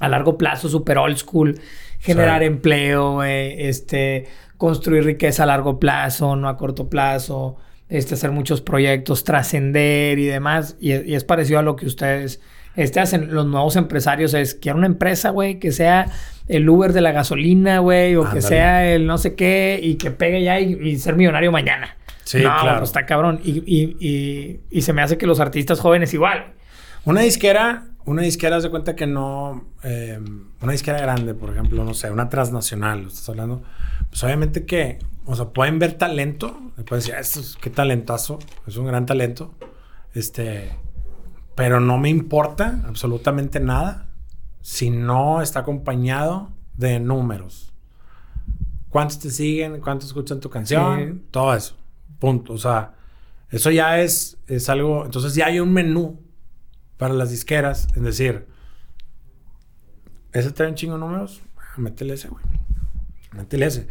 a 0.00 0.08
largo 0.08 0.36
plazo, 0.36 0.68
súper 0.68 0.98
old 0.98 1.16
school, 1.16 1.60
generar 2.00 2.40
Sí. 2.40 2.46
empleo, 2.46 3.12
güey, 3.14 3.54
este, 3.66 4.26
construir 4.56 5.04
riqueza 5.04 5.42
a 5.42 5.46
largo 5.46 5.78
plazo, 5.78 6.36
no 6.36 6.48
a 6.48 6.56
corto 6.56 6.88
plazo, 6.88 7.56
este, 7.88 8.14
hacer 8.14 8.30
muchos 8.30 8.60
proyectos, 8.60 9.24
trascender 9.24 10.18
y 10.18 10.26
demás. 10.26 10.76
Y, 10.80 10.92
y 10.92 11.14
es 11.14 11.24
parecido 11.24 11.58
a 11.58 11.62
lo 11.62 11.76
que 11.76 11.86
ustedes 11.86 12.40
este, 12.76 13.00
hacen. 13.00 13.34
Los 13.34 13.46
nuevos 13.46 13.76
empresarios 13.76 14.34
es, 14.34 14.54
quiero 14.54 14.78
una 14.78 14.86
empresa, 14.86 15.30
güey, 15.30 15.58
que 15.58 15.72
sea 15.72 16.06
el 16.48 16.68
Uber 16.68 16.92
de 16.92 17.00
la 17.00 17.12
gasolina, 17.12 17.78
güey, 17.78 18.16
o 18.16 18.30
que 18.30 18.42
sea 18.42 18.92
el 18.92 19.06
no 19.06 19.18
sé 19.18 19.34
qué, 19.34 19.80
y 19.82 19.96
que 19.96 20.10
pegue 20.10 20.42
ya 20.42 20.60
y, 20.60 20.74
y 20.74 20.98
ser 20.98 21.16
millonario 21.16 21.50
mañana. 21.52 21.96
Sí, 22.24 22.38
no, 22.38 22.56
claro. 22.58 22.78
pues 22.78 22.90
está 22.90 23.06
cabrón. 23.06 23.40
Y, 23.44 23.58
y, 23.66 23.96
y, 24.00 24.60
y 24.70 24.82
se 24.82 24.92
me 24.92 25.02
hace 25.02 25.18
que 25.18 25.26
los 25.26 25.40
artistas 25.40 25.80
jóvenes 25.80 26.14
igual. 26.14 26.52
Una 27.04 27.20
disquera, 27.20 27.84
una 28.06 28.22
disquera, 28.22 28.60
de 28.60 28.70
cuenta 28.70 28.94
que 28.96 29.06
no. 29.06 29.64
eh, 29.82 30.20
una 30.60 30.72
disquera 30.72 31.00
grande, 31.00 31.34
por 31.34 31.50
ejemplo, 31.50 31.84
no 31.84 31.94
sé, 31.94 32.10
una 32.10 32.28
transnacional, 32.28 33.06
estás 33.06 33.28
hablando. 33.28 33.62
Pues 34.10 34.22
obviamente 34.24 34.64
que, 34.66 34.98
o 35.24 35.34
sea, 35.34 35.46
pueden 35.50 35.78
ver 35.78 35.94
talento, 35.94 36.72
le 36.76 36.84
pueden 36.84 37.00
decir, 37.00 37.14
"Ah, 37.14 37.20
esto 37.20 37.40
es, 37.40 37.56
qué 37.60 37.70
talentazo, 37.70 38.38
es 38.66 38.76
un 38.76 38.86
gran 38.86 39.06
talento. 39.06 39.54
Este. 40.14 40.76
Pero 41.54 41.80
no 41.80 41.98
me 41.98 42.08
importa 42.10 42.82
absolutamente 42.86 43.60
nada 43.60 44.08
si 44.60 44.90
no 44.90 45.40
está 45.40 45.60
acompañado 45.60 46.50
de 46.76 46.98
números. 47.00 47.72
¿Cuántos 48.88 49.18
te 49.20 49.30
siguen? 49.30 49.80
¿Cuántos 49.80 50.08
escuchan 50.08 50.40
tu 50.40 50.50
canción? 50.50 50.98
Sí. 51.20 51.26
Todo 51.30 51.54
eso. 51.54 51.76
Punto. 52.18 52.52
O 52.54 52.58
sea, 52.58 52.94
eso 53.50 53.70
ya 53.70 54.00
es, 54.00 54.36
es 54.46 54.68
algo. 54.68 55.04
Entonces 55.04 55.34
ya 55.34 55.46
hay 55.46 55.60
un 55.60 55.72
menú 55.72 56.20
para 56.96 57.14
las 57.14 57.30
disqueras. 57.30 57.88
Es 57.94 58.02
decir, 58.02 58.46
ese 60.32 60.50
trae 60.50 60.68
un 60.68 60.74
chingo 60.74 60.94
de 60.94 61.00
números. 61.00 61.42
Ah, 61.56 61.74
Métele 61.78 62.14
ese, 62.14 62.28
güey. 62.28 62.44
Métele 63.32 63.66
ese. 63.66 63.86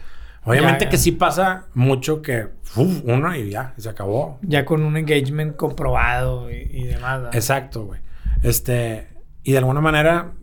Obviamente 0.45 0.86
Ya, 0.86 0.89
que 0.89 0.97
sí 0.97 1.14
pasa 1.14 1.68
mucho 1.74 2.22
que 2.22 2.49
uf, 2.76 3.01
uno 3.06 3.36
y 3.36 3.49
ya, 3.49 3.74
se 3.78 3.89
acabó. 3.89 4.39
Ya 4.41 4.66
con 4.66 4.84
un 4.84 4.97
engagement 4.97 5.56
comprobado 5.56 6.51
y, 6.51 6.68
y 6.70 6.84
demás. 6.84 7.34
Exacto, 7.34 7.86
güey. 7.86 8.01
Este, 8.41 9.08
y 9.43 9.54
de 9.54 9.58
alguna 9.60 9.80
manera, 9.80 10.34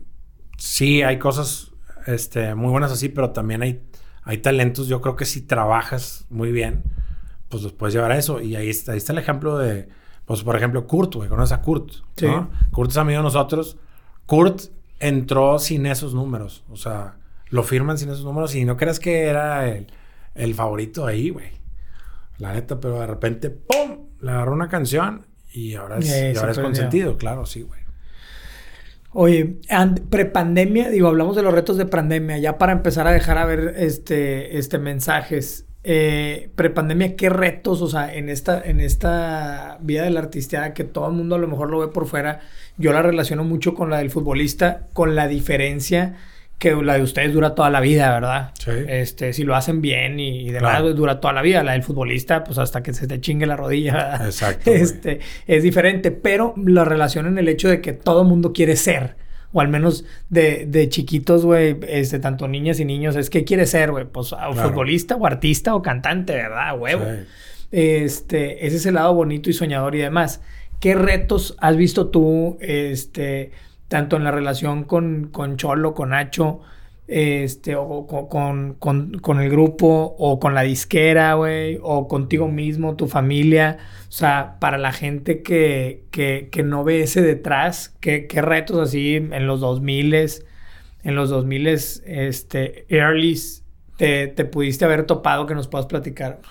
sí 0.57 1.03
hay 1.03 1.19
cosas 1.19 1.71
este, 2.07 2.55
muy 2.55 2.71
buenas 2.71 2.91
así, 2.91 3.09
pero 3.09 3.31
también 3.31 3.61
hay, 3.61 3.83
hay 4.23 4.39
talentos. 4.39 4.87
Yo 4.87 5.01
creo 5.01 5.15
que 5.15 5.25
si 5.25 5.41
trabajas 5.41 6.25
muy 6.29 6.51
bien, 6.51 6.83
pues 7.49 7.61
los 7.61 7.73
puedes 7.73 7.93
llevar 7.93 8.11
a 8.11 8.17
eso. 8.17 8.41
Y 8.41 8.55
ahí 8.55 8.69
está, 8.69 8.93
ahí 8.93 8.97
está 8.97 9.13
el 9.13 9.19
ejemplo 9.19 9.57
de, 9.59 9.89
pues 10.25 10.43
por 10.43 10.55
ejemplo, 10.55 10.87
Kurt, 10.87 11.15
güey. 11.15 11.29
¿Conoces 11.29 11.53
a 11.57 11.61
Kurt? 11.61 11.91
Sí. 12.15 12.25
¿no? 12.27 12.49
Kurt 12.71 12.91
es 12.91 12.97
amigo 12.97 13.17
de 13.19 13.23
nosotros. 13.23 13.77
Kurt 14.25 14.61
entró 14.99 15.59
sin 15.59 15.85
esos 15.85 16.13
números. 16.13 16.63
O 16.69 16.75
sea, 16.75 17.15
lo 17.49 17.63
firman 17.63 17.97
sin 17.97 18.09
esos 18.09 18.23
números 18.23 18.55
y 18.55 18.63
no 18.65 18.77
creas 18.77 18.99
que 18.99 19.23
era 19.25 19.67
el, 19.67 19.87
el 20.35 20.53
favorito 20.55 21.05
ahí, 21.05 21.29
güey. 21.29 21.49
La 22.37 22.53
neta, 22.53 22.79
pero 22.79 22.99
de 22.99 23.07
repente, 23.07 23.49
¡pum! 23.49 24.07
Le 24.21 24.31
agarró 24.31 24.53
una 24.53 24.69
canción 24.69 25.27
y 25.53 25.75
ahora 25.75 25.97
es, 25.97 26.07
Y 26.09 26.37
ahora 26.37 26.51
es 26.51 26.59
consentido. 26.59 27.17
Claro, 27.17 27.45
sí, 27.45 27.61
güey. 27.63 27.81
Oye, 29.13 29.59
and- 29.69 30.07
prepandemia, 30.09 30.89
digo, 30.89 31.09
hablamos 31.09 31.35
de 31.35 31.41
los 31.43 31.53
retos 31.53 31.77
de 31.77 31.85
pandemia, 31.85 32.37
ya 32.37 32.57
para 32.57 32.71
empezar 32.71 33.07
a 33.07 33.11
dejar 33.11 33.37
a 33.37 33.45
ver 33.45 33.73
este, 33.77 34.57
este 34.57 34.79
mensajes. 34.79 35.65
Eh, 35.83 36.49
prepandemia, 36.55 37.15
¿qué 37.15 37.29
retos, 37.29 37.81
o 37.81 37.87
sea, 37.87 38.13
en 38.13 38.29
esta, 38.29 38.61
en 38.63 38.79
esta 38.79 39.77
vida 39.81 40.03
de 40.03 40.11
la 40.11 40.19
artisteada 40.19 40.73
que 40.75 40.83
todo 40.83 41.07
el 41.07 41.13
mundo 41.13 41.35
a 41.35 41.39
lo 41.39 41.47
mejor 41.47 41.69
lo 41.71 41.79
ve 41.79 41.87
por 41.87 42.05
fuera? 42.07 42.41
Yo 42.77 42.93
la 42.93 43.01
relaciono 43.01 43.43
mucho 43.43 43.73
con 43.73 43.89
la 43.89 43.97
del 43.97 44.11
futbolista, 44.11 44.87
con 44.93 45.15
la 45.15 45.27
diferencia 45.27 46.15
que 46.59 46.75
la 46.75 46.93
de 46.93 47.01
ustedes 47.01 47.33
dura 47.33 47.55
toda 47.55 47.71
la 47.71 47.79
vida, 47.79 48.11
¿verdad? 48.13 48.51
Sí. 48.59 48.69
Este, 48.87 49.33
si 49.33 49.43
lo 49.43 49.55
hacen 49.55 49.81
bien 49.81 50.19
y, 50.19 50.41
y 50.41 50.51
demás, 50.51 50.69
Claro. 50.73 50.83
pues, 50.85 50.95
dura 50.95 51.19
toda 51.19 51.33
la 51.33 51.41
vida. 51.41 51.63
La 51.63 51.71
del 51.71 51.81
futbolista, 51.81 52.43
pues 52.43 52.59
hasta 52.59 52.83
que 52.83 52.93
se 52.93 53.07
te 53.07 53.19
chingue 53.19 53.47
la 53.47 53.55
rodilla, 53.55 53.93
¿verdad? 53.93 54.25
Exacto, 54.27 54.61
güey. 54.69 54.83
Este, 54.83 55.19
es 55.47 55.63
diferente, 55.63 56.11
pero 56.11 56.53
la 56.63 56.85
relación 56.85 57.25
en 57.25 57.39
el 57.39 57.47
hecho 57.47 57.67
de 57.67 57.81
que 57.81 57.93
todo 57.93 58.23
mundo 58.23 58.53
quiere 58.53 58.75
ser. 58.75 59.15
O 59.53 59.61
al 59.61 59.67
menos 59.67 60.05
de, 60.29 60.65
de 60.65 60.87
chiquitos, 60.89 61.45
güey, 61.45 61.77
este, 61.87 62.19
tanto 62.19 62.47
niñas 62.47 62.79
y 62.79 62.85
niños, 62.85 63.15
es 63.15 63.29
que 63.29 63.43
quiere 63.43 63.65
ser, 63.65 63.91
güey, 63.91 64.05
pues 64.05 64.31
o 64.33 64.37
Claro. 64.37 64.69
futbolista 64.69 65.15
o 65.15 65.25
artista 65.25 65.75
o 65.75 65.81
cantante, 65.81 66.33
¿verdad? 66.33 66.77
Huevo. 66.79 67.03
Sí. 67.05 67.27
Este, 67.71 68.65
ese 68.65 68.77
es 68.77 68.85
el 68.85 68.95
lado 68.95 69.13
bonito 69.13 69.49
y 69.49 69.53
soñador 69.53 69.95
y 69.95 69.99
demás. 69.99 70.41
¿Qué 70.79 70.95
retos 70.95 71.55
has 71.59 71.75
visto 71.77 72.07
tú, 72.09 72.57
este, 72.61 73.51
tanto 73.87 74.15
en 74.17 74.23
la 74.23 74.31
relación 74.31 74.83
con, 74.83 75.27
con 75.31 75.57
Cholo, 75.57 75.93
con 75.93 76.09
Nacho, 76.09 76.61
este, 77.11 77.75
o 77.75 78.07
con, 78.07 78.75
con, 78.75 79.13
con- 79.19 79.39
el 79.41 79.49
grupo, 79.49 80.15
o 80.17 80.39
con 80.39 80.55
la 80.55 80.61
disquera, 80.63 81.33
güey, 81.35 81.79
o 81.81 82.07
contigo 82.07 82.47
mismo, 82.47 82.95
tu 82.95 83.07
familia? 83.07 83.77
O 84.09 84.11
sea, 84.11 84.57
para 84.59 84.77
la 84.77 84.91
gente 84.93 85.43
que, 85.43 86.05
que, 86.11 86.49
que 86.51 86.63
no 86.63 86.83
ve 86.83 87.01
ese 87.03 87.21
detrás, 87.21 87.95
¿qué, 87.99 88.27
qué 88.27 88.41
retos 88.41 88.79
así 88.79 89.15
en 89.17 89.47
los 89.47 89.59
2000 89.61 90.13
en 91.03 91.15
los 91.15 91.29
2000 91.29 91.67
este, 91.67 92.85
earlys, 92.89 93.63
te, 93.97 94.27
te 94.27 94.45
pudiste 94.45 94.85
haber 94.85 95.05
topado 95.05 95.45
que 95.47 95.55
nos 95.55 95.67
puedas 95.67 95.87
platicar? 95.87 96.41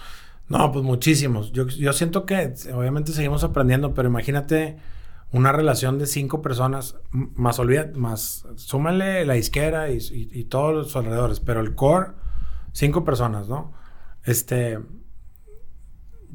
No, 0.49 0.73
pues 0.73 0.85
muchísimos. 0.85 1.53
Yo, 1.53 1.67
yo 1.69 1.93
siento 1.93 2.27
que 2.27 2.53
obviamente 2.75 3.13
seguimos 3.13 3.45
aprendiendo, 3.45 3.95
pero 3.95 4.09
imagínate 4.09 4.79
una 5.33 5.53
relación 5.53 5.99
de 5.99 6.07
cinco 6.07 6.43
personas, 6.43 6.97
más 7.11 7.59
olvida, 7.59 7.91
más 7.95 8.47
súmale 8.57 9.25
la 9.25 9.35
disquera 9.35 9.91
y, 9.91 9.99
y- 9.99 10.29
y 10.33 10.45
todos 10.45 10.75
los 10.75 10.97
alrededores, 10.97 11.39
pero 11.41 11.61
el 11.61 11.75
core, 11.75 12.09
cinco 12.73 13.05
personas, 13.05 13.49
¿no? 13.49 13.73
Este, 14.25 14.79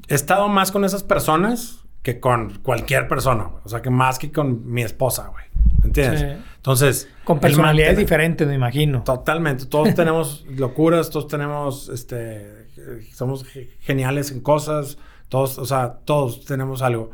he 0.08 0.16
estado 0.16 0.48
más 0.48 0.72
con 0.72 0.86
esas 0.86 1.04
personas 1.04 1.82
que 2.04 2.20
con 2.20 2.60
cualquier 2.60 3.08
persona, 3.08 3.46
güey. 3.46 3.62
O 3.66 3.70
sea, 3.70 3.82
que 3.82 3.90
más 3.90 4.20
que 4.20 4.32
con 4.32 4.66
mi 4.72 4.84
esposa, 4.84 5.28
güey. 5.30 5.46
¿Me 5.82 5.88
entiendes? 5.88 6.22
Sí. 6.22 6.44
Entonces... 6.58 7.10
Con 7.24 7.40
personalidades 7.40 7.98
diferentes, 7.98 8.48
me 8.48 8.54
imagino. 8.56 9.04
Totalmente. 9.04 9.66
Todos 9.66 9.94
tenemos 9.96 10.46
locuras, 10.50 11.10
todos 11.10 11.28
tenemos, 11.28 11.90
este, 11.90 12.68
somos 13.14 13.44
ge- 13.44 13.72
geniales 13.80 14.32
en 14.32 14.42
cosas, 14.42 14.98
todos, 15.30 15.58
o 15.58 15.66
sea, 15.66 16.00
todos 16.06 16.46
tenemos 16.46 16.82
algo 16.84 17.10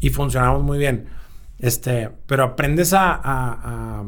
y 0.00 0.10
funcionamos 0.10 0.62
muy 0.62 0.78
bien. 0.78 1.06
Este, 1.62 2.10
pero 2.26 2.44
aprendes 2.44 2.92
a, 2.92 3.12
a, 3.14 3.20
a- 4.02 4.04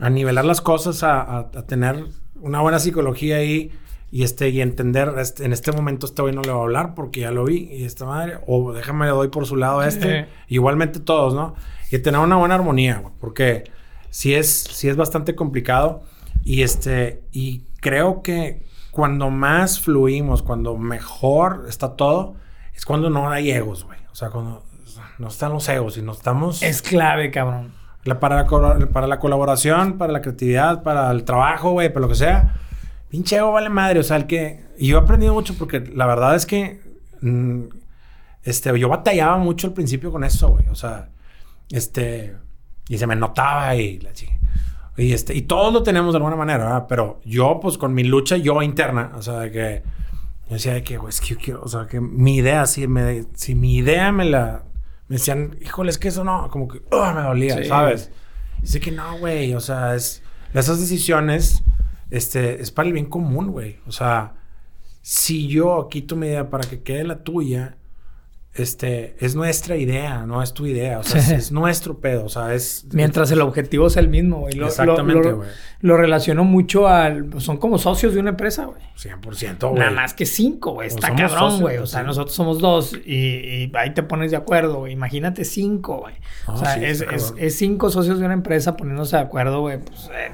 a 0.00 0.10
nivelar 0.10 0.44
las 0.44 0.60
cosas, 0.60 1.02
a, 1.02 1.50
tener 1.66 2.04
una 2.40 2.60
buena 2.60 2.78
psicología 2.80 3.36
ahí 3.36 3.70
y 4.10 4.24
este, 4.24 4.48
y 4.50 4.60
entender, 4.60 5.14
este, 5.18 5.44
en 5.44 5.52
este 5.52 5.70
momento 5.72 6.04
este 6.06 6.20
güey 6.20 6.34
no 6.34 6.42
le 6.42 6.50
va 6.50 6.58
a 6.58 6.62
hablar 6.62 6.94
porque 6.94 7.20
ya 7.20 7.30
lo 7.30 7.44
vi 7.44 7.68
y 7.72 7.84
esta 7.84 8.04
madre, 8.04 8.38
o 8.46 8.72
déjame 8.72 9.06
le 9.06 9.12
doy 9.12 9.28
por 9.28 9.46
su 9.46 9.56
lado 9.56 9.80
a 9.80 9.88
este, 9.88 10.24
Sí. 10.24 10.30
igualmente 10.48 10.98
todos, 11.00 11.32
¿no? 11.32 11.54
Y 11.90 11.98
tener 12.00 12.20
una 12.20 12.36
buena 12.36 12.56
armonía, 12.56 13.02
porque 13.20 13.70
sí 14.10 14.34
es, 14.34 14.48
sí 14.64 14.88
es 14.88 14.96
bastante 14.96 15.34
complicado. 15.36 16.02
Y 16.42 16.62
este, 16.62 17.22
y 17.32 17.62
creo 17.80 18.20
que 18.20 18.66
cuando 18.90 19.30
más 19.30 19.80
fluimos, 19.80 20.42
cuando 20.42 20.76
mejor 20.76 21.66
está 21.68 21.94
todo, 21.96 22.34
es 22.74 22.84
cuando 22.84 23.10
no 23.10 23.30
hay 23.30 23.50
egos, 23.52 23.84
güey. 23.84 23.98
O 24.12 24.14
sea, 24.16 24.30
cuando 24.30 24.64
no 25.18 25.28
están 25.28 25.52
los 25.52 25.68
egos 25.68 25.96
y 25.96 26.02
no 26.02 26.12
estamos. 26.12 26.62
Es 26.62 26.82
clave, 26.82 27.30
cabrón. 27.30 27.72
la- 28.04 28.20
para, 28.20 28.44
la, 28.44 28.86
para 28.92 29.06
la 29.06 29.18
colaboración, 29.18 29.96
para 29.98 30.12
la 30.12 30.20
creatividad, 30.20 30.82
para 30.82 31.10
el 31.10 31.24
trabajo, 31.24 31.70
güey, 31.72 31.88
para 31.88 32.00
lo 32.02 32.08
que 32.08 32.14
sea. 32.16 32.54
Pinche 33.08 33.36
ego 33.36 33.52
vale 33.52 33.68
madre. 33.70 34.00
O 34.00 34.02
sea, 34.02 34.16
el 34.16 34.26
que. 34.26 34.64
Y 34.78 34.88
yo 34.88 34.98
he 34.98 35.00
aprendido 35.00 35.32
mucho 35.34 35.54
porque 35.58 35.80
la 35.80 36.06
verdad 36.06 36.34
es 36.34 36.46
que. 36.46 36.80
mm, 37.20 37.62
este, 38.42 38.78
yo 38.78 38.88
batallaba 38.88 39.38
mucho 39.38 39.68
al 39.68 39.72
principio 39.72 40.10
con 40.12 40.24
eso, 40.24 40.48
güey. 40.50 40.66
O 40.68 40.74
sea, 40.74 41.08
este. 41.70 42.36
Y 42.88 42.98
se 42.98 43.06
me 43.06 43.16
notaba 43.16 43.74
y 43.76 43.98
la 44.00 44.12
chi- 44.12 44.28
Y 44.98 45.12
este, 45.12 45.34
y 45.34 45.42
todos 45.42 45.72
lo 45.72 45.82
tenemos 45.82 46.12
de 46.12 46.18
alguna 46.18 46.36
manera, 46.36 46.64
¿verdad? 46.64 46.86
Pero 46.88 47.20
yo, 47.24 47.58
pues, 47.62 47.78
con 47.78 47.94
mi 47.94 48.04
lucha 48.04 48.36
yo 48.36 48.60
interna, 48.62 49.12
o 49.16 49.22
sea, 49.22 49.38
de 49.38 49.50
que 49.50 49.82
Yo 50.48 50.54
decía 50.56 50.74
de 50.74 50.82
que, 50.84 50.98
güey, 50.98 51.08
es 51.08 51.22
que 51.22 51.28
yo 51.28 51.38
quiero, 51.38 51.62
o 51.62 51.68
sea, 51.68 51.86
que 51.86 52.00
mi 52.02 52.36
idea, 52.36 52.66
si, 52.66 52.86
me, 52.86 53.24
si 53.34 53.54
mi 53.54 53.76
idea 53.76 54.12
me 54.12 54.26
la, 54.26 54.62
me 55.08 55.16
decían, 55.16 55.56
híjole, 55.60 55.90
es 55.90 55.98
que 55.98 56.08
eso 56.08 56.24
no, 56.24 56.48
como 56.50 56.68
que, 56.68 56.82
oh, 56.90 57.12
me 57.12 57.22
dolía, 57.22 57.58
Sí. 57.58 57.64
¿sabes? 57.68 58.10
Dice 58.60 58.80
que 58.80 58.90
no, 58.90 59.18
güey, 59.18 59.54
o 59.54 59.60
sea, 59.60 59.94
es, 59.94 60.22
esas 60.54 60.80
decisiones, 60.80 61.62
este, 62.10 62.60
es 62.62 62.70
para 62.70 62.86
el 62.86 62.94
bien 62.94 63.06
común, 63.06 63.48
güey. 63.50 63.78
O 63.86 63.92
sea, 63.92 64.34
si 65.02 65.48
yo 65.48 65.88
quito 65.90 66.16
mi 66.16 66.28
idea 66.28 66.48
para 66.48 66.68
que 66.68 66.82
quede 66.82 67.04
la 67.04 67.22
tuya, 67.22 67.76
este, 68.54 69.16
es 69.18 69.34
nuestra 69.34 69.76
idea, 69.76 70.24
no 70.26 70.40
es 70.42 70.54
tu 70.54 70.64
idea, 70.66 71.00
o 71.00 71.02
sea, 71.02 71.20
es, 71.20 71.30
es 71.32 71.52
nuestro 71.52 71.98
pedo, 71.98 72.24
o 72.24 72.28
sea, 72.28 72.54
es... 72.54 72.86
Mientras 72.92 73.30
el 73.32 73.40
objetivo 73.40 73.88
es 73.88 73.96
el 73.96 74.08
mismo, 74.08 74.40
güey. 74.40 74.54
Lo, 74.54 74.66
Exactamente, 74.66 75.28
lo- 75.30 75.36
güey. 75.38 75.48
Lo 75.80 75.96
relaciono 75.96 76.44
mucho 76.44 76.86
al... 76.88 77.28
Son 77.40 77.56
como 77.58 77.78
socios 77.78 78.14
de 78.14 78.20
una 78.20 78.30
empresa, 78.30 78.66
güey. 78.66 78.80
100%, 78.96 79.68
güey. 79.68 79.78
Nada 79.80 79.90
más 79.90 80.14
que 80.14 80.24
cinco, 80.24 80.72
güey. 80.74 80.88
Está 80.88 81.14
cabrón, 81.14 81.60
güey. 81.60 81.78
O 81.78 81.86
sea, 81.86 82.00
sí. 82.00 82.06
nosotros 82.06 82.34
somos 82.34 82.58
dos 82.60 82.94
y, 83.04 83.14
y 83.16 83.72
ahí 83.74 83.92
te 83.92 84.02
pones 84.02 84.30
de 84.30 84.36
acuerdo, 84.36 84.78
güey. 84.78 84.92
Imagínate 84.92 85.44
cinco, 85.44 85.98
güey. 85.98 86.14
O 86.46 86.56
sea, 86.56 86.74
sí, 86.74 86.84
es, 86.84 87.00
está 87.00 87.14
es- 87.14 87.22
cabrón. 87.24 87.44
es 87.44 87.56
cinco 87.56 87.90
socios 87.90 88.18
de 88.18 88.24
una 88.24 88.34
empresa 88.34 88.76
poniéndose 88.76 89.16
de 89.16 89.22
acuerdo, 89.22 89.60
güey. 89.60 89.78
Pues 89.78 90.08
eh, 90.14 90.30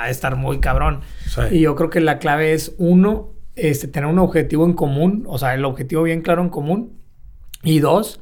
a 0.00 0.08
estar 0.10 0.36
muy 0.36 0.60
cabrón. 0.60 1.00
Sí. 1.26 1.40
Y 1.56 1.60
yo 1.62 1.74
creo 1.74 1.90
que 1.90 2.00
la 2.00 2.18
clave 2.18 2.52
es, 2.52 2.74
uno, 2.78 3.32
este, 3.56 3.88
tener 3.88 4.08
un 4.08 4.18
objetivo 4.20 4.64
en 4.64 4.74
común. 4.74 5.24
O 5.26 5.38
sea, 5.38 5.54
el 5.54 5.64
objetivo 5.64 6.04
bien 6.04 6.20
claro 6.22 6.42
en 6.42 6.50
común. 6.50 6.97
Y 7.62 7.80
dos, 7.80 8.20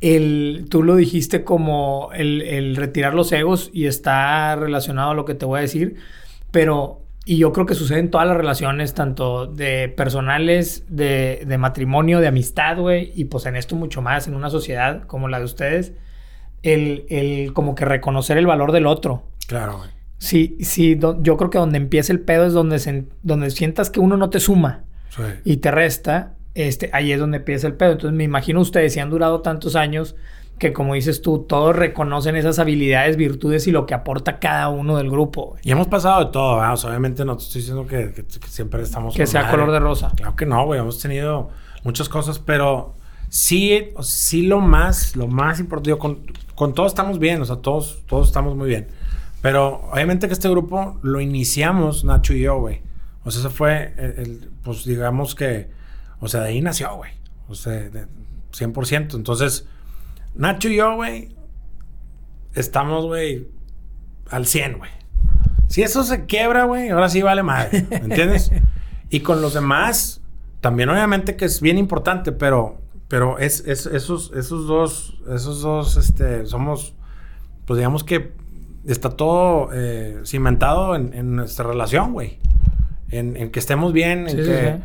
el, 0.00 0.66
tú 0.70 0.82
lo 0.82 0.96
dijiste 0.96 1.44
como 1.44 2.10
el, 2.14 2.42
el 2.42 2.76
retirar 2.76 3.14
los 3.14 3.32
egos 3.32 3.70
y 3.72 3.86
está 3.86 4.54
relacionado 4.56 5.10
a 5.10 5.14
lo 5.14 5.24
que 5.24 5.34
te 5.34 5.44
voy 5.44 5.58
a 5.58 5.62
decir, 5.62 5.96
pero, 6.50 7.02
y 7.24 7.36
yo 7.38 7.52
creo 7.52 7.66
que 7.66 7.74
sucede 7.74 7.98
en 7.98 8.10
todas 8.10 8.26
las 8.26 8.36
relaciones, 8.36 8.94
tanto 8.94 9.46
de 9.46 9.88
personales, 9.88 10.84
de, 10.88 11.44
de 11.46 11.58
matrimonio, 11.58 12.20
de 12.20 12.28
amistad, 12.28 12.78
güey, 12.78 13.12
y 13.14 13.24
pues 13.26 13.46
en 13.46 13.56
esto 13.56 13.74
mucho 13.76 14.00
más, 14.00 14.28
en 14.28 14.34
una 14.34 14.50
sociedad 14.50 15.02
como 15.06 15.28
la 15.28 15.38
de 15.40 15.44
ustedes, 15.44 15.92
el, 16.62 17.04
el 17.08 17.52
como 17.52 17.74
que 17.74 17.84
reconocer 17.84 18.38
el 18.38 18.46
valor 18.46 18.72
del 18.72 18.86
otro. 18.86 19.24
Claro, 19.46 19.78
güey. 19.78 19.90
Sí, 20.18 20.56
sí, 20.60 20.94
do- 20.96 21.22
yo 21.22 21.36
creo 21.36 21.50
que 21.50 21.58
donde 21.58 21.78
empieza 21.78 22.12
el 22.12 22.20
pedo 22.20 22.46
es 22.46 22.52
donde, 22.52 22.78
se, 22.80 23.04
donde 23.22 23.50
sientas 23.50 23.90
que 23.90 24.00
uno 24.00 24.16
no 24.16 24.30
te 24.30 24.40
suma 24.40 24.84
Sí. 25.10 25.22
y 25.44 25.56
te 25.58 25.70
resta, 25.70 26.34
este, 26.66 26.90
ahí 26.92 27.12
es 27.12 27.20
donde 27.20 27.38
empieza 27.38 27.66
el 27.66 27.74
pedo. 27.74 27.92
Entonces 27.92 28.16
me 28.16 28.24
imagino 28.24 28.60
ustedes, 28.60 28.92
si 28.94 29.00
han 29.00 29.10
durado 29.10 29.40
tantos 29.40 29.76
años, 29.76 30.16
que 30.58 30.72
como 30.72 30.94
dices 30.94 31.22
tú, 31.22 31.44
todos 31.48 31.76
reconocen 31.76 32.34
esas 32.34 32.58
habilidades, 32.58 33.16
virtudes 33.16 33.66
y 33.68 33.70
lo 33.70 33.86
que 33.86 33.94
aporta 33.94 34.38
cada 34.40 34.68
uno 34.68 34.96
del 34.96 35.08
grupo. 35.10 35.50
güey. 35.50 35.60
Y 35.64 35.70
hemos 35.70 35.86
pasado 35.86 36.24
de 36.24 36.32
todo, 36.32 36.60
sea, 36.76 36.90
obviamente 36.90 37.24
no 37.24 37.36
te 37.36 37.44
estoy 37.44 37.60
diciendo 37.60 37.86
que, 37.86 38.12
que- 38.12 38.24
que 38.24 38.48
siempre 38.48 38.82
estamos... 38.82 39.14
Que 39.14 39.26
sea 39.26 39.42
madre. 39.42 39.56
color 39.56 39.72
de 39.72 39.78
rosa. 39.78 40.12
Claro 40.16 40.34
que 40.34 40.46
no, 40.46 40.64
güey. 40.66 40.80
Hemos 40.80 41.00
tenido 41.00 41.50
muchas 41.84 42.08
cosas, 42.08 42.40
pero 42.40 42.94
sí, 43.28 43.90
sí 44.00 44.42
lo 44.42 44.60
más, 44.60 45.14
lo 45.14 45.28
más 45.28 45.60
importante, 45.60 45.96
con, 45.96 46.22
con 46.56 46.74
todos 46.74 46.90
estamos 46.90 47.20
bien, 47.20 47.40
o 47.40 47.44
sea, 47.44 47.56
todos, 47.56 48.02
todos 48.06 48.26
estamos 48.26 48.56
muy 48.56 48.68
bien. 48.68 48.88
Pero 49.40 49.82
obviamente 49.92 50.26
que 50.26 50.32
este 50.32 50.48
grupo 50.48 50.98
lo 51.02 51.20
iniciamos 51.20 52.02
Nacho 52.04 52.34
y 52.34 52.40
yo, 52.40 52.58
güey. 52.58 52.80
O 53.24 53.30
sea, 53.30 53.42
ese 53.42 53.50
fue, 53.50 53.94
el, 53.96 54.10
el, 54.18 54.50
pues 54.64 54.84
digamos 54.84 55.36
que, 55.36 55.70
o 56.20 56.28
sea, 56.28 56.40
de 56.42 56.48
ahí 56.48 56.60
nació, 56.60 56.94
güey. 56.96 57.12
O 57.48 57.54
sea, 57.54 57.72
de 57.72 58.06
100%. 58.52 59.14
Entonces, 59.14 59.66
Nacho 60.34 60.68
y 60.68 60.76
yo, 60.76 60.94
güey, 60.96 61.34
estamos, 62.54 63.06
güey, 63.06 63.48
al 64.30 64.46
100, 64.46 64.78
güey. 64.78 64.90
Si 65.68 65.82
eso 65.82 66.02
se 66.02 66.26
quiebra, 66.26 66.64
güey, 66.64 66.88
ahora 66.90 67.08
sí 67.08 67.22
vale 67.22 67.42
madre. 67.42 67.86
¿Me 67.90 67.96
entiendes? 67.96 68.50
y 69.10 69.20
con 69.20 69.42
los 69.42 69.54
demás, 69.54 70.20
también 70.60 70.88
obviamente 70.88 71.36
que 71.36 71.44
es 71.44 71.60
bien 71.60 71.78
importante, 71.78 72.32
pero, 72.32 72.80
pero 73.08 73.38
es, 73.38 73.60
es- 73.66 73.86
esos, 73.86 74.32
esos 74.34 74.66
dos, 74.66 75.18
esos 75.32 75.60
dos, 75.62 75.96
este, 75.96 76.46
somos, 76.46 76.94
pues 77.66 77.76
digamos 77.78 78.02
que 78.04 78.32
está 78.86 79.10
todo 79.10 79.68
eh, 79.74 80.20
cimentado 80.24 80.94
en, 80.96 81.12
en 81.14 81.36
nuestra 81.36 81.66
relación, 81.66 82.12
güey. 82.12 82.38
En, 83.10 83.36
en 83.36 83.50
que 83.50 83.58
estemos 83.58 83.92
bien, 83.92 84.20
en 84.28 84.30
Sí, 84.30 84.36
sí, 84.42 84.48
que, 84.48 84.76
sí. 84.78 84.82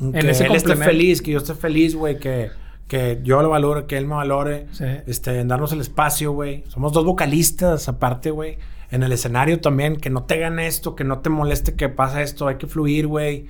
En 0.00 0.12
que 0.12 0.30
ese 0.30 0.46
él 0.46 0.54
esté 0.54 0.76
feliz, 0.76 1.22
que 1.22 1.30
yo 1.32 1.38
esté 1.38 1.54
feliz, 1.54 1.94
güey, 1.94 2.18
que, 2.18 2.50
que 2.88 3.20
yo 3.22 3.42
lo 3.42 3.50
valore, 3.50 3.86
que 3.86 3.96
él 3.96 4.06
me 4.06 4.14
valore. 4.14 4.66
Sí. 4.72 4.84
Este, 5.06 5.40
en 5.40 5.48
darnos 5.48 5.72
el 5.72 5.80
espacio, 5.80 6.32
güey. 6.32 6.64
Somos 6.68 6.92
dos 6.92 7.04
vocalistas 7.04 7.88
aparte, 7.88 8.30
güey. 8.30 8.58
En 8.90 9.02
el 9.04 9.12
escenario 9.12 9.60
también, 9.60 9.96
que 9.96 10.10
no 10.10 10.24
te 10.24 10.38
gane 10.38 10.66
esto, 10.66 10.96
que 10.96 11.04
no 11.04 11.20
te 11.20 11.30
moleste 11.30 11.74
que 11.74 11.88
pasa 11.88 12.22
esto, 12.22 12.48
hay 12.48 12.56
que 12.56 12.66
fluir, 12.66 13.06
güey. 13.06 13.46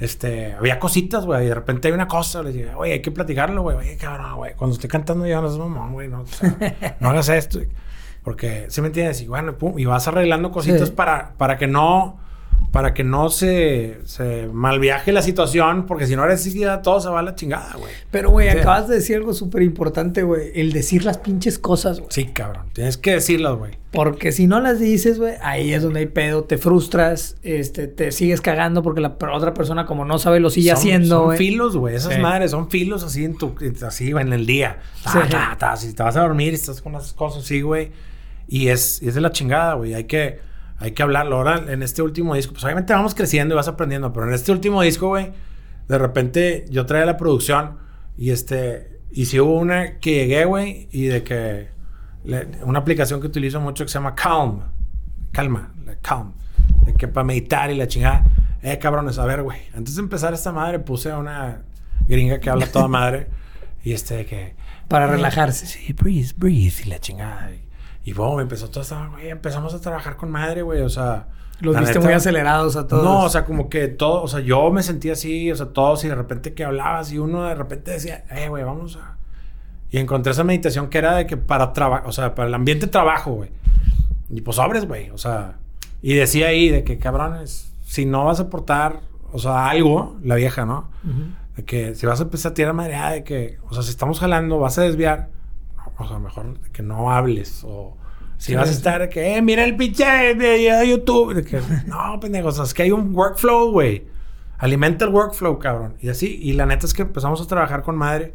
Este, 0.00 0.52
había 0.54 0.78
cositas, 0.78 1.24
güey, 1.24 1.44
y 1.44 1.48
de 1.48 1.54
repente 1.54 1.88
hay 1.88 1.94
una 1.94 2.08
cosa, 2.08 2.42
le 2.42 2.52
dije, 2.52 2.74
oye, 2.74 2.94
hay 2.94 3.02
que 3.02 3.12
platicarlo, 3.12 3.62
güey, 3.62 3.76
oye, 3.76 3.96
cabrón, 3.96 4.36
güey, 4.36 4.54
cuando 4.54 4.74
estoy 4.74 4.90
cantando 4.90 5.24
yo 5.24 5.40
no 5.40 5.46
es 5.48 5.56
mamón, 5.56 5.92
güey, 5.92 6.08
no, 6.08 6.22
o 6.22 6.26
sea, 6.26 6.96
no 7.00 7.10
hagas 7.10 7.28
esto, 7.28 7.60
porque, 8.24 8.66
¿sí 8.70 8.80
me 8.80 8.88
entiendes? 8.88 9.20
Y 9.22 9.28
bueno, 9.28 9.56
pum, 9.56 9.78
y 9.78 9.84
vas 9.84 10.08
arreglando 10.08 10.50
cositas 10.50 10.88
Sí. 10.88 10.94
para, 10.96 11.34
para 11.38 11.58
que 11.58 11.68
no, 11.68 12.18
para 12.72 12.92
que 12.92 13.04
no 13.04 13.28
se, 13.30 13.98
se 14.04 14.48
malviaje 14.52 15.12
la 15.12 15.22
situación, 15.22 15.86
porque 15.86 16.06
si 16.08 16.16
no 16.16 16.24
eres 16.24 16.40
así, 16.40 16.58
ya 16.58 16.82
todo 16.82 17.00
se 17.00 17.08
va 17.08 17.20
a 17.20 17.22
la 17.22 17.36
chingada, 17.36 17.74
güey. 17.78 17.92
Pero, 18.10 18.30
güey, 18.30 18.50
Sí. 18.50 18.58
acabas 18.58 18.88
de 18.88 18.96
decir 18.96 19.16
algo 19.16 19.32
súper 19.32 19.62
importante, 19.62 20.24
güey. 20.24 20.50
El 20.56 20.72
decir 20.72 21.04
las 21.04 21.18
pinches 21.18 21.58
cosas, 21.60 21.98
güey. 22.00 22.08
Sí, 22.10 22.24
cabrón, 22.26 22.64
tienes 22.72 22.96
que 22.96 23.12
decirlas, 23.12 23.54
güey. 23.54 23.78
Porque 23.92 24.32
si 24.32 24.48
no 24.48 24.58
las 24.60 24.80
dices, 24.80 25.20
güey, 25.20 25.34
ahí 25.40 25.72
es 25.72 25.84
donde 25.84 26.00
hay 26.00 26.06
pedo, 26.06 26.42
te 26.42 26.58
frustras, 26.58 27.36
este, 27.44 27.86
te 27.86 28.10
sigues 28.10 28.40
cagando 28.40 28.82
porque 28.82 29.00
la 29.00 29.16
otra 29.32 29.54
persona 29.54 29.86
como 29.86 30.04
no 30.04 30.18
sabe 30.18 30.40
lo 30.40 30.50
sigue 30.50 30.70
Son- 30.70 30.78
haciendo, 30.78 31.26
Son 31.28 31.36
filos, 31.36 31.76
güey. 31.76 31.94
Esas 31.94 32.14
Sí. 32.14 32.20
madres 32.20 32.50
son 32.50 32.70
filos 32.70 33.04
así 33.04 33.24
en 33.24 33.38
tu, 33.38 33.54
así 33.86 34.10
en 34.10 34.32
el 34.32 34.46
día. 34.46 34.80
Ta, 35.04 35.12
Sí. 35.12 35.18
ta, 35.30 35.56
ta. 35.56 35.76
Si 35.76 35.92
te 35.94 36.02
vas 36.02 36.16
a 36.16 36.22
dormir 36.22 36.50
y 36.50 36.56
estás 36.56 36.82
con 36.82 36.96
esas 36.96 37.12
cosas 37.12 37.44
así, 37.44 37.60
güey. 37.62 37.92
Y 38.48 38.66
es, 38.66 39.00
y 39.00 39.06
es 39.08 39.14
de 39.14 39.20
la 39.20 39.30
chingada, 39.30 39.74
güey. 39.74 39.94
Hay 39.94 40.04
que, 40.04 40.40
hay 40.78 40.92
que 40.92 41.02
hablarlo. 41.02 41.36
Ahora, 41.36 41.64
en 41.68 41.82
este 41.82 42.02
último 42.02 42.34
disco, 42.34 42.52
pues 42.52 42.64
obviamente 42.64 42.92
vamos 42.92 43.14
creciendo 43.14 43.54
y 43.54 43.56
vas 43.56 43.68
aprendiendo. 43.68 44.12
Pero 44.12 44.26
en 44.28 44.34
este 44.34 44.52
último 44.52 44.82
disco, 44.82 45.08
güey, 45.08 45.32
de 45.88 45.98
repente 45.98 46.64
yo 46.70 46.86
traía 46.86 47.04
la 47.06 47.16
producción 47.16 47.78
y 48.16 48.30
este, 48.30 49.00
y 49.12 49.26
si 49.26 49.38
hubo 49.40 49.58
una 49.58 49.98
que 49.98 50.12
llegué, 50.14 50.44
güey, 50.44 50.88
y 50.92 51.06
de 51.06 51.22
que 51.22 51.68
le- 52.24 52.48
una 52.62 52.80
aplicación 52.80 53.20
que 53.20 53.26
utilizo 53.26 53.60
mucho 53.60 53.84
que 53.84 53.88
se 53.90 53.94
llama 53.94 54.14
Calm. 54.14 54.62
Calma, 55.32 55.72
la 55.84 55.96
Calm. 55.96 56.32
De 56.86 56.94
que 56.94 57.08
para 57.08 57.24
meditar 57.24 57.70
y 57.70 57.76
la 57.76 57.86
chingada. 57.88 58.24
Eh, 58.62 58.78
cabrones, 58.78 59.18
a 59.18 59.26
ver, 59.26 59.42
güey. 59.42 59.58
Antes 59.76 59.96
de 59.96 60.02
empezar 60.02 60.32
esta 60.32 60.50
madre 60.52 60.78
puse 60.78 61.10
a 61.10 61.18
una 61.18 61.62
gringa 62.08 62.40
que 62.40 62.48
habla 62.50 62.66
toda 62.66 62.88
madre. 62.88 63.28
y 63.84 63.92
este 63.92 64.16
de 64.16 64.26
que... 64.26 64.56
Para 64.88 65.06
relajarse. 65.06 65.66
Sí, 65.66 65.92
breathe, 65.92 66.32
breathe. 66.36 66.82
Y 66.84 66.88
la 66.88 66.98
chingada. 66.98 67.50
Y, 67.52 67.63
y 68.04 68.12
boom, 68.12 68.40
empezó 68.40 68.68
toda 68.68 68.82
esta... 68.82 69.08
Güey, 69.08 69.30
empezamos 69.30 69.74
a 69.74 69.80
trabajar 69.80 70.16
con 70.16 70.30
madre, 70.30 70.62
güey. 70.62 70.82
O 70.82 70.88
sea... 70.88 71.28
Los 71.60 71.78
viste 71.78 71.94
neta- 71.94 72.04
muy 72.04 72.12
acelerados 72.14 72.74
a 72.76 72.86
todos. 72.88 73.04
no, 73.04 73.22
o 73.22 73.28
sea, 73.28 73.44
como 73.44 73.68
que 73.68 73.86
todo, 73.86 74.22
o 74.22 74.28
sea, 74.28 74.40
yo 74.40 74.70
me 74.72 74.82
sentía 74.82 75.12
así, 75.12 75.52
o 75.52 75.56
sea, 75.56 75.66
todos, 75.66 76.04
y 76.04 76.08
de 76.08 76.14
repente 76.16 76.52
que 76.52 76.64
hablabas, 76.64 77.12
y 77.12 77.18
uno 77.18 77.44
de 77.44 77.54
repente 77.54 77.92
decía, 77.92 78.24
eh, 78.30 78.48
güey, 78.48 78.64
vamos 78.64 78.96
a. 78.96 79.16
Y 79.90 79.98
encontré 79.98 80.32
esa 80.32 80.42
meditación 80.42 80.88
que 80.88 80.98
era 80.98 81.14
de 81.14 81.26
que 81.28 81.36
para 81.36 81.72
trabajo, 81.72 82.08
o 82.08 82.12
sea, 82.12 82.34
para 82.34 82.48
el 82.48 82.54
ambiente 82.54 82.86
de 82.86 82.92
trabajo, 82.92 83.30
güey. 83.34 83.50
Y 84.30 84.40
pues 84.40 84.56
sobres, 84.56 84.88
güey, 84.88 85.10
o 85.10 85.16
sea. 85.18 85.58
Y 86.02 86.14
decía 86.14 86.48
ahí 86.48 86.70
de 86.70 86.82
que, 86.82 86.98
cabrones, 86.98 87.72
si 87.84 88.04
no 88.04 88.24
vas 88.24 88.40
a 88.40 88.44
aportar, 88.44 89.00
o 89.32 89.38
sea, 89.38 89.68
algo, 89.70 90.16
la 90.24 90.34
vieja, 90.34 90.66
¿no? 90.66 90.90
De 91.56 91.64
que 91.64 91.94
si 91.94 92.04
vas 92.04 92.18
a 92.18 92.24
empezar 92.24 92.50
a 92.50 92.54
tirar 92.54 92.74
madreada, 92.74 93.12
de 93.12 93.22
que, 93.22 93.58
o 93.70 93.74
sea, 93.74 93.84
si 93.84 93.90
estamos 93.90 94.18
jalando, 94.18 94.58
vas 94.58 94.76
a 94.78 94.82
desviar, 94.82 95.28
o 95.98 96.06
sea, 96.08 96.18
mejor 96.18 96.58
que 96.72 96.82
no 96.82 97.10
hables, 97.12 97.62
o 97.64 97.96
si 98.36 98.52
Sí, 98.52 98.54
vas 98.56 98.68
a 98.68 98.72
estar 98.72 99.08
que, 99.08 99.36
eh, 99.36 99.42
mira 99.42 99.64
el 99.64 99.76
pinche 99.76 100.04
de, 100.04 100.34
de 100.34 100.88
YouTube, 100.88 101.34
de 101.34 101.44
que, 101.44 101.60
no, 101.86 102.18
pendejo, 102.20 102.48
o 102.48 102.52
sea, 102.52 102.64
es 102.64 102.74
que 102.74 102.82
hay 102.82 102.90
un 102.90 103.14
workflow, 103.14 103.70
güey. 103.70 104.06
Alimenta 104.58 105.04
el 105.04 105.10
workflow, 105.12 105.58
cabrón. 105.58 105.96
Y 106.00 106.08
así, 106.08 106.38
y 106.42 106.52
la 106.54 106.66
neta 106.66 106.86
es 106.86 106.94
que 106.94 107.02
empezamos 107.02 107.40
a 107.40 107.46
trabajar 107.46 107.82
con 107.82 107.96
madre, 107.96 108.34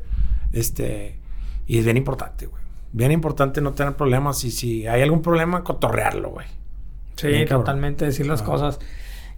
este, 0.54 1.20
y 1.68 1.78
es 1.80 1.86
bien 1.86 1.98
importante, 1.98 2.46
güey. 2.48 2.64
Bien 2.92 3.12
importante 3.12 3.62
no 3.62 3.74
tener 3.74 3.96
problemas, 3.96 4.44
y 4.44 4.52
si 4.52 4.88
hay 4.88 5.02
algún 5.02 5.22
problema, 5.22 5.64
cotorrearlo, 5.64 6.30
güey. 6.32 6.48
Sí, 7.16 7.28
Bien, 7.28 7.48
totalmente 7.48 8.06
decir 8.06 8.26
las 8.26 8.42
Ah. 8.42 8.46
cosas. 8.46 8.80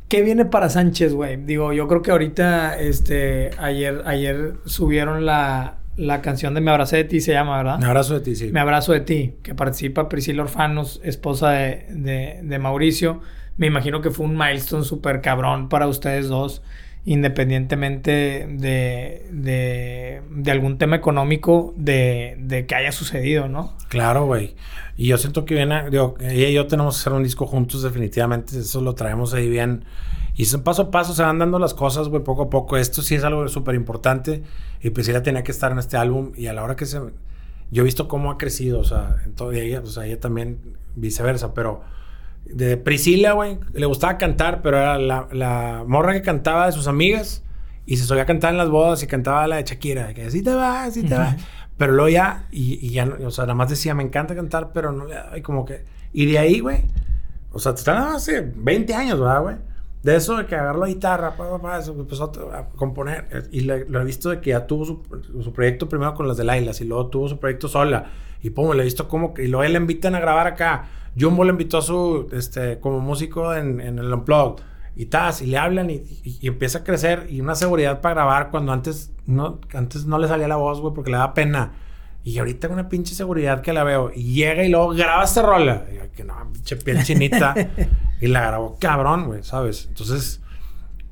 ¿Qué 0.08 0.22
viene 0.22 0.46
para 0.46 0.70
Sánchez, 0.70 1.14
güey? 1.14 1.38
Digo, 1.38 1.74
yo 1.74 1.88
creo 1.88 2.02
que 2.02 2.12
ahorita, 2.12 2.78
este, 2.80 3.52
ayer, 3.58 4.04
ayer 4.06 4.56
subieron 4.66 5.26
la, 5.26 5.78
la 5.98 6.22
canción 6.22 6.54
de 6.54 6.62
Me 6.62 6.72
abracé 6.72 6.98
de 6.98 7.04
ti, 7.04 7.22
se 7.22 7.34
llama, 7.34 7.58
¿verdad? 7.58 7.78
Un 7.78 7.84
abrazo 7.86 8.14
de 8.16 8.22
ti, 8.22 8.36
sí. 8.36 8.50
Me 8.52 8.60
abrazo 8.60 8.94
de 8.94 9.02
ti, 9.02 9.34
que 9.44 9.54
participa 9.56 10.10
Priscila 10.10 10.44
Orfanos, 10.44 11.00
esposa 11.04 11.52
de, 11.52 11.86
de- 11.90 12.40
de 12.44 12.60
Mauricio. 12.60 13.22
Me 13.58 13.68
imagino 13.68 14.02
que 14.02 14.10
fue 14.12 14.26
un 14.26 14.38
milestone 14.38 14.84
súper 14.86 15.22
cabrón 15.22 15.70
para 15.70 15.88
ustedes 15.88 16.28
dos. 16.30 16.62
independientemente 17.04 18.46
de, 18.50 19.26
de, 19.32 20.22
de 20.30 20.52
algún 20.52 20.78
tema 20.78 20.96
económico 20.96 21.74
de, 21.78 22.36
de, 22.40 22.66
que 22.66 22.76
haya 22.76 22.92
sucedido, 22.92 23.48
¿no? 23.48 23.76
Claro, 23.90 24.26
güey. 24.26 24.56
Y 24.98 25.08
yo 25.08 25.18
siento 25.18 25.46
que 25.46 25.56
viene, 25.56 25.90
digo, 25.90 26.16
ella 26.20 26.48
y 26.50 26.54
yo 26.54 26.68
tenemos 26.68 26.96
que 26.96 27.02
hacer 27.02 27.14
un 27.14 27.24
disco 27.24 27.48
juntos 27.48 27.82
definitivamente, 27.84 28.60
eso 28.60 28.82
lo 28.82 28.94
traemos 28.96 29.34
ahí 29.34 29.50
bien. 29.50 29.84
Y 30.36 30.46
son 30.46 30.64
paso 30.64 30.84
a 30.84 30.92
paso, 30.92 31.14
se 31.14 31.24
van 31.24 31.40
dando 31.40 31.60
las 31.60 31.74
cosas, 31.74 32.08
güey, 32.08 32.24
poco 32.24 32.44
a 32.44 32.50
poco. 32.50 32.78
Esto 32.78 33.02
sí 33.02 33.16
es 33.16 33.24
algo 33.24 33.48
súper 33.48 33.76
importante. 33.76 34.44
Y 34.82 34.90
pues 34.92 35.08
ella 35.08 35.24
tenía 35.24 35.44
que 35.44 35.52
estar 35.52 35.72
en 35.72 35.80
este 35.80 35.98
álbum. 35.98 36.32
Y 36.36 36.48
a 36.48 36.54
la 36.54 36.64
hora 36.64 36.76
que 36.76 36.86
se... 36.86 37.00
Yo 37.72 37.84
he 37.84 37.86
visto 37.86 38.08
cómo 38.08 38.32
ha 38.32 38.38
crecido, 38.38 38.80
o 38.80 38.84
sea, 38.84 39.18
en 39.26 39.34
todo, 39.34 39.54
y 39.54 39.60
ella, 39.60 39.80
o 39.82 39.86
sea, 39.86 40.06
ella 40.06 40.20
también 40.20 40.60
viceversa, 40.96 41.54
pero 41.54 41.82
de 42.46 42.78
Priscila, 42.78 43.34
güey. 43.34 43.60
Le 43.74 43.86
gustaba 43.86 44.18
cantar, 44.18 44.62
pero 44.62 44.78
era 44.78 44.98
la, 44.98 45.28
la, 45.32 45.84
morra 45.88 46.14
que 46.14 46.22
cantaba 46.22 46.66
de 46.66 46.72
sus 46.74 46.88
amigas 46.88 47.44
y 47.86 47.98
se 47.98 48.04
solía 48.04 48.26
cantar 48.26 48.52
en 48.52 48.58
las 48.58 48.70
bodas 48.70 49.02
y 49.04 49.08
cantaba 49.08 49.48
la 49.48 49.58
de 49.58 49.64
Shakira, 49.64 50.14
que 50.14 50.26
así 50.26 50.42
te 50.42 50.54
va, 50.54 50.84
así 50.84 51.04
te 51.04 51.16
va. 51.16 51.36
Pero 51.78 51.94
luego 51.94 52.10
ya, 52.10 52.48
y, 52.52 52.86
y, 52.86 52.92
ya, 52.92 53.06
o 53.26 53.32
sea, 53.32 53.46
nada 53.46 53.56
más 53.56 53.70
decía, 53.70 53.96
me 53.96 54.04
encanta 54.04 54.36
cantar, 54.36 54.72
pero 54.74 54.92
no, 54.92 55.06
y 55.36 55.42
como 55.42 55.66
que, 55.66 55.84
y 56.14 56.26
de 56.26 56.38
ahí, 56.38 56.60
güey, 56.60 56.84
o 57.52 57.60
sea, 57.60 57.74
te 57.74 57.80
están 57.80 57.98
hace 58.16 58.42
20 58.56 58.94
años, 58.94 59.20
¿verdad, 59.20 59.42
güey? 59.42 59.56
De 60.04 60.16
eso 60.16 60.36
de 60.36 60.48
que 60.48 60.56
agarró 60.56 60.80
la 60.80 60.88
guitarra, 60.88 61.36
pa, 61.36 61.48
pa, 61.50 61.62
pa, 61.62 61.80
empezó 61.80 62.32
a 62.54 62.70
componer. 62.70 63.50
Y 63.52 63.62
le, 63.62 63.86
lo 63.88 64.02
he 64.02 64.04
visto 64.04 64.30
de 64.30 64.42
que 64.42 64.50
ya 64.50 64.66
tuvo 64.66 64.86
su, 64.86 65.04
su, 65.44 65.54
proyecto 65.54 65.88
primero 65.88 66.16
con 66.16 66.28
las 66.28 66.38
de 66.38 66.44
Lailas 66.44 66.82
y 66.82 66.86
luego 66.86 67.08
tuvo 67.08 67.30
su 67.30 67.40
proyecto 67.40 67.68
sola. 67.68 68.06
Y 68.42 68.50
pum, 68.50 68.74
le 68.74 68.82
he 68.82 68.86
visto 68.86 69.08
como 69.08 69.34
que. 69.34 69.44
Y 69.44 69.48
luego 69.48 69.72
le 69.72 69.78
invitan 69.78 70.16
a 70.16 70.20
grabar 70.20 70.48
acá. 70.48 70.90
Jumbo 71.20 71.44
le 71.44 71.52
invitó 71.52 71.78
a 71.78 71.82
su. 71.84 72.28
Este, 72.32 72.80
como 72.80 73.00
músico 73.00 73.54
en, 73.54 73.80
en 73.80 74.00
el 74.00 74.12
Unplugged. 74.12 74.64
Y 74.96 75.06
tas, 75.06 75.42
y 75.42 75.46
le 75.46 75.58
hablan 75.58 75.90
y, 75.90 75.94
y, 75.94 76.40
y, 76.42 76.48
empieza 76.48 76.80
a 76.80 76.84
crecer. 76.84 77.28
Y 77.30 77.40
una 77.40 77.54
seguridad 77.54 78.02
para 78.02 78.16
grabar 78.16 78.50
cuando 78.50 78.72
antes 78.72 79.14
no, 79.28 79.60
antes 79.74 80.06
no 80.06 80.18
le 80.18 80.28
salía 80.28 80.48
la 80.48 80.58
voz, 80.58 80.82
güey, 80.82 80.94
porque 80.94 81.12
le 81.12 81.18
daba 81.18 81.34
pena. 81.34 81.74
Y 82.24 82.38
ahorita 82.38 82.68
una 82.68 82.88
pinche 82.88 83.16
seguridad 83.16 83.62
que 83.62 83.74
la 83.74 83.84
veo. 83.84 84.12
Y 84.14 84.34
llega 84.34 84.64
y 84.64 84.70
luego 84.70 84.90
graba 84.90 85.24
esta 85.24 85.42
rola. 85.42 85.86
Y 85.92 85.96
yo, 85.96 86.12
que 86.12 86.24
no, 86.24 86.36
pinche 86.54 86.76
piel 86.76 87.04
chinita. 87.04 87.56
y 88.22 88.28
la 88.28 88.42
grabó 88.42 88.78
cabrón, 88.80 89.26
güey, 89.26 89.44
¿sabes? 89.44 89.88
Entonces, 89.88 90.42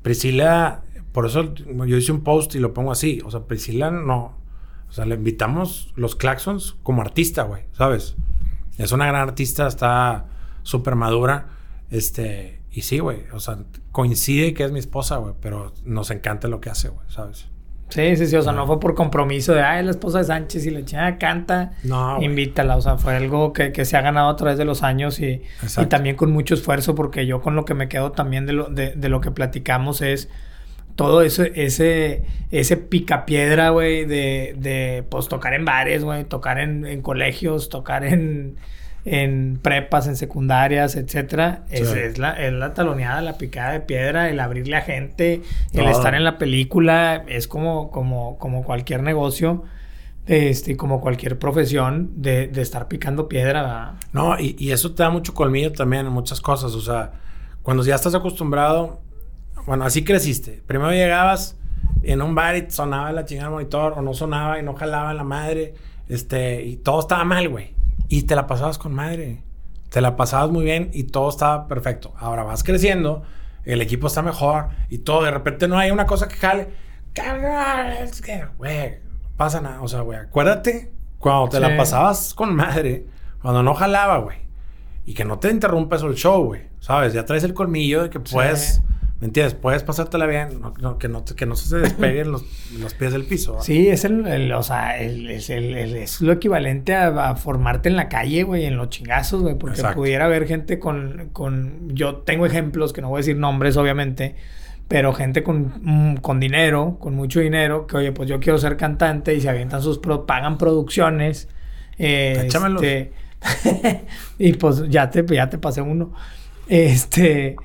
Priscila, 0.02 0.82
por 1.12 1.26
eso 1.26 1.54
yo 1.54 1.96
hice 1.96 2.12
un 2.12 2.22
post 2.22 2.54
y 2.54 2.60
lo 2.60 2.72
pongo 2.72 2.92
así. 2.92 3.20
O 3.24 3.30
sea, 3.30 3.40
Priscila 3.40 3.90
no. 3.90 4.38
O 4.88 4.92
sea, 4.92 5.04
le 5.04 5.14
invitamos 5.14 5.92
los 5.96 6.16
Claxons 6.16 6.76
como 6.82 7.02
artista, 7.02 7.44
güey, 7.44 7.62
¿sabes? 7.72 8.16
Es 8.76 8.92
una 8.92 9.06
gran 9.06 9.28
artista, 9.28 9.66
está 9.66 10.26
súper 10.62 10.96
madura. 10.96 11.48
Este, 11.90 12.62
y 12.70 12.82
sí, 12.82 12.98
güey, 12.98 13.24
o 13.32 13.40
sea, 13.40 13.58
coincide 13.92 14.54
que 14.54 14.64
es 14.64 14.72
mi 14.72 14.78
esposa, 14.78 15.16
güey, 15.16 15.34
pero 15.40 15.72
nos 15.84 16.10
encanta 16.10 16.48
lo 16.48 16.60
que 16.60 16.70
hace, 16.70 16.88
güey, 16.88 17.06
¿sabes? 17.08 17.48
Sí, 17.90 18.16
sí, 18.16 18.26
sí, 18.26 18.36
o 18.36 18.42
sea, 18.42 18.52
no 18.52 18.66
fue 18.66 18.80
por 18.80 18.94
compromiso 18.94 19.52
de, 19.52 19.62
ay, 19.62 19.84
la 19.84 19.90
esposa 19.90 20.18
de 20.18 20.24
Sánchez 20.24 20.64
y 20.66 20.70
la 20.70 20.84
chingada 20.84 21.18
canta, 21.18 21.72
no, 21.82 22.22
invítala, 22.22 22.76
o 22.76 22.80
sea, 22.80 22.96
fue 22.96 23.16
algo 23.16 23.52
que, 23.52 23.72
que, 23.72 23.84
se 23.84 23.96
ha 23.96 24.00
ganado 24.00 24.28
a 24.28 24.36
través 24.36 24.58
de 24.58 24.64
los 24.64 24.82
años 24.82 25.20
y, 25.20 25.42
y, 25.76 25.86
también 25.86 26.16
con 26.16 26.30
mucho 26.32 26.54
esfuerzo, 26.54 26.94
porque 26.94 27.26
yo 27.26 27.40
con 27.40 27.56
lo 27.56 27.64
que 27.64 27.74
me 27.74 27.88
quedo 27.88 28.12
también 28.12 28.46
de 28.46 28.52
lo, 28.52 28.68
de, 28.68 28.92
de 28.94 29.08
lo 29.08 29.20
que 29.20 29.30
platicamos 29.30 30.02
es 30.02 30.28
todo 30.94 31.22
eso, 31.22 31.42
ese, 31.42 32.24
ese 32.50 32.76
picapiedra, 32.76 33.70
güey, 33.70 34.04
de, 34.04 34.54
de, 34.58 35.04
pues, 35.08 35.28
tocar 35.28 35.54
en 35.54 35.64
bares, 35.64 36.04
güey, 36.04 36.24
tocar 36.24 36.58
en, 36.58 36.86
en 36.86 37.02
colegios, 37.02 37.70
tocar 37.70 38.04
en, 38.04 38.56
en 39.04 39.58
prepas, 39.62 40.06
en 40.06 40.16
secundarias, 40.16 40.96
etcétera, 40.96 41.64
sí. 41.68 41.76
es, 41.76 41.92
es, 41.92 42.18
la, 42.18 42.32
es 42.32 42.52
la 42.52 42.74
taloneada, 42.74 43.22
la 43.22 43.38
picada 43.38 43.72
de 43.72 43.80
piedra, 43.80 44.28
el 44.28 44.40
abrirle 44.40 44.76
a 44.76 44.82
gente, 44.82 45.42
el 45.72 45.86
oh. 45.86 45.90
estar 45.90 46.14
en 46.14 46.24
la 46.24 46.38
película, 46.38 47.24
es 47.26 47.48
como, 47.48 47.90
como, 47.90 48.38
como 48.38 48.62
cualquier 48.62 49.02
negocio, 49.02 49.64
este, 50.26 50.76
como 50.76 51.00
cualquier 51.00 51.38
profesión, 51.38 52.10
de, 52.16 52.48
de 52.48 52.62
estar 52.62 52.88
picando 52.88 53.28
piedra. 53.28 53.62
¿verdad? 53.62 53.94
No, 54.12 54.38
y, 54.38 54.54
y, 54.58 54.72
eso 54.72 54.92
te 54.94 55.02
da 55.02 55.10
mucho 55.10 55.34
colmillo 55.34 55.72
también 55.72 56.06
en 56.06 56.12
muchas 56.12 56.40
cosas, 56.40 56.74
o 56.74 56.80
sea, 56.80 57.12
cuando 57.62 57.82
ya 57.82 57.94
estás 57.94 58.14
acostumbrado, 58.14 59.00
bueno, 59.66 59.84
así 59.84 60.04
creciste, 60.04 60.62
primero 60.66 60.92
llegabas 60.92 61.56
en 62.02 62.22
un 62.22 62.34
bar 62.34 62.56
y 62.56 62.70
sonaba 62.70 63.12
la 63.12 63.24
chingada 63.24 63.50
monitor, 63.50 63.94
o 63.96 64.02
no 64.02 64.14
sonaba 64.14 64.58
y 64.58 64.62
no 64.62 64.74
jalaba 64.74 65.12
la 65.14 65.24
madre, 65.24 65.74
este, 66.08 66.62
y 66.62 66.76
todo 66.76 67.00
estaba 67.00 67.24
mal, 67.24 67.48
güey. 67.48 67.79
Y 68.10 68.24
te 68.24 68.34
la 68.34 68.48
pasabas 68.48 68.76
con 68.76 68.92
madre. 68.92 69.44
Te 69.88 70.00
la 70.00 70.16
pasabas 70.16 70.50
muy 70.50 70.64
bien 70.64 70.90
y 70.92 71.04
todo 71.04 71.28
estaba 71.30 71.68
perfecto. 71.68 72.12
Ahora 72.18 72.42
vas 72.42 72.64
creciendo, 72.64 73.22
el 73.64 73.80
equipo 73.80 74.08
está 74.08 74.20
mejor 74.20 74.70
y 74.88 74.98
todo. 74.98 75.22
De 75.22 75.30
repente 75.30 75.68
no 75.68 75.78
hay 75.78 75.92
una 75.92 76.06
cosa 76.06 76.26
que 76.26 76.34
jale. 76.34 76.68
Es 78.02 78.20
que, 78.20 78.46
güey, 78.58 78.98
pasa 79.36 79.60
nada. 79.60 79.80
O 79.80 79.86
sea, 79.86 80.00
güey, 80.00 80.18
acuérdate 80.18 80.92
cuando 81.20 81.50
te 81.50 81.58
sí. 81.58 81.62
la 81.62 81.76
pasabas 81.76 82.34
con 82.34 82.54
madre, 82.56 83.06
cuando 83.40 83.62
no 83.62 83.74
jalaba, 83.74 84.18
güey. 84.18 84.38
Y 85.06 85.14
que 85.14 85.24
no 85.24 85.38
te 85.38 85.48
interrumpa 85.48 85.94
eso 85.94 86.08
el 86.08 86.16
show, 86.16 86.44
güey. 86.46 86.62
¿Sabes? 86.80 87.12
Ya 87.12 87.24
traes 87.24 87.44
el 87.44 87.54
colmillo 87.54 88.02
de 88.02 88.10
que 88.10 88.18
puedes. 88.18 88.74
Sí. 88.74 88.82
¿Me 89.20 89.26
entiendes? 89.26 89.52
Puedes 89.52 89.82
pasártela 89.82 90.24
bien, 90.24 90.60
no, 90.62 90.72
no, 90.80 90.96
que, 90.96 91.08
no, 91.08 91.22
que 91.24 91.44
no 91.44 91.54
se 91.54 91.76
despeguen 91.76 92.32
los, 92.32 92.42
los, 92.80 92.94
pies 92.94 93.12
del 93.12 93.24
piso. 93.24 93.52
¿verdad? 93.52 93.66
Sí, 93.66 93.88
es 93.88 94.06
el, 94.06 94.26
el 94.26 94.50
o 94.52 94.62
sea, 94.62 94.98
el, 94.98 95.30
es, 95.30 95.50
el, 95.50 95.74
es, 95.74 96.22
lo 96.22 96.32
equivalente 96.32 96.94
a, 96.94 97.28
a, 97.28 97.36
formarte 97.36 97.90
en 97.90 97.96
la 97.96 98.08
calle, 98.08 98.44
güey, 98.44 98.64
en 98.64 98.78
los 98.78 98.88
chingazos, 98.88 99.42
güey, 99.42 99.58
porque 99.58 99.76
Exacto. 99.76 99.98
pudiera 99.98 100.24
haber 100.24 100.46
gente 100.46 100.78
con, 100.78 101.28
con, 101.34 101.94
yo 101.94 102.16
tengo 102.16 102.46
ejemplos, 102.46 102.94
que 102.94 103.02
no 103.02 103.10
voy 103.10 103.18
a 103.18 103.20
decir 103.20 103.36
nombres, 103.36 103.76
obviamente, 103.76 104.36
pero 104.88 105.12
gente 105.12 105.42
con, 105.42 105.74
mm, 105.82 106.16
con 106.16 106.40
dinero, 106.40 106.96
con 106.98 107.14
mucho 107.14 107.40
dinero, 107.40 107.86
que 107.86 107.98
oye, 107.98 108.12
pues 108.12 108.26
yo 108.26 108.40
quiero 108.40 108.56
ser 108.56 108.78
cantante 108.78 109.34
y 109.34 109.42
se 109.42 109.50
avientan 109.50 109.82
sus, 109.82 109.98
pro, 109.98 110.24
pagan 110.24 110.56
producciones. 110.56 111.46
Eh, 111.98 112.46
este, 112.46 113.12
y 114.38 114.54
pues 114.54 114.88
ya 114.88 115.10
te, 115.10 115.26
ya 115.26 115.50
te 115.50 115.58
pasé 115.58 115.82
uno. 115.82 116.14
Este 116.66 117.56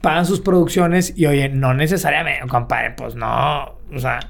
pagan 0.00 0.26
sus 0.26 0.40
producciones 0.40 1.12
y 1.16 1.26
oye, 1.26 1.48
no 1.48 1.74
necesariamente, 1.74 2.46
compadre, 2.48 2.92
pues 2.96 3.14
no, 3.14 3.76
o 3.94 3.98
sea, 3.98 4.20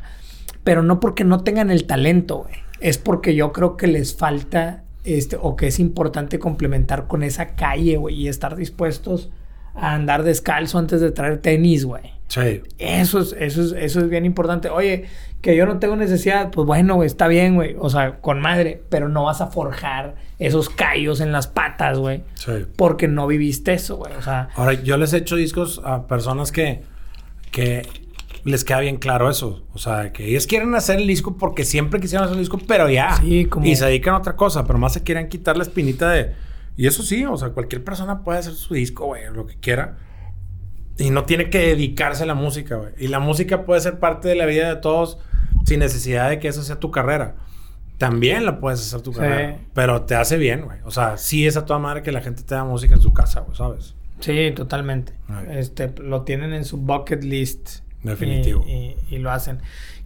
pero 0.65 0.83
no 0.83 1.01
porque 1.01 1.25
no 1.25 1.43
tengan 1.43 1.71
el 1.71 1.87
talento, 1.87 2.39
güey. 2.39 2.55
Es 2.81 2.99
porque 2.99 3.35
yo 3.35 3.53
creo 3.53 3.77
que 3.77 3.87
les 3.87 4.17
falta 4.17 4.85
este 5.05 5.37
o 5.41 5.57
que 5.57 5.69
es 5.69 5.79
importante 5.79 6.39
complementar 6.39 7.07
con 7.07 7.23
esa 7.23 7.55
calle, 7.55 7.97
güey, 7.97 8.15
y 8.15 8.29
estar 8.29 8.57
dispuestos 8.57 9.31
a 9.75 9.95
andar 9.95 10.23
descalzo 10.23 10.79
antes 10.79 11.01
de 11.01 11.11
traer 11.11 11.39
tenis, 11.39 11.85
güey. 11.85 12.20
Sí. 12.31 12.63
Eso 12.79 13.19
es, 13.19 13.35
eso 13.39 13.61
es, 13.61 13.73
eso 13.73 14.01
es 14.01 14.09
bien 14.09 14.25
importante. 14.25 14.71
Oye, 14.71 15.07
que 15.41 15.57
yo 15.57 15.67
no 15.67 15.81
tengo 15.81 15.97
necesidad, 15.97 16.51
pues 16.53 16.65
bueno, 16.65 16.95
güey, 16.95 17.09
está 17.09 17.27
bien, 17.27 17.57
güey. 17.57 17.75
O 17.77 17.91
sea, 17.91 18.21
con 18.21 18.41
madre, 18.41 18.83
pero 18.89 19.09
no 19.09 19.25
vas 19.25 19.41
a 19.41 19.49
forjar 19.49 20.15
esos 20.39 20.69
callos 20.69 21.21
en 21.21 21.33
las 21.33 21.49
patas, 21.49 21.99
güey. 21.99 22.23
Sí. 22.35 22.53
Porque 22.77 23.09
no 23.09 23.27
viviste 23.27 23.73
eso, 23.73 23.97
güey. 23.97 24.15
O 24.15 24.23
sea. 24.23 24.49
Ahora, 24.55 24.75
yo 24.75 24.97
les 24.97 25.13
he 25.13 25.17
hecho 25.17 25.35
discos 25.35 25.81
a 25.85 26.07
personas 26.07 26.53
que, 26.53 26.83
que 27.51 27.83
les 28.45 28.65
queda 28.65 28.79
bien 28.79 28.99
claro 28.99 29.29
eso. 29.29 29.65
O 29.75 29.79
sea, 29.79 30.13
que 30.13 30.29
ellos 30.29 30.47
quieren 30.47 30.73
hacer 30.77 31.01
el 31.01 31.09
disco 31.09 31.37
porque 31.37 31.65
siempre 31.65 31.99
quisieron 31.99 32.27
hacer 32.27 32.37
el 32.37 32.43
disco, 32.43 32.61
pero 32.65 32.89
ya. 32.89 33.17
Sí, 33.17 33.47
como... 33.47 33.67
Y 33.67 33.75
se 33.75 33.87
dedican 33.87 34.15
a 34.15 34.19
otra 34.19 34.37
cosa, 34.37 34.69
pero 34.69 34.79
más 34.79 34.93
se 34.93 35.03
quieren 35.03 35.29
quitar 35.29 35.57
la 35.57 35.65
espinita 35.65 36.09
de. 36.11 36.33
Y 36.77 36.87
eso 36.87 37.03
sí, 37.03 37.25
o 37.25 37.37
sea, 37.37 37.49
cualquier 37.49 37.83
persona 37.83 38.23
puede 38.23 38.39
hacer 38.39 38.53
su 38.53 38.75
disco, 38.75 39.07
güey, 39.07 39.23
lo 39.35 39.49
que 39.49 39.57
quiera. 39.57 39.99
Y 41.01 41.11
no 41.11 41.25
tiene 41.25 41.49
que 41.49 41.59
dedicarse 41.59 42.25
a 42.25 42.27
la 42.27 42.35
música, 42.35 42.77
güey. 42.77 42.93
Y 42.99 43.09
la 43.09 43.21
música 43.21 43.65
puede 43.65 43.81
ser 43.81 43.99
parte 43.99 44.29
de 44.29 44.35
la 44.35 44.45
vida 44.45 44.69
de 44.69 44.81
todos 44.81 45.19
sin 45.65 45.81
necesidad 45.81 46.29
de 46.29 46.39
que 46.39 46.49
eso 46.49 46.63
sea 46.63 46.79
tu 46.79 46.91
carrera. 46.91 47.37
También 47.97 48.45
la 48.45 48.61
puedes 48.61 48.81
hacer 48.81 49.01
tu 49.01 49.13
sí. 49.13 49.19
carrera. 49.19 49.57
Pero 49.73 50.03
te 50.03 50.15
hace 50.15 50.37
bien, 50.37 50.63
güey. 50.67 50.79
O 50.85 50.91
sea, 50.91 51.17
sí 51.17 51.47
es 51.47 51.57
a 51.57 51.65
toda 51.65 51.79
madre 51.79 52.03
que 52.03 52.13
la 52.13 52.21
gente 52.21 52.43
te 52.43 52.55
da 52.55 52.65
música 52.65 52.95
en 52.95 53.01
su 53.01 53.15
casa, 53.15 53.41
güey, 53.41 53.57
¿sabes? 53.57 53.95
Sí, 54.21 54.53
totalmente. 54.55 55.15
Ay. 55.29 55.59
Este, 55.59 55.91
lo 55.99 56.23
tienen 56.23 56.53
en 56.53 56.67
su 56.67 56.77
bucket 56.77 57.25
list. 57.25 57.79
Definitivo. 58.03 58.63
Y, 58.67 58.71
y, 58.71 58.97
y 59.11 59.19
lo 59.19 59.31
hacen. 59.31 59.61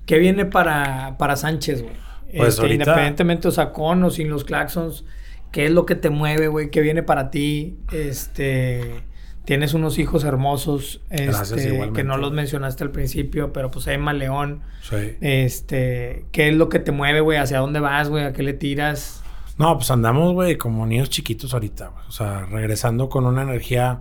¿Qué 0.06 0.18
viene 0.18 0.44
para, 0.44 1.16
para 1.18 1.34
Sánchez, 1.34 1.82
güey? 1.82 1.94
Pues 2.36 2.50
este, 2.50 2.62
ahorita... 2.62 2.84
Independientemente, 2.84 3.48
o 3.48 3.50
sea, 3.50 3.72
con 3.72 4.04
o 4.04 4.10
sin 4.10 4.30
los 4.30 4.44
claxons, 4.44 5.04
¿qué 5.50 5.66
es 5.66 5.72
lo 5.72 5.86
que 5.86 5.96
te 5.96 6.10
mueve, 6.10 6.46
güey? 6.46 6.70
¿Qué 6.70 6.82
viene 6.82 7.02
para 7.02 7.32
ti? 7.32 7.78
Este 7.90 9.02
Tienes 9.44 9.74
unos 9.74 9.98
hijos 9.98 10.24
hermosos, 10.24 11.02
este, 11.10 11.90
que 11.92 12.02
no 12.02 12.16
los 12.16 12.32
mencionaste 12.32 12.82
al 12.82 12.90
principio, 12.90 13.52
pero 13.52 13.70
pues 13.70 13.86
Emma 13.88 14.14
León. 14.14 14.62
Sí. 14.82 15.16
Este, 15.20 16.24
¿qué 16.32 16.48
es 16.48 16.54
lo 16.56 16.70
que 16.70 16.78
te 16.78 16.92
mueve, 16.92 17.20
güey? 17.20 17.36
¿Hacia 17.36 17.58
dónde 17.58 17.80
vas, 17.80 18.08
güey? 18.08 18.24
¿A 18.24 18.32
qué 18.32 18.42
le 18.42 18.54
tiras? 18.54 19.22
No, 19.58 19.76
pues 19.76 19.90
andamos, 19.90 20.32
güey, 20.32 20.56
como 20.56 20.86
niños 20.86 21.10
chiquitos 21.10 21.52
ahorita, 21.52 21.88
güey. 21.88 22.04
O 22.08 22.10
sea, 22.10 22.46
regresando 22.46 23.10
con 23.10 23.26
una 23.26 23.42
energía, 23.42 24.00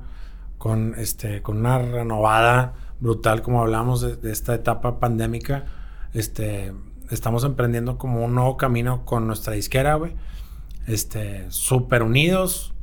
con 0.57 0.95
este, 0.97 1.41
con 1.41 1.57
una 1.57 1.77
renovada 1.77 2.73
brutal, 3.01 3.41
como 3.41 3.61
hablamos 3.61 4.01
de, 4.01 4.15
de 4.15 4.31
esta 4.31 4.55
etapa 4.55 4.99
pandémica. 4.99 5.65
Este, 6.13 6.71
estamos 7.11 7.43
emprendiendo 7.43 7.97
como 7.97 8.23
un 8.23 8.33
nuevo 8.33 8.55
camino 8.55 9.03
con 9.03 9.27
nuestra 9.27 9.53
disquera, 9.53 9.95
güey. 9.95 10.15
Este, 10.87 11.45
súper 11.49 12.03
unidos, 12.03 12.73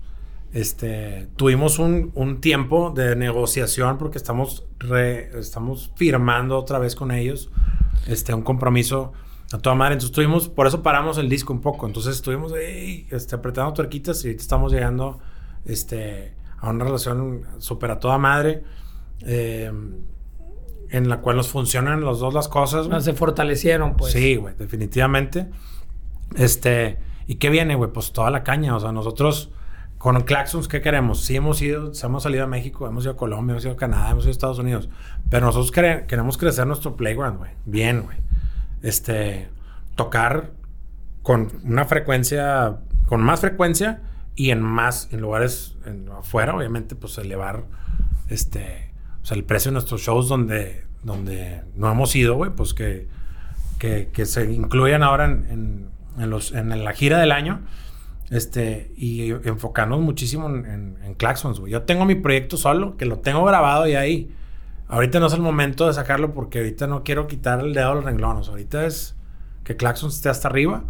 este, 0.52 1.28
tuvimos 1.36 1.78
un, 1.78 2.10
un 2.14 2.40
tiempo 2.40 2.90
de 2.90 3.14
negociación 3.16 3.98
porque 3.98 4.18
estamos, 4.18 4.66
re- 4.78 5.30
estamos 5.38 5.92
firmando 5.96 6.58
otra 6.58 6.78
vez 6.78 6.96
con 6.96 7.10
ellos 7.12 7.50
este, 8.06 8.34
un 8.34 8.42
compromiso 8.42 9.12
a 9.52 9.58
toda 9.58 9.74
madre. 9.76 9.94
Entonces 9.94 10.12
tuvimos, 10.14 10.48
por 10.48 10.66
eso 10.66 10.82
paramos 10.82 11.18
el 11.18 11.28
disco 11.28 11.52
un 11.52 11.60
poco. 11.60 11.86
Entonces 11.86 12.16
estuvimos 12.16 12.52
ey, 12.52 13.06
este, 13.10 13.36
apretando 13.36 13.72
tuerquitas 13.72 14.24
y 14.24 14.28
ahorita 14.28 14.42
estamos 14.42 14.72
llegando 14.72 15.20
este, 15.64 16.34
a 16.58 16.70
una 16.70 16.84
relación 16.84 17.42
súper 17.58 17.90
a 17.92 17.98
toda 18.00 18.18
madre. 18.18 18.64
eh, 19.22 19.72
en 20.92 21.08
la 21.08 21.20
cual 21.20 21.36
nos 21.36 21.46
funcionan 21.48 22.00
los 22.00 22.18
dos 22.18 22.34
las 22.34 22.48
cosas. 22.48 22.88
No, 22.88 23.00
se 23.00 23.12
fortalecieron, 23.12 23.96
pues. 23.96 24.12
Sí, 24.12 24.34
güey, 24.34 24.56
definitivamente. 24.56 25.46
Este, 26.36 26.98
¿y 27.28 27.36
qué 27.36 27.48
viene, 27.48 27.76
güey? 27.76 27.92
Pues 27.92 28.10
toda 28.10 28.28
la 28.32 28.42
caña. 28.42 28.74
O 28.74 28.80
sea, 28.80 28.90
nosotros 28.90 29.50
con 30.00 30.18
Claxons, 30.22 30.66
¿qué 30.66 30.80
queremos? 30.80 31.20
Sí 31.26 31.36
hemos 31.36 31.60
ido, 31.60 31.92
hemos 32.02 32.22
salido 32.22 32.44
a 32.44 32.46
México, 32.46 32.88
hemos 32.88 33.04
ido 33.04 33.12
a 33.12 33.16
Colombia, 33.18 33.52
hemos 33.52 33.64
ido 33.64 33.74
a 33.74 33.76
Canadá, 33.76 34.10
hemos 34.12 34.24
ido 34.24 34.30
a 34.30 34.32
Estados 34.32 34.58
Unidos. 34.58 34.88
Pero 35.28 35.44
nosotros 35.44 35.70
quere- 35.72 36.06
queremos 36.06 36.38
crecer 36.38 36.66
nuestro 36.66 36.96
playground, 36.96 37.36
güey. 37.36 37.50
Bien, 37.66 38.00
güey. 38.00 38.16
Este, 38.82 39.50
tocar 39.96 40.52
con 41.22 41.52
una 41.64 41.84
frecuencia, 41.84 42.78
con 43.08 43.20
más 43.20 43.40
frecuencia 43.40 44.00
y 44.34 44.52
en 44.52 44.62
más, 44.62 45.10
en 45.12 45.20
lugares 45.20 45.76
en- 45.84 46.08
afuera, 46.08 46.56
obviamente, 46.56 46.94
pues 46.96 47.18
elevar, 47.18 47.64
este, 48.30 48.94
o 49.22 49.26
sea, 49.26 49.36
el 49.36 49.44
precio 49.44 49.70
de 49.70 49.74
nuestros 49.74 50.00
shows 50.00 50.30
donde, 50.30 50.86
donde 51.02 51.60
no 51.76 51.92
hemos 51.92 52.16
ido, 52.16 52.36
güey, 52.36 52.50
pues 52.52 52.72
que, 52.72 53.06
que, 53.78 54.08
que 54.14 54.24
se 54.24 54.50
incluyan 54.50 55.02
ahora 55.02 55.26
en, 55.26 55.46
en- 55.50 55.90
en 56.22 56.30
los, 56.30 56.52
en 56.52 56.84
la 56.84 56.92
gira 56.94 57.18
del 57.18 57.32
año. 57.32 57.60
Este, 58.30 58.92
y 58.96 59.30
enfocarnos 59.30 60.00
muchísimo 60.00 60.48
en, 60.48 60.64
en, 60.64 60.96
en 61.04 61.14
Claxons, 61.14 61.58
güey. 61.60 61.72
Yo 61.72 61.82
tengo 61.82 62.04
mi 62.04 62.14
proyecto 62.14 62.56
solo, 62.56 62.96
que 62.96 63.04
lo 63.04 63.18
tengo 63.18 63.44
grabado 63.44 63.88
y 63.88 63.94
ahí. 63.94 64.30
Ahorita 64.88 65.18
no 65.20 65.26
es 65.26 65.32
el 65.34 65.40
momento 65.40 65.86
de 65.86 65.94
sacarlo 65.94 66.32
porque 66.32 66.58
ahorita 66.58 66.86
no 66.86 67.02
quiero 67.02 67.26
quitar 67.26 67.60
el 67.60 67.74
dedo 67.74 67.90
al 67.90 68.02
renglón. 68.04 68.36
O 68.38 68.42
sea, 68.44 68.52
ahorita 68.52 68.86
es 68.86 69.16
que 69.64 69.76
Claxons 69.76 70.14
esté 70.16 70.28
hasta 70.28 70.48
arriba. 70.48 70.84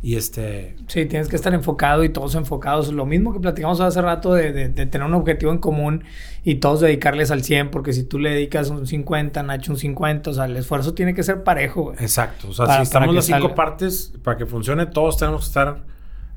Y 0.00 0.14
este, 0.14 0.76
Sí, 0.86 1.06
tienes 1.06 1.28
que 1.28 1.34
estar 1.34 1.52
enfocado 1.54 2.04
y 2.04 2.08
todos 2.10 2.36
enfocados. 2.36 2.92
Lo 2.92 3.04
mismo 3.06 3.32
que 3.32 3.40
platicamos 3.40 3.80
hace 3.80 4.00
rato 4.00 4.32
de, 4.34 4.52
de- 4.52 4.68
de 4.68 4.86
tener 4.86 5.04
un 5.04 5.14
objetivo 5.14 5.50
en 5.50 5.58
común 5.58 6.04
y 6.44 6.56
todos 6.56 6.80
dedicarles 6.80 7.32
al 7.32 7.42
100, 7.42 7.72
porque 7.72 7.92
si 7.92 8.04
tú 8.04 8.20
le 8.20 8.30
dedicas 8.30 8.70
un 8.70 8.86
50, 8.86 9.42
Nacho 9.42 9.72
un 9.72 9.78
50, 9.78 10.30
o 10.30 10.34
sea, 10.34 10.44
el 10.44 10.56
esfuerzo 10.56 10.94
tiene 10.94 11.14
que 11.14 11.24
ser 11.24 11.42
parejo, 11.42 11.82
güey. 11.82 11.96
Exacto. 11.98 12.48
O 12.50 12.52
sea, 12.52 12.66
Para- 12.66 12.78
si 12.78 12.82
estamos 12.84 13.12
las 13.12 13.24
cinco 13.24 13.38
salga. 13.40 13.54
partes, 13.56 14.12
para 14.22 14.36
que 14.36 14.46
funcione, 14.46 14.86
todos 14.86 15.16
tenemos 15.16 15.40
que 15.42 15.46
estar 15.48 15.82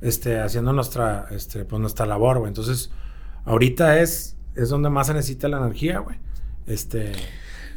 este, 0.01 0.39
haciendo 0.39 0.73
nuestra, 0.73 1.27
este, 1.31 1.63
pues, 1.65 1.79
nuestra 1.79 2.05
labor, 2.05 2.39
güey. 2.39 2.49
Entonces, 2.49 2.91
ahorita 3.45 3.99
es, 3.99 4.35
es 4.55 4.69
donde 4.69 4.89
más 4.89 5.07
se 5.07 5.13
necesita 5.13 5.47
la 5.47 5.57
energía, 5.57 5.99
güey. 5.99 6.17
Este, 6.67 7.11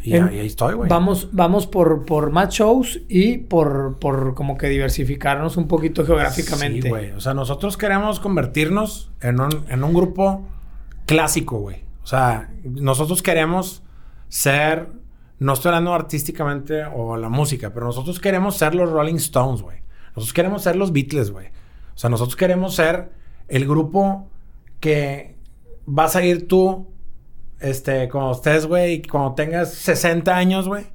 y, 0.03 0.15
En- 0.17 0.29
ahí 0.29 0.39
ahí 0.41 0.47
estoy, 0.47 0.75
güey. 0.75 0.89
Vamos, 0.91 1.29
vamos 1.33 1.67
por, 1.67 2.05
por 2.05 2.31
más 2.31 2.51
shows 2.53 3.01
y 3.09 3.39
por, 3.39 3.99
por 3.99 4.35
como 4.35 4.59
que 4.59 4.69
diversificarnos 4.69 5.57
un 5.57 5.67
poquito 5.69 6.05
geográficamente. 6.05 6.83
Sí, 6.83 6.89
güey. 6.89 7.11
O 7.13 7.21
sea, 7.21 7.33
nosotros 7.35 7.77
queremos 7.77 8.21
convertirnos 8.21 9.11
en 9.21 9.41
un, 9.41 9.65
en 9.69 9.83
un 9.85 9.95
grupo 9.95 10.47
clásico, 11.07 11.59
güey. 11.59 11.85
O 12.03 12.07
sea, 12.07 12.51
nosotros 12.65 13.23
queremos 13.23 13.83
ser, 14.29 14.89
no 15.39 15.55
estoy 15.55 15.71
hablando 15.71 15.95
artísticamente 15.95 16.85
o 16.85 17.17
la 17.17 17.31
música, 17.31 17.73
pero 17.73 17.87
nosotros 17.87 18.21
queremos 18.21 18.57
ser 18.57 18.75
los 18.75 18.91
Rolling 18.91 19.15
Stones, 19.17 19.63
güey. 19.63 19.79
Nosotros 20.09 20.33
queremos 20.35 20.63
ser 20.63 20.77
los 20.77 20.93
Beatles, 20.93 21.31
güey. 21.31 21.49
O 21.95 21.99
sea, 21.99 22.11
nosotros 22.11 22.37
queremos 22.37 22.75
ser 22.75 23.13
el 23.49 23.67
grupo 23.67 24.29
que 24.81 25.37
vas 25.87 26.17
a 26.17 26.25
ir 26.25 26.49
tú, 26.49 26.89
este, 27.61 28.09
cuando 28.09 28.33
estés, 28.33 28.67
güey, 28.67 29.03
cuando 29.03 29.35
tengas 29.35 29.73
60 29.75 30.35
años, 30.37 30.69
güey 30.69 30.93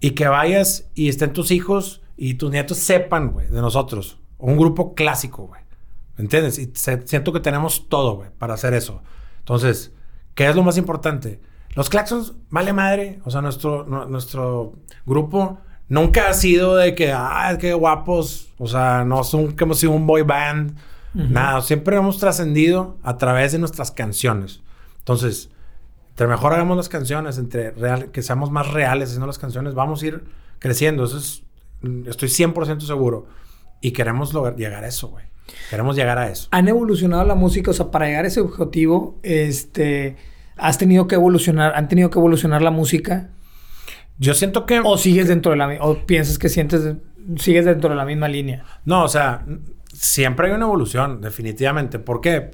y 0.00 0.12
que 0.12 0.28
vayas 0.28 0.88
y 0.94 1.08
estén 1.08 1.32
tus 1.32 1.50
hijos 1.50 2.02
y 2.16 2.34
tus 2.34 2.52
nietos 2.52 2.78
sepan, 2.78 3.32
güey, 3.32 3.48
de 3.48 3.60
nosotros. 3.60 4.20
Un 4.38 4.56
grupo 4.56 4.94
clásico, 4.94 5.48
güey. 5.48 5.60
¿Me 6.16 6.22
entiendes? 6.22 6.56
Y 6.60 6.70
siento 7.04 7.32
que 7.32 7.40
tenemos 7.40 7.88
todo, 7.88 8.14
güey, 8.14 8.30
para 8.38 8.54
hacer 8.54 8.74
eso. 8.74 9.02
Entonces, 9.40 9.92
¿qué 10.36 10.48
es 10.48 10.54
lo 10.54 10.62
más 10.62 10.78
importante? 10.78 11.40
Los 11.74 11.88
Claxons, 11.90 12.34
vale 12.48 12.72
madre. 12.72 13.18
O 13.24 13.30
sea, 13.32 13.40
nuestro, 13.40 13.84
nu- 13.86 14.06
nuestro 14.06 14.74
grupo 15.04 15.58
nunca 15.88 16.28
ha 16.28 16.34
sido 16.34 16.76
de 16.76 16.94
que, 16.94 17.12
ah, 17.12 17.56
qué 17.60 17.74
guapos. 17.74 18.48
O 18.58 18.66
sea, 18.66 19.04
no 19.04 19.24
son 19.24 19.52
como 19.52 19.74
si 19.74 19.86
un 19.86 20.06
boy 20.06 20.22
band. 20.22 20.76
Nada, 21.14 21.62
siempre 21.62 21.96
hemos 21.96 22.18
trascendido 22.18 22.96
a 23.02 23.16
través 23.16 23.52
de 23.52 23.58
nuestras 23.58 23.90
canciones. 23.90 24.60
Entonces, 24.98 25.50
entre 26.10 26.26
mejor 26.28 26.52
hagamos 26.52 26.76
las 26.76 26.88
canciones, 26.88 27.38
entre 27.38 27.70
real, 27.72 28.10
que 28.10 28.22
seamos 28.22 28.50
más 28.50 28.70
reales 28.72 29.08
haciendo 29.08 29.26
las 29.26 29.38
canciones, 29.38 29.74
vamos 29.74 30.02
a 30.02 30.06
ir 30.06 30.24
creciendo. 30.58 31.04
Eso 31.04 31.18
es, 31.18 31.42
estoy 32.06 32.28
100% 32.28 32.80
seguro. 32.80 33.26
Y 33.80 33.92
queremos 33.92 34.32
lograr, 34.32 34.56
llegar 34.56 34.84
a 34.84 34.88
eso, 34.88 35.08
güey. 35.08 35.24
Queremos 35.70 35.96
llegar 35.96 36.18
a 36.18 36.28
eso. 36.28 36.48
Han 36.50 36.68
evolucionado 36.68 37.24
la 37.24 37.34
música, 37.34 37.70
o 37.70 37.74
sea, 37.74 37.90
para 37.90 38.06
llegar 38.06 38.24
a 38.24 38.28
ese 38.28 38.40
objetivo, 38.40 39.18
este, 39.22 40.16
has 40.56 40.78
tenido 40.78 41.06
que 41.08 41.14
evolucionar, 41.14 41.74
han 41.74 41.88
tenido 41.88 42.10
que 42.10 42.18
evolucionar 42.18 42.62
la 42.62 42.70
música, 42.70 43.30
Yo 44.18 44.34
siento 44.34 44.66
que... 44.66 44.80
o 44.82 44.98
sigues 44.98 45.28
dentro 45.28 45.52
de 45.52 45.58
la, 45.58 45.76
o 45.80 45.98
piensas 46.06 46.38
que 46.38 46.48
sientes, 46.48 46.96
sigues 47.36 47.64
dentro 47.64 47.90
de 47.90 47.96
la 47.96 48.04
misma 48.04 48.28
línea. 48.28 48.64
No, 48.84 49.04
o 49.04 49.08
sea, 49.08 49.44
siempre 49.92 50.48
hay 50.48 50.54
una 50.54 50.64
evolución, 50.64 51.20
definitivamente. 51.20 51.98
¿Por 51.98 52.20
qué? 52.20 52.50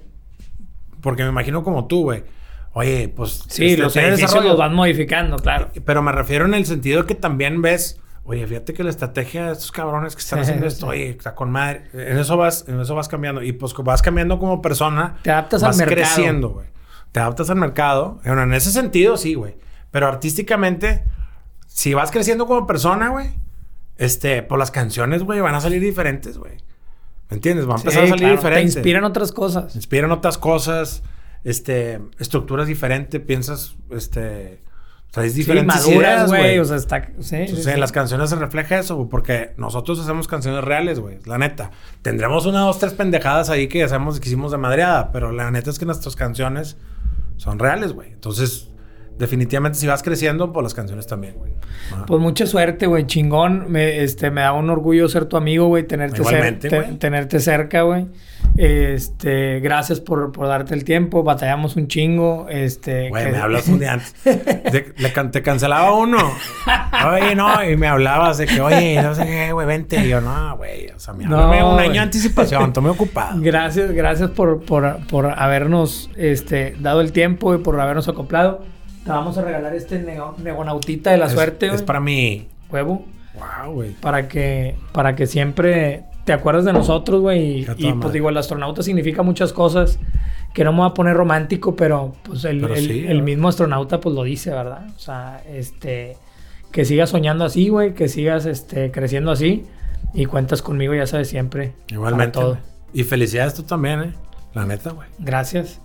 Porque 1.01 1.23
me 1.23 1.31
imagino 1.31 1.63
como 1.63 1.87
tú, 1.87 2.03
güey. 2.03 2.25
Oye, 2.73 3.09
pues... 3.09 3.45
Sí, 3.49 3.67
este, 3.67 3.83
los 3.83 3.95
desarrollos 3.95 4.45
los 4.45 4.59
van 4.59 4.75
modificando, 4.75 5.37
claro. 5.37 5.71
Pero 5.85 6.03
me 6.03 6.13
refiero 6.13 6.45
en 6.45 6.55
el 6.55 6.67
sentido 6.67 7.07
que 7.07 7.15
también 7.15 7.63
ves, 7.63 8.01
oye, 8.25 8.47
fíjate 8.47 8.75
que 8.75 8.83
la 8.83 8.91
estrategia 8.91 9.47
de 9.47 9.53
estos 9.53 9.71
cabrones 9.71 10.17
que 10.17 10.21
están 10.21 10.41
haciendo 10.41 10.67
esto, 10.67 10.89
oye, 10.89 11.11
está 11.11 11.35
con 11.35 11.51
madre. 11.51 11.85
En 11.93 12.19
eso 12.19 12.37
vas, 12.37 12.65
en 12.69 12.81
eso 12.81 12.95
vas 12.95 13.09
cambiando. 13.09 13.43
Y 13.43 13.53
pues 13.53 13.73
vas 13.79 14.03
cambiando 14.03 14.39
como 14.39 14.61
persona. 14.61 15.17
Te 15.23 15.31
adaptas 15.31 15.63
al 15.63 15.69
vas 15.69 15.77
mercado. 15.79 15.97
creciendo, 15.97 16.49
güey. 16.51 16.67
Te 17.13 17.21
adaptas 17.21 17.49
al 17.49 17.57
mercado. 17.57 18.21
Bueno, 18.25 18.43
en 18.43 18.53
ese 18.55 18.73
sentido, 18.73 19.17
sí, 19.17 19.35
güey. 19.35 19.57
Pero 19.93 20.09
artísticamente, 20.09 21.05
si 21.75 21.93
vas 21.93 22.13
creciendo 22.13 22.47
como 22.47 22.69
persona, 22.69 23.09
güey, 23.09 23.31
este, 23.97 24.45
pues 24.45 24.59
las 24.61 24.71
canciones, 24.71 25.25
güey, 25.25 25.41
van 25.41 25.57
a 25.57 25.61
salir 25.61 25.81
diferentes, 25.81 26.39
güey. 26.39 26.53
¿Me 27.29 27.35
entiendes? 27.37 27.67
Van 27.67 27.79
a 27.79 27.81
empezar 27.81 28.03
Sí, 28.03 28.07
a 28.07 28.11
salir 28.11 28.21
claro, 28.27 28.37
diferentes 28.37 28.75
Te 28.75 28.79
inspiran 28.81 29.03
otras 29.05 29.33
cosas. 29.33 29.75
inspiran 29.75 30.13
otras 30.13 30.39
cosas, 30.39 31.03
este, 31.43 32.01
estructuras 32.21 32.69
diferentes, 32.69 33.21
piensas, 33.21 33.75
este, 33.91 34.63
traes 35.11 35.33
Sí, 35.33 35.39
diferentes 35.41 35.75
maduras, 35.75 35.99
ideas, 35.99 36.29
güey. 36.29 36.59
O 36.61 36.65
sea, 36.65 36.77
está. 36.77 37.07
Sí, 37.07 37.13
sí, 37.23 37.37
Entonces, 37.39 37.65
sí. 37.65 37.71
en 37.73 37.81
las 37.81 37.91
canciones 37.91 38.31
se 38.31 38.37
refleja 38.37 38.79
eso, 38.79 38.95
güey, 38.95 39.09
porque 39.09 39.53
nosotros 39.57 39.99
hacemos 39.99 40.29
canciones 40.29 40.63
reales, 40.63 41.01
güey, 41.01 41.19
la 41.25 41.39
neta. 41.39 41.73
Tendremos 42.03 42.47
una, 42.47 42.61
dos, 42.61 42.79
tres 42.79 42.93
pendejadas 42.95 43.51
ahí 43.51 43.67
que 43.67 43.83
hacemos, 43.83 44.21
que 44.21 44.29
hicimos 44.29 44.53
de 44.53 44.59
madreada, 44.59 45.11
pero 45.11 45.33
la 45.33 45.51
neta 45.51 45.71
es 45.71 45.81
que 45.81 45.87
nuestras 45.87 46.15
canciones 46.15 46.77
son 47.37 47.59
reales, 47.59 47.95
güey. 47.95 48.13
Entonces, 48.13 48.69
definitivamente 49.19 49.79
si 49.79 49.87
vas 49.87 50.03
creciendo, 50.03 50.53
pues 50.53 50.63
las 50.65 50.75
canciones 50.75 51.07
también, 51.07 51.35
güey. 51.37 51.53
Ajá. 51.93 52.07
Pues 52.07 52.21
mucha 52.21 52.47
suerte, 52.47 52.87
güey. 52.87 53.07
Chingón. 53.07 53.71
Me, 53.71 54.03
este, 54.03 54.31
me 54.31 54.41
da 54.43 54.53
un 54.53 54.71
orgullo 54.71 55.09
ser 55.09 55.27
tu 55.27 55.37
amigo, 55.37 55.67
güey. 55.67 55.85
Tenerte, 55.87 56.23
cer- 56.23 56.59
te- 56.59 56.69
güey. 56.69 56.97
tenerte 56.99 57.41
cerca, 57.41 57.83
güey. 57.83 58.07
Este, 58.57 59.61
gracias 59.61 60.01
por, 60.01 60.33
por 60.33 60.47
darte 60.49 60.75
el 60.75 60.85
tiempo. 60.85 61.23
Batallamos 61.23 61.77
un 61.77 61.89
chingo. 61.89 62.47
Este, 62.49 63.09
Güey, 63.09 63.25
que- 63.27 63.33
me 63.33 63.39
hablas 63.39 63.69
un 63.69 63.79
día 63.79 63.95
antes. 63.95 64.15
De- 64.25 64.93
le 64.97 65.13
can- 65.13 65.31
te 65.31 65.43
cancelaba 65.43 65.93
uno. 65.95 66.19
Oye, 67.13 67.35
no, 67.35 67.63
y 67.69 67.77
me 67.77 67.87
hablabas 67.89 68.39
de 68.39 68.47
que, 68.47 68.61
oye, 68.61 69.01
no 69.03 69.15
sé 69.15 69.25
qué, 69.27 69.53
güey, 69.53 69.67
vente. 69.67 69.97
Y 70.05 70.09
yo, 70.09 70.21
no, 70.21 70.57
güey, 70.57 70.89
o 70.91 70.99
sea, 70.99 71.15
me 71.15 71.25
No, 71.25 71.39
háblame 71.39 71.65
un 71.65 71.79
año 71.81 71.93
de 71.93 71.99
anticipación, 72.01 72.73
muy 72.81 72.91
ocupado. 72.91 73.41
Gracias, 73.41 73.91
gracias 73.93 74.31
por, 74.31 74.65
por, 74.65 75.07
por 75.07 75.27
habernos 75.27 76.11
este, 76.17 76.77
dado 76.81 77.01
el 77.01 77.13
tiempo 77.13 77.55
y 77.55 77.59
por 77.59 77.79
habernos 77.81 78.09
acoplado. 78.09 78.65
Te 79.05 79.11
vamos 79.11 79.37
a 79.39 79.43
regalar 79.43 79.75
este 79.75 80.03
nego- 80.03 80.35
negonautita 80.39 81.11
de 81.11 81.19
la 81.19 81.27
Es- 81.27 81.33
suerte, 81.33 81.67
Es, 81.67 81.73
güey. 81.73 81.85
para 81.85 82.01
mí. 82.01 82.49
Huevo. 82.71 83.05
Wow, 83.35 83.73
güey. 83.75 83.91
Para 84.01 84.29
que, 84.29 84.77
para 84.93 85.15
que 85.17 85.27
siempre 85.27 86.05
te 86.25 86.33
acuerdes 86.33 86.65
de 86.65 86.73
nosotros, 86.73 87.21
güey. 87.21 87.61
Y, 87.61 87.67
y, 87.79 87.93
pues 87.95 88.13
digo, 88.13 88.29
el 88.31 88.37
astronauta 88.37 88.83
significa 88.83 89.23
muchas 89.23 89.53
cosas. 89.53 89.99
Que 90.55 90.63
no 90.65 90.73
me 90.73 90.79
voy 90.79 90.91
a 90.91 90.95
poner 90.95 91.17
romántico, 91.17 91.75
pero 91.75 92.15
pues 92.23 92.45
el, 92.45 92.61
Pero 92.61 92.75
el- 92.77 92.87
sí, 92.87 93.05
el 93.07 93.23
mismo 93.23 93.49
astronauta 93.49 94.01
pues 94.01 94.15
lo 94.15 94.23
dice, 94.23 94.51
¿verdad? 94.51 94.87
O 94.97 94.99
sea, 94.99 95.43
este... 95.53 96.17
Que 96.71 96.85
sigas 96.85 97.11
soñando 97.11 97.45
así, 97.45 97.69
güey. 97.69 97.93
Que 97.95 98.09
sigas 98.09 98.47
este, 98.47 98.91
creciendo 98.91 99.31
así. 99.33 99.65
Y 100.13 100.27
cuentas 100.27 100.63
conmigo, 100.63 100.95
ya 100.95 101.07
sabes, 101.07 101.29
siempre. 101.29 101.73
Igualmente. 101.89 102.39
todo. 102.39 102.59
Y 102.93 103.03
felicidades 103.03 103.55
tú 103.55 103.65
también, 103.65 104.01
¿eh? 104.01 104.15
La 104.55 104.65
neta, 104.65 104.91
güey. 104.91 105.09
Gracias. 105.19 105.81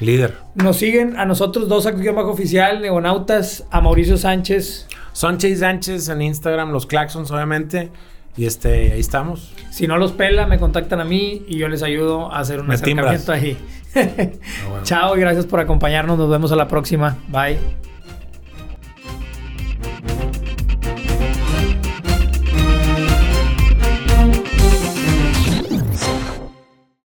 Líder. 0.00 0.34
Nos 0.54 0.76
siguen 0.76 1.16
a 1.18 1.24
nosotros 1.24 1.68
dos, 1.68 1.86
aquí 1.86 2.06
bajo 2.08 2.30
oficial, 2.30 2.80
Neonautas, 2.82 3.64
a 3.70 3.80
Mauricio 3.80 4.16
Sánchez. 4.16 4.88
Sánchez 5.12 5.60
Sánchez 5.60 6.08
en 6.08 6.22
Instagram, 6.22 6.70
los 6.72 6.86
Claxons, 6.86 7.30
obviamente. 7.30 7.90
Y 8.36 8.46
este, 8.46 8.92
ahí 8.92 9.00
estamos. 9.00 9.52
Si 9.70 9.86
no 9.86 9.96
los 9.96 10.10
pela, 10.12 10.46
me 10.46 10.58
contactan 10.58 11.00
a 11.00 11.04
mí 11.04 11.44
y 11.46 11.56
yo 11.58 11.68
les 11.68 11.84
ayudo 11.84 12.32
a 12.32 12.40
hacer 12.40 12.60
un 12.60 12.66
Me 12.66 12.74
acercamiento 12.74 13.32
timbras. 13.32 13.42
ahí. 13.42 13.56
Ah, 13.94 14.68
bueno. 14.68 14.82
Chao 14.84 15.16
y 15.16 15.20
gracias 15.20 15.46
por 15.46 15.60
acompañarnos. 15.60 16.18
Nos 16.18 16.28
vemos 16.28 16.50
a 16.50 16.56
la 16.56 16.66
próxima. 16.66 17.16
Bye. 17.28 17.93